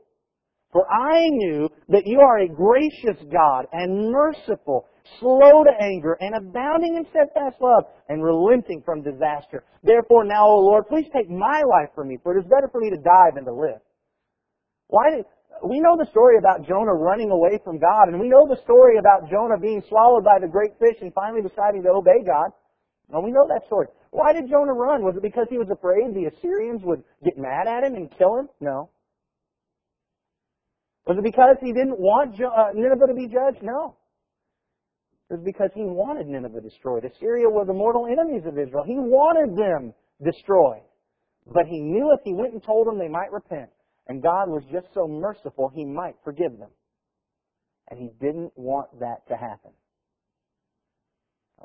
For 0.74 0.86
I 0.92 1.30
knew 1.30 1.70
that 1.88 2.04
you 2.06 2.20
are 2.20 2.40
a 2.40 2.50
gracious 2.50 3.24
God 3.32 3.66
and 3.72 4.12
merciful, 4.12 4.88
slow 5.20 5.64
to 5.64 5.72
anger, 5.82 6.18
and 6.20 6.36
abounding 6.36 6.96
in 6.96 7.06
steadfast 7.10 7.62
love, 7.62 7.86
and 8.10 8.24
relenting 8.24 8.82
from 8.84 9.02
disaster. 9.02 9.64
Therefore 9.84 10.24
now, 10.24 10.48
O 10.48 10.60
Lord, 10.60 10.88
please 10.88 11.08
take 11.14 11.30
my 11.30 11.64
life 11.64 11.90
from 11.96 12.10
me, 12.10 12.18
for 12.22 12.36
it 12.36 12.42
is 12.42 12.50
better 12.50 12.70
for 12.72 12.82
me 12.82 12.90
to 12.90 12.98
die 12.98 13.32
than 13.34 13.46
to 13.46 13.54
live. 13.54 13.82
Why 14.88 15.10
did, 15.10 15.26
we 15.64 15.80
know 15.80 15.98
the 15.98 16.10
story 16.12 16.38
about 16.38 16.68
Jonah 16.68 16.94
running 16.94 17.32
away 17.32 17.60
from 17.64 17.80
God, 17.80 18.10
and 18.10 18.20
we 18.20 18.30
know 18.30 18.48
the 18.48 18.62
story 18.64 18.98
about 18.98 19.30
Jonah 19.30 19.58
being 19.58 19.82
swallowed 19.90 20.24
by 20.24 20.40
the 20.40 20.48
great 20.48 20.78
fish 20.80 20.98
and 21.02 21.14
finally 21.14 21.42
deciding 21.42 21.84
to 21.84 21.90
obey 21.90 22.24
God. 22.26 22.52
And 23.12 23.24
we 23.24 23.32
know 23.32 23.48
that 23.48 23.66
story. 23.68 23.88
Why 24.12 24.34
did 24.34 24.50
Jonah 24.50 24.74
run? 24.74 25.04
Was 25.04 25.16
it 25.16 25.22
because 25.22 25.48
he 25.50 25.58
was 25.58 25.70
afraid 25.70 26.14
the 26.14 26.26
Assyrians 26.26 26.82
would 26.84 27.04
get 27.24 27.38
mad 27.38 27.68
at 27.68 27.84
him 27.84 27.96
and 27.96 28.10
kill 28.18 28.38
him? 28.38 28.50
No. 28.60 28.90
Was 31.06 31.18
it 31.18 31.24
because 31.24 31.58
he 31.62 31.72
didn't 31.72 32.00
want 32.00 32.34
uh, 32.42 32.74
Nineveh 32.74 33.08
to 33.08 33.14
be 33.14 33.28
judged? 33.28 33.62
No. 33.62 33.96
Was 35.30 35.40
because 35.44 35.72
he 35.74 35.82
wanted 35.82 36.28
Nineveh 36.28 36.62
destroyed. 36.62 37.04
Assyria 37.04 37.50
were 37.50 37.66
the 37.66 37.74
mortal 37.74 38.06
enemies 38.06 38.44
of 38.46 38.60
Israel. 38.60 38.84
He 38.86 38.98
wanted 38.98 39.58
them 39.58 39.94
destroyed. 40.24 40.86
But 41.48 41.66
he 41.66 41.80
knew 41.80 42.14
if 42.14 42.22
he 42.24 42.34
went 42.34 42.54
and 42.54 42.64
told 42.64 42.88
them 42.88 43.00
they 43.00 43.08
might 43.08 43.32
repent, 43.32 43.70
and 44.08 44.22
God 44.22 44.50
was 44.50 44.64
just 44.72 44.88
so 44.94 45.08
merciful, 45.08 45.72
He 45.74 45.84
might 45.84 46.16
forgive 46.24 46.58
them. 46.58 46.70
And 47.90 48.00
He 48.00 48.10
didn't 48.20 48.52
want 48.56 49.00
that 49.00 49.28
to 49.30 49.36
happen. 49.36 49.72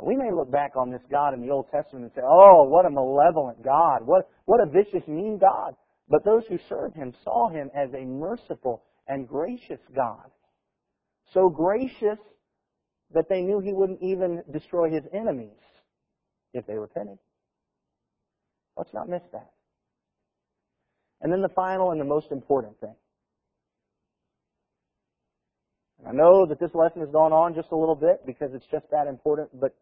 We 0.03 0.17
may 0.17 0.31
look 0.33 0.51
back 0.51 0.77
on 0.77 0.91
this 0.91 1.03
God 1.11 1.35
in 1.35 1.43
the 1.43 1.51
Old 1.51 1.67
Testament 1.71 2.05
and 2.05 2.13
say, 2.15 2.23
oh, 2.25 2.65
what 2.69 2.87
a 2.87 2.91
malevolent 2.91 3.63
God. 3.63 4.07
What, 4.07 4.31
what 4.47 4.61
a 4.61 4.71
vicious, 4.71 5.07
mean 5.07 5.39
God. 5.39 5.75
But 6.09 6.25
those 6.25 6.45
who 6.49 6.59
served 6.69 6.97
Him 6.97 7.13
saw 7.25 7.51
Him 7.51 7.71
as 7.75 7.91
a 7.93 8.05
merciful 8.05 8.85
and 9.09 9.29
gracious 9.29 9.81
God. 9.95 10.31
So 11.35 11.49
gracious 11.51 12.19
that 13.15 13.29
they 13.29 13.43
knew 13.43 13.61
He 13.61 13.73
wouldn't 13.73 14.03
even 14.03 14.43
destroy 14.53 14.91
His 14.91 15.05
enemies 15.13 15.59
if 16.53 16.67
they 16.67 16.75
repented. 16.75 17.19
Let's 18.77 18.95
not 18.95 19.09
miss 19.09 19.23
that. 19.33 19.51
And 21.21 21.33
then 21.33 21.43
the 21.43 21.51
final 21.51 21.91
and 21.91 22.01
the 22.01 22.05
most 22.05 22.29
important 22.31 22.79
thing. 22.81 22.95
I 26.09 26.13
know 26.13 26.47
that 26.47 26.59
this 26.59 26.71
lesson 26.75 27.01
has 27.03 27.11
gone 27.11 27.33
on 27.33 27.55
just 27.55 27.73
a 27.73 27.77
little 27.77 27.95
bit 27.95 28.25
because 28.25 28.55
it's 28.55 28.65
just 28.71 28.87
that 28.91 29.07
important, 29.07 29.51
but 29.61 29.77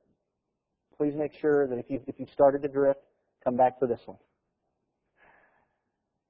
please 0.97 1.15
make 1.15 1.33
sure 1.41 1.69
that 1.69 1.79
if 1.79 1.87
you 1.89 2.01
if 2.09 2.17
you've 2.19 2.31
started 2.31 2.63
to 2.63 2.69
drift, 2.69 3.01
come 3.45 3.57
back 3.57 3.79
for 3.79 3.87
this 3.87 4.01
one. 4.05 4.19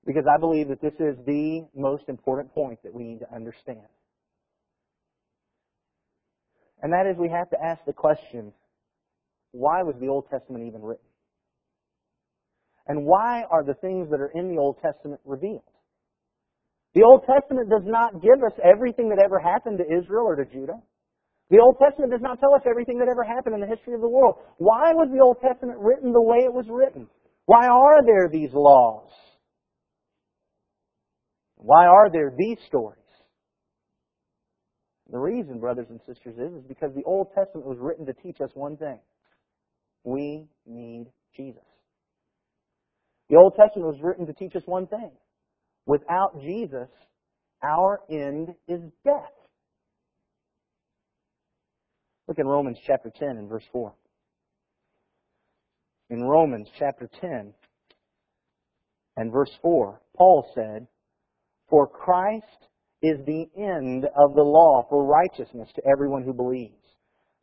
Because 0.05 0.24
I 0.30 0.38
believe 0.38 0.68
that 0.68 0.80
this 0.82 0.94
is 1.01 1.16
the 1.26 1.66
most 1.74 2.05
important 2.09 2.53
point 2.55 2.82
that 2.82 2.92
we 2.92 3.03
need 3.03 3.20
to 3.20 3.34
understand. 3.34 3.80
And 6.82 6.92
that 6.92 7.06
is 7.10 7.16
we 7.18 7.28
have 7.28 7.50
to 7.50 7.56
ask 7.62 7.84
the 7.86 7.92
question, 7.92 8.52
why 9.52 9.82
was 9.82 9.96
the 10.00 10.08
Old 10.08 10.26
Testament 10.30 10.64
even 10.66 10.82
written? 10.82 11.04
And 12.86 13.04
why 13.04 13.44
are 13.50 13.64
the 13.64 13.74
things 13.74 14.08
that 14.10 14.20
are 14.20 14.32
in 14.34 14.48
the 14.48 14.60
Old 14.60 14.76
Testament 14.80 15.20
revealed? 15.24 15.62
The 16.94 17.02
Old 17.02 17.22
Testament 17.26 17.68
does 17.68 17.84
not 17.84 18.22
give 18.22 18.42
us 18.44 18.58
everything 18.64 19.10
that 19.10 19.22
ever 19.22 19.38
happened 19.38 19.78
to 19.78 19.84
Israel 19.84 20.24
or 20.26 20.36
to 20.36 20.44
Judah. 20.44 20.80
The 21.50 21.60
Old 21.60 21.76
Testament 21.82 22.12
does 22.12 22.22
not 22.22 22.40
tell 22.40 22.54
us 22.54 22.62
everything 22.68 22.98
that 22.98 23.08
ever 23.08 23.24
happened 23.24 23.54
in 23.54 23.60
the 23.60 23.66
history 23.66 23.94
of 23.94 24.00
the 24.00 24.08
world. 24.08 24.36
Why 24.58 24.92
was 24.92 25.08
the 25.12 25.22
Old 25.22 25.38
Testament 25.40 25.78
written 25.80 26.12
the 26.12 26.22
way 26.22 26.38
it 26.44 26.52
was 26.52 26.66
written? 26.68 27.08
Why 27.46 27.66
are 27.68 28.04
there 28.04 28.28
these 28.30 28.50
laws? 28.52 29.10
Why 31.56 31.86
are 31.86 32.10
there 32.10 32.32
these 32.36 32.58
stories? 32.66 32.97
The 35.11 35.18
reason, 35.18 35.59
brothers 35.59 35.86
and 35.88 36.00
sisters, 36.06 36.36
is, 36.36 36.52
is 36.52 36.64
because 36.68 36.94
the 36.94 37.04
Old 37.04 37.28
Testament 37.34 37.66
was 37.66 37.78
written 37.80 38.04
to 38.06 38.12
teach 38.12 38.40
us 38.40 38.50
one 38.54 38.76
thing. 38.76 38.98
We 40.04 40.46
need 40.66 41.06
Jesus. 41.34 41.62
The 43.30 43.36
Old 43.36 43.54
Testament 43.56 43.88
was 43.88 44.00
written 44.02 44.26
to 44.26 44.32
teach 44.32 44.54
us 44.54 44.62
one 44.66 44.86
thing. 44.86 45.11
Without 45.86 46.40
Jesus, 46.42 46.88
our 47.62 48.00
end 48.11 48.54
is 48.68 48.80
death. 49.04 49.32
Look 52.26 52.38
in 52.38 52.46
Romans 52.46 52.78
chapter 52.86 53.11
10 53.11 53.28
and 53.30 53.48
verse 53.48 53.64
4. 53.72 53.94
In 56.11 56.22
Romans 56.22 56.68
chapter 56.78 57.09
10 57.20 57.54
and 59.16 59.32
verse 59.32 59.50
4, 59.62 60.00
Paul 60.16 60.50
said, 60.54 60.86
For 61.68 61.86
Christ 61.86 62.44
is 63.03 63.18
the 63.26 63.46
end 63.57 64.05
of 64.16 64.34
the 64.34 64.42
law 64.42 64.86
for 64.88 65.05
righteousness 65.05 65.68
to 65.74 65.82
everyone 65.86 66.24
who 66.24 66.32
believes. 66.32 66.74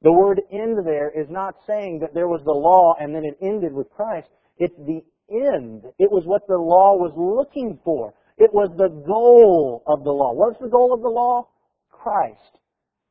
The 0.02 0.12
word 0.12 0.42
end 0.52 0.86
there 0.86 1.10
is 1.10 1.30
not 1.30 1.56
saying 1.66 2.00
that 2.00 2.14
there 2.14 2.28
was 2.28 2.42
the 2.44 2.52
law 2.52 2.96
and 3.00 3.16
then 3.16 3.24
it 3.24 3.38
ended 3.42 3.74
with 3.74 3.90
Christ. 3.90 4.28
It's 4.58 4.76
the 4.78 5.02
end. 5.32 5.84
It 5.98 6.12
was 6.12 6.24
what 6.26 6.46
the 6.48 6.58
law 6.58 6.96
was 6.96 7.14
looking 7.16 7.80
for. 7.84 8.14
It 8.38 8.54
was 8.54 8.70
the 8.78 8.90
goal 8.90 9.84
of 9.88 10.04
the 10.04 10.12
law. 10.12 10.34
What's 10.34 10.60
the 10.60 10.68
goal 10.68 10.94
of 10.94 11.02
the 11.02 11.10
law? 11.10 11.48
Christ 11.90 12.60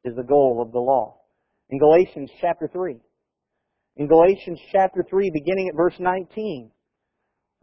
is 0.05 0.15
the 0.15 0.23
goal 0.23 0.63
of 0.63 0.73
the 0.73 0.79
law. 0.79 1.17
In 1.71 1.79
Galatians 1.79 2.31
chapter 2.41 2.69
3. 2.69 3.01
In 3.97 4.07
Galatians 4.07 4.61
chapter 4.71 5.05
3, 5.09 5.31
beginning 5.33 5.69
at 5.69 5.77
verse 5.77 5.95
19. 5.99 6.71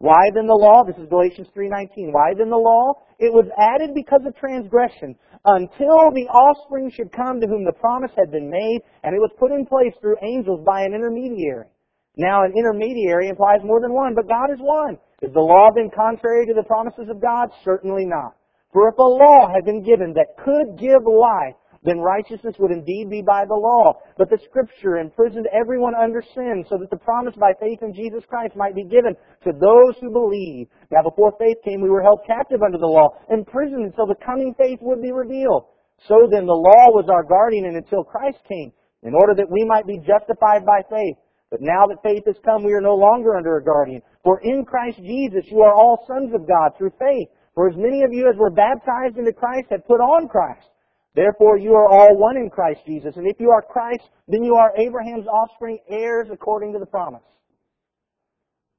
Why 0.02 0.34
then 0.34 0.48
the 0.48 0.58
law? 0.58 0.82
This 0.84 0.98
is 0.98 1.06
Galatians 1.14 1.48
3:19. 1.54 2.12
Why 2.12 2.34
then 2.34 2.50
the 2.50 2.58
law? 2.58 2.94
It 3.20 3.32
was 3.32 3.46
added 3.56 3.94
because 3.94 4.26
of 4.26 4.36
transgression, 4.36 5.14
until 5.46 6.10
the 6.10 6.26
offspring 6.26 6.90
should 6.90 7.12
come 7.12 7.40
to 7.40 7.46
whom 7.46 7.64
the 7.64 7.78
promise 7.78 8.10
had 8.18 8.32
been 8.32 8.50
made, 8.50 8.82
and 9.04 9.14
it 9.14 9.20
was 9.20 9.30
put 9.38 9.52
in 9.52 9.64
place 9.64 9.94
through 10.02 10.18
angels 10.24 10.66
by 10.66 10.82
an 10.82 10.96
intermediary. 10.96 11.70
Now, 12.18 12.42
an 12.42 12.58
intermediary 12.58 13.30
implies 13.30 13.62
more 13.64 13.80
than 13.80 13.94
one, 13.94 14.16
but 14.16 14.28
God 14.28 14.50
is 14.50 14.60
one. 14.60 14.98
Is 15.22 15.32
the 15.34 15.40
law 15.40 15.70
then 15.76 15.92
contrary 15.92 16.48
to 16.48 16.56
the 16.56 16.64
promises 16.64 17.08
of 17.08 17.22
God? 17.22 17.52
Certainly 17.64 18.06
not. 18.06 18.34
For 18.74 18.90
if 18.90 18.98
a 18.98 19.04
law 19.04 19.54
had 19.54 19.66
been 19.66 19.84
given 19.84 20.14
that 20.14 20.36
could 20.44 20.80
give 20.82 21.06
life, 21.06 21.61
then 21.84 22.00
righteousness 22.00 22.56
would 22.60 22.72
indeed 22.72 23.10
be 23.10 23.22
by 23.22 23.46
the 23.46 23.58
law. 23.58 23.98
But 24.18 24.30
the 24.30 24.38
Scripture 24.46 24.98
imprisoned 24.98 25.48
everyone 25.52 25.94
under 25.96 26.22
sin, 26.36 26.64
so 26.70 26.78
that 26.78 26.90
the 26.90 27.02
promise 27.02 27.34
by 27.36 27.54
faith 27.60 27.80
in 27.82 27.94
Jesus 27.94 28.24
Christ 28.30 28.56
might 28.56 28.76
be 28.76 28.84
given 28.84 29.16
to 29.44 29.52
those 29.52 29.98
who 30.00 30.12
believe. 30.12 30.68
Now 30.92 31.02
before 31.02 31.34
faith 31.40 31.58
came, 31.66 31.82
we 31.82 31.90
were 31.90 32.04
held 32.04 32.22
captive 32.28 32.62
under 32.62 32.78
the 32.78 32.86
law, 32.86 33.18
imprisoned 33.30 33.86
until 33.86 34.06
the 34.06 34.22
coming 34.24 34.54
faith 34.58 34.80
would 34.82 35.02
be 35.02 35.12
revealed. 35.12 35.66
So 36.08 36.28
then 36.30 36.46
the 36.46 36.54
law 36.54 36.94
was 36.94 37.10
our 37.10 37.24
guardian 37.24 37.66
and 37.66 37.78
until 37.78 38.04
Christ 38.04 38.38
came, 38.48 38.72
in 39.02 39.16
order 39.16 39.34
that 39.34 39.50
we 39.50 39.66
might 39.66 39.88
be 39.88 39.98
justified 40.06 40.66
by 40.66 40.82
faith. 40.90 41.18
But 41.50 41.62
now 41.62 41.86
that 41.90 42.02
faith 42.02 42.24
has 42.28 42.38
come, 42.46 42.64
we 42.64 42.74
are 42.74 42.82
no 42.82 42.96
longer 42.96 43.36
under 43.36 43.58
a 43.58 43.64
guardian. 43.64 44.02
For 44.24 44.40
in 44.42 44.66
Christ 44.66 44.98
Jesus 44.98 45.50
you 45.50 45.62
are 45.62 45.74
all 45.74 46.06
sons 46.08 46.34
of 46.34 46.48
God 46.48 46.78
through 46.78 46.94
faith. 46.98 47.28
For 47.54 47.68
as 47.70 47.76
many 47.76 48.04
of 48.04 48.14
you 48.14 48.30
as 48.30 48.38
were 48.38 48.50
baptized 48.50 49.18
into 49.18 49.34
Christ 49.34 49.68
have 49.72 49.86
put 49.86 50.00
on 50.00 50.30
Christ. 50.30 50.70
Therefore 51.14 51.58
you 51.58 51.74
are 51.74 51.90
all 51.90 52.18
one 52.18 52.38
in 52.38 52.50
Christ 52.50 52.82
Jesus. 52.86 53.16
And 53.18 53.28
if 53.28 53.40
you 53.40 53.52
are 53.52 53.62
Christ, 53.62 54.04
then 54.28 54.44
you 54.44 54.56
are 54.56 54.72
Abraham's 54.78 55.28
offspring, 55.28 55.80
heirs 55.90 56.28
according 56.32 56.74
to 56.74 56.80
the 56.80 56.86
promise. 56.86 57.24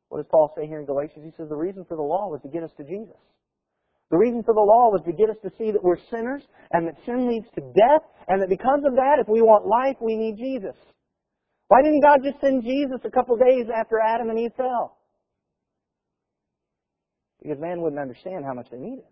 What 0.09 0.19
does 0.19 0.27
Paul 0.31 0.53
say 0.57 0.67
here 0.67 0.81
in 0.81 0.87
Galatians? 0.87 1.25
He 1.25 1.33
says 1.37 1.49
the 1.49 1.57
reason 1.57 1.85
for 1.87 1.97
the 1.97 2.03
law 2.03 2.29
was 2.29 2.41
to 2.43 2.49
get 2.49 2.63
us 2.63 2.71
to 2.77 2.85
Jesus. 2.85 3.17
The 4.11 4.19
reason 4.19 4.43
for 4.43 4.53
the 4.53 4.61
law 4.61 4.93
was 4.93 5.01
to 5.07 5.13
get 5.13 5.31
us 5.31 5.37
to 5.43 5.51
see 5.57 5.71
that 5.73 5.83
we're 5.83 5.97
sinners 6.11 6.43
and 6.73 6.87
that 6.87 6.97
sin 7.07 7.29
leads 7.29 7.47
to 7.55 7.63
death 7.73 8.05
and 8.29 8.43
that 8.43 8.51
because 8.51 8.81
of 8.85 8.95
that, 8.97 9.17
if 9.21 9.29
we 9.29 9.41
want 9.41 9.65
life, 9.65 9.97
we 10.01 10.17
need 10.17 10.37
Jesus. 10.37 10.77
Why 11.69 11.81
didn't 11.81 12.03
God 12.03 12.21
just 12.23 12.39
send 12.41 12.63
Jesus 12.63 13.01
a 13.05 13.11
couple 13.11 13.37
days 13.37 13.67
after 13.75 13.99
Adam 13.99 14.29
and 14.29 14.39
Eve 14.39 14.53
fell? 14.55 14.99
Because 17.43 17.59
man 17.59 17.81
wouldn't 17.81 18.01
understand 18.01 18.45
how 18.45 18.53
much 18.53 18.69
they 18.71 18.77
needed. 18.77 19.09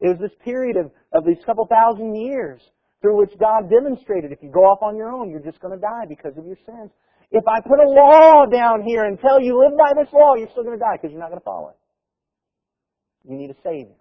It 0.00 0.08
was 0.08 0.18
this 0.18 0.36
period 0.44 0.76
of, 0.76 0.90
of 1.12 1.24
these 1.24 1.42
couple 1.44 1.66
thousand 1.66 2.14
years 2.16 2.60
through 3.02 3.18
which 3.18 3.32
God 3.38 3.70
demonstrated 3.70 4.32
if 4.32 4.42
you 4.42 4.50
go 4.50 4.64
off 4.64 4.82
on 4.82 4.96
your 4.96 5.10
own, 5.10 5.30
you're 5.30 5.40
just 5.40 5.60
going 5.60 5.74
to 5.74 5.80
die 5.80 6.04
because 6.08 6.36
of 6.36 6.46
your 6.46 6.58
sins. 6.66 6.90
If 7.30 7.44
I 7.46 7.60
put 7.60 7.78
a 7.78 7.88
law 7.88 8.46
down 8.46 8.82
here 8.82 9.04
and 9.04 9.18
tell 9.18 9.40
you 9.40 9.58
live 9.58 9.76
by 9.78 9.92
this 10.02 10.12
law, 10.12 10.34
you're 10.34 10.50
still 10.50 10.64
going 10.64 10.78
to 10.78 10.84
die 10.84 10.96
because 11.00 11.12
you're 11.12 11.20
not 11.20 11.28
going 11.28 11.40
to 11.40 11.44
follow 11.44 11.68
it. 11.70 11.76
You 13.28 13.36
need 13.36 13.50
a 13.50 13.56
Savior. 13.62 13.94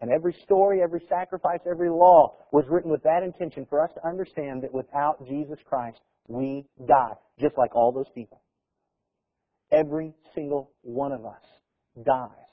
And 0.00 0.12
every 0.12 0.34
story, 0.44 0.80
every 0.80 1.02
sacrifice, 1.08 1.58
every 1.68 1.90
law 1.90 2.36
was 2.52 2.64
written 2.68 2.90
with 2.90 3.02
that 3.02 3.22
intention 3.24 3.66
for 3.68 3.82
us 3.82 3.90
to 3.94 4.06
understand 4.06 4.62
that 4.62 4.72
without 4.72 5.26
Jesus 5.26 5.58
Christ, 5.68 5.98
we 6.28 6.66
die, 6.86 7.14
just 7.40 7.58
like 7.58 7.74
all 7.74 7.90
those 7.90 8.08
people. 8.14 8.40
Every 9.72 10.14
single 10.34 10.70
one 10.82 11.10
of 11.10 11.24
us 11.26 11.42
dies. 12.04 12.47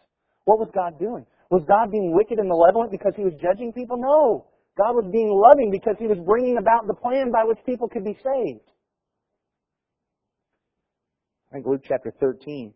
What 0.45 0.59
was 0.59 0.69
God 0.73 0.97
doing? 0.99 1.25
Was 1.49 1.63
God 1.67 1.91
being 1.91 2.13
wicked 2.13 2.39
and 2.39 2.47
malevolent 2.47 2.91
because 2.91 3.13
he 3.15 3.23
was 3.23 3.33
judging 3.41 3.73
people? 3.73 3.97
No. 3.97 4.47
God 4.77 4.93
was 4.93 5.09
being 5.11 5.29
loving 5.29 5.71
because 5.71 5.95
he 5.99 6.07
was 6.07 6.17
bringing 6.25 6.57
about 6.57 6.87
the 6.87 6.93
plan 6.93 7.31
by 7.31 7.43
which 7.43 7.59
people 7.65 7.87
could 7.87 8.03
be 8.03 8.17
saved. 8.23 8.65
I 11.49 11.55
think 11.55 11.65
Luke 11.65 11.81
chapter 11.87 12.13
13 12.19 12.73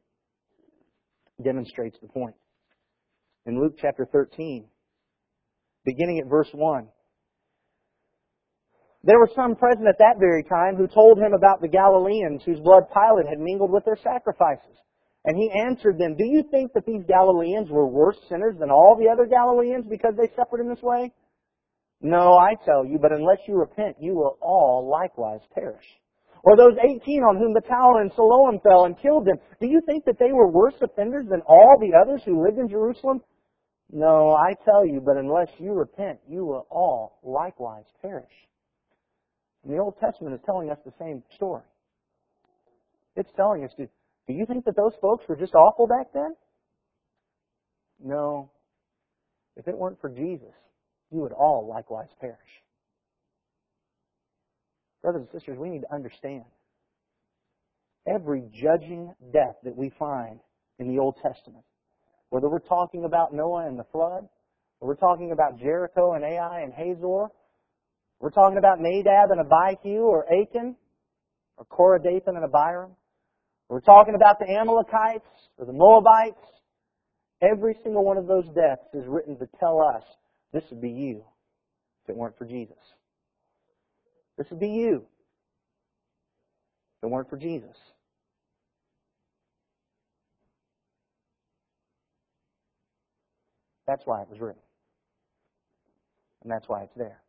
demonstrates 1.44 1.98
the 2.02 2.08
point 2.08 2.36
in 3.46 3.60
Luke 3.60 3.74
chapter 3.80 4.08
13, 4.12 4.66
beginning 5.86 6.20
at 6.20 6.30
verse 6.30 6.50
1. 6.54 6.88
There 9.04 9.18
were 9.18 9.30
some 9.36 9.56
present 9.56 9.88
at 9.88 9.98
that 10.00 10.20
very 10.20 10.44
time 10.44 10.76
who 10.76 10.88
told 10.88 11.18
him 11.20 11.34
about 11.34 11.62
the 11.62 11.68
Galileans 11.68 12.44
whose 12.46 12.60
blood 12.60 12.84
Pilate 12.94 13.28
had 13.28 13.40
mingled 13.40 13.72
with 13.72 13.86
their 13.86 13.98
sacrifices. 14.04 14.78
And 15.26 15.38
he 15.38 15.52
answered 15.52 15.98
them, 15.98 16.16
Do 16.16 16.26
you 16.26 16.44
think 16.50 16.74
that 16.74 16.86
these 16.86 17.04
Galileans 17.08 17.70
were 17.70 17.88
worse 17.88 18.18
sinners 18.30 18.56
than 18.60 18.72
all 18.72 18.96
the 18.98 19.10
other 19.10 19.26
Galileans 19.26 19.86
because 19.90 20.14
they 20.18 20.34
suffered 20.36 20.62
in 20.62 20.70
this 20.70 20.82
way? 20.82 21.12
No, 22.02 22.38
I 22.38 22.54
tell 22.66 22.86
you, 22.86 22.98
but 23.02 23.12
unless 23.12 23.40
you 23.48 23.56
repent, 23.56 23.98
you 24.00 24.16
will 24.16 24.38
all 24.42 24.90
likewise 24.90 25.42
perish. 25.54 25.86
Or 26.44 26.56
those 26.56 26.78
18 26.82 27.24
on 27.24 27.36
whom 27.36 27.54
the 27.54 27.68
tower 27.68 28.02
in 28.02 28.10
Siloam 28.16 28.62
fell 28.64 28.86
and 28.86 28.98
killed 29.02 29.26
them, 29.26 29.36
do 29.60 29.68
you 29.68 29.82
think 29.86 30.06
that 30.06 30.18
they 30.18 30.32
were 30.32 30.50
worse 30.50 30.76
offenders 30.82 31.26
than 31.30 31.42
all 31.42 31.78
the 31.80 31.92
others 32.00 32.22
who 32.24 32.42
lived 32.42 32.58
in 32.58 32.70
Jerusalem? 32.70 33.22
No, 33.92 34.34
I 34.34 34.54
tell 34.64 34.86
you, 34.86 35.02
but 35.04 35.18
unless 35.18 35.50
you 35.58 35.74
repent, 35.74 36.20
you 36.30 36.46
will 36.46 36.66
all 36.70 37.20
likewise 37.24 37.86
perish. 38.02 38.32
And 39.64 39.74
the 39.74 39.80
Old 39.80 39.96
Testament 40.00 40.36
is 40.36 40.42
telling 40.46 40.70
us 40.70 40.78
the 40.86 40.94
same 40.98 41.24
story. 41.36 41.64
It's 43.18 43.32
telling 43.36 43.66
us, 43.66 43.72
do, 43.78 43.90
do 44.30 44.36
you 44.36 44.46
think 44.46 44.64
that 44.66 44.76
those 44.76 44.94
folks 45.02 45.26
were 45.28 45.36
just 45.36 45.56
awful 45.56 45.88
back 45.88 46.14
then? 46.14 46.36
No. 48.00 48.52
If 49.58 49.68
it 49.68 49.76
weren't 49.76 50.00
for 50.00 50.10
Jesus, 50.10 50.54
you 51.12 51.20
would 51.22 51.32
all 51.32 51.68
likewise 51.68 52.10
perish. 52.22 52.38
Brothers 55.02 55.22
and 55.22 55.32
sisters, 55.32 55.58
we 55.60 55.70
need 55.70 55.82
to 55.82 55.92
understand 55.92 56.44
every 58.08 58.44
judging 58.54 59.16
death 59.34 59.56
that 59.64 59.76
we 59.76 59.92
find 59.98 60.40
in 60.78 60.94
the 60.94 61.02
Old 61.02 61.16
Testament 61.24 61.66
whether 62.30 62.48
we're 62.48 62.60
talking 62.60 63.06
about 63.06 63.34
Noah 63.34 63.66
and 63.66 63.80
the 63.80 63.86
flood, 63.92 64.30
or 64.80 64.90
we're 64.90 64.96
talking 64.96 65.32
about 65.32 65.58
Jericho 65.58 66.14
and 66.14 66.24
Ai 66.24 66.62
and 66.62 66.72
Hazor, 66.72 67.26
we're 68.20 68.30
talking 68.30 68.60
about 68.60 68.78
Nadab 68.80 69.32
and 69.32 69.40
Abihu 69.42 70.02
or 70.02 70.28
Achan, 70.32 70.76
or 71.58 71.66
Korah, 71.66 72.00
Dathan 72.00 72.36
and 72.36 72.46
Abiram, 72.46 72.92
we're 73.70 73.82
talking 73.82 74.16
about 74.16 74.40
the 74.40 74.50
Amalekites 74.50 75.26
or 75.58 75.66
the 75.66 75.74
Moabites. 75.74 76.44
Every 77.42 77.76
single 77.84 78.04
one 78.04 78.18
of 78.18 78.28
those 78.28 78.46
deaths 78.48 78.84
is 78.94 79.06
written 79.08 79.38
to 79.38 79.48
tell 79.60 79.80
us 79.80 80.04
this 80.52 80.64
would 80.72 80.82
be 80.82 80.90
you 80.90 81.24
if 82.04 82.10
it 82.10 82.18
weren't 82.18 82.38
for 82.38 82.46
Jesus. 82.46 82.76
This 84.38 84.48
would 84.50 84.60
be 84.60 84.70
you 84.70 85.06
if 86.98 87.04
it 87.04 87.10
weren't 87.10 87.30
for 87.30 87.38
Jesus. 87.38 87.78
That's 93.86 94.02
why 94.06 94.22
it 94.22 94.30
was 94.30 94.40
written. 94.40 94.62
And 96.44 96.52
that's 96.52 96.68
why 96.68 96.84
it's 96.84 96.96
there. 96.96 97.22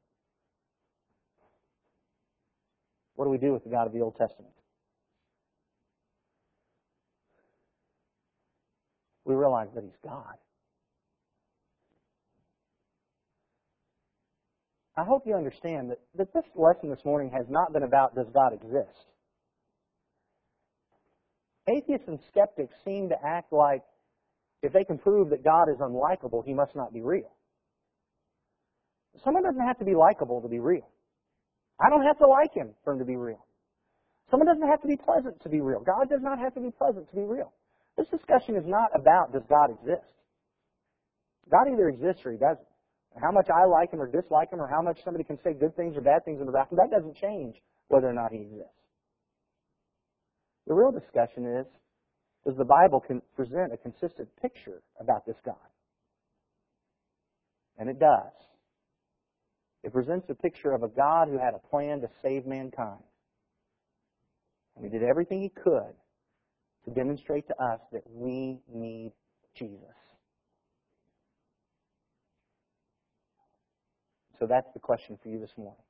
What 3.17 3.27
do 3.27 3.31
we 3.31 3.39
do 3.39 3.53
with 3.53 3.65
the 3.65 3.71
God 3.71 3.87
of 3.87 3.93
the 3.93 4.01
Old 4.01 4.17
Testament? 4.17 4.55
We 9.31 9.37
realize 9.37 9.69
that 9.77 9.85
He's 9.85 9.93
God. 10.03 10.35
I 14.97 15.05
hope 15.05 15.23
you 15.25 15.37
understand 15.37 15.91
that, 15.91 16.01
that 16.17 16.35
this 16.35 16.43
lesson 16.57 16.91
this 16.91 17.05
morning 17.05 17.31
has 17.31 17.47
not 17.49 17.73
been 17.73 17.85
about 17.85 18.17
does 18.17 18.27
God 18.35 18.53
exist. 18.53 19.07
Atheists 21.69 22.09
and 22.09 22.19
skeptics 22.29 22.75
seem 22.85 23.09
to 23.11 23.15
act 23.25 23.53
like 23.53 23.83
if 24.65 24.73
they 24.73 24.83
can 24.83 24.99
prove 24.99 25.31
that 25.31 25.45
God 25.45 25.69
is 25.69 25.79
unlikable, 25.79 26.45
he 26.45 26.53
must 26.53 26.75
not 26.75 26.93
be 26.93 27.01
real. 27.01 27.31
Someone 29.23 29.45
doesn't 29.45 29.65
have 29.65 29.79
to 29.79 29.85
be 29.85 29.95
likable 29.95 30.43
to 30.43 30.49
be 30.49 30.59
real. 30.59 30.89
I 31.81 31.89
don't 31.89 32.03
have 32.03 32.19
to 32.19 32.27
like 32.27 32.53
him 32.53 32.71
for 32.83 32.95
him 32.95 32.99
to 32.99 33.05
be 33.05 33.17
real. 33.17 33.47
Someone 34.29 34.49
doesn't 34.49 34.69
have 34.69 34.83
to 34.83 34.89
be 34.89 34.97
pleasant 34.97 35.41
to 35.45 35.49
be 35.49 35.61
real. 35.61 35.79
God 35.79 36.11
does 36.11 36.21
not 36.21 36.41
have 36.41 36.53
to 36.55 36.61
be 36.61 36.73
pleasant 36.73 37.09
to 37.11 37.15
be 37.15 37.23
real. 37.23 37.53
This 37.97 38.09
discussion 38.09 38.57
is 38.57 38.65
not 38.67 38.91
about 38.95 39.33
does 39.33 39.43
God 39.49 39.71
exist. 39.71 40.15
God 41.51 41.67
either 41.73 41.89
exists 41.89 42.23
or 42.25 42.33
he 42.33 42.39
doesn't. 42.39 42.67
How 43.21 43.33
much 43.33 43.49
I 43.51 43.67
like 43.67 43.93
him 43.93 44.01
or 44.01 44.07
dislike 44.07 44.53
him 44.53 44.61
or 44.61 44.69
how 44.69 44.83
much 44.83 44.99
somebody 45.05 45.25
can 45.25 45.39
say 45.43 45.53
good 45.53 45.75
things 45.75 45.97
or 45.97 46.01
bad 46.01 46.25
things 46.25 46.41
about 46.41 46.71
him, 46.71 46.79
that 46.79 46.91
doesn't 46.91 47.17
change 47.17 47.57
whether 47.89 48.09
or 48.09 48.13
not 48.13 48.31
he 48.31 48.39
exists. 48.39 48.71
The 50.67 50.75
real 50.75 50.93
discussion 50.93 51.45
is 51.45 51.67
does 52.47 52.57
the 52.57 52.65
Bible 52.65 53.05
present 53.37 53.73
a 53.73 53.77
consistent 53.77 54.29
picture 54.41 54.81
about 54.99 55.27
this 55.27 55.37
God? 55.45 55.57
And 57.79 57.91
it 57.91 57.99
does. 57.99 58.33
It 59.83 59.93
presents 59.93 60.29
a 60.31 60.35
picture 60.35 60.73
of 60.73 60.83
a 60.83 60.89
God 60.89 61.29
who 61.29 61.39
had 61.39 61.55
a 61.55 61.69
plan 61.69 62.01
to 62.01 62.09
save 62.23 62.47
mankind. 62.47 63.03
And 64.77 64.85
he 64.85 64.91
did 64.91 65.07
everything 65.07 65.43
he 65.43 65.51
could 65.51 65.95
to 66.85 66.91
demonstrate 66.91 67.47
to 67.49 67.63
us 67.63 67.81
that 67.93 68.03
we 68.07 68.61
need 68.73 69.13
Jesus. 69.55 69.95
So 74.39 74.47
that's 74.47 74.69
the 74.73 74.81
question 74.81 75.19
for 75.23 75.29
you 75.29 75.39
this 75.39 75.53
morning. 75.57 75.83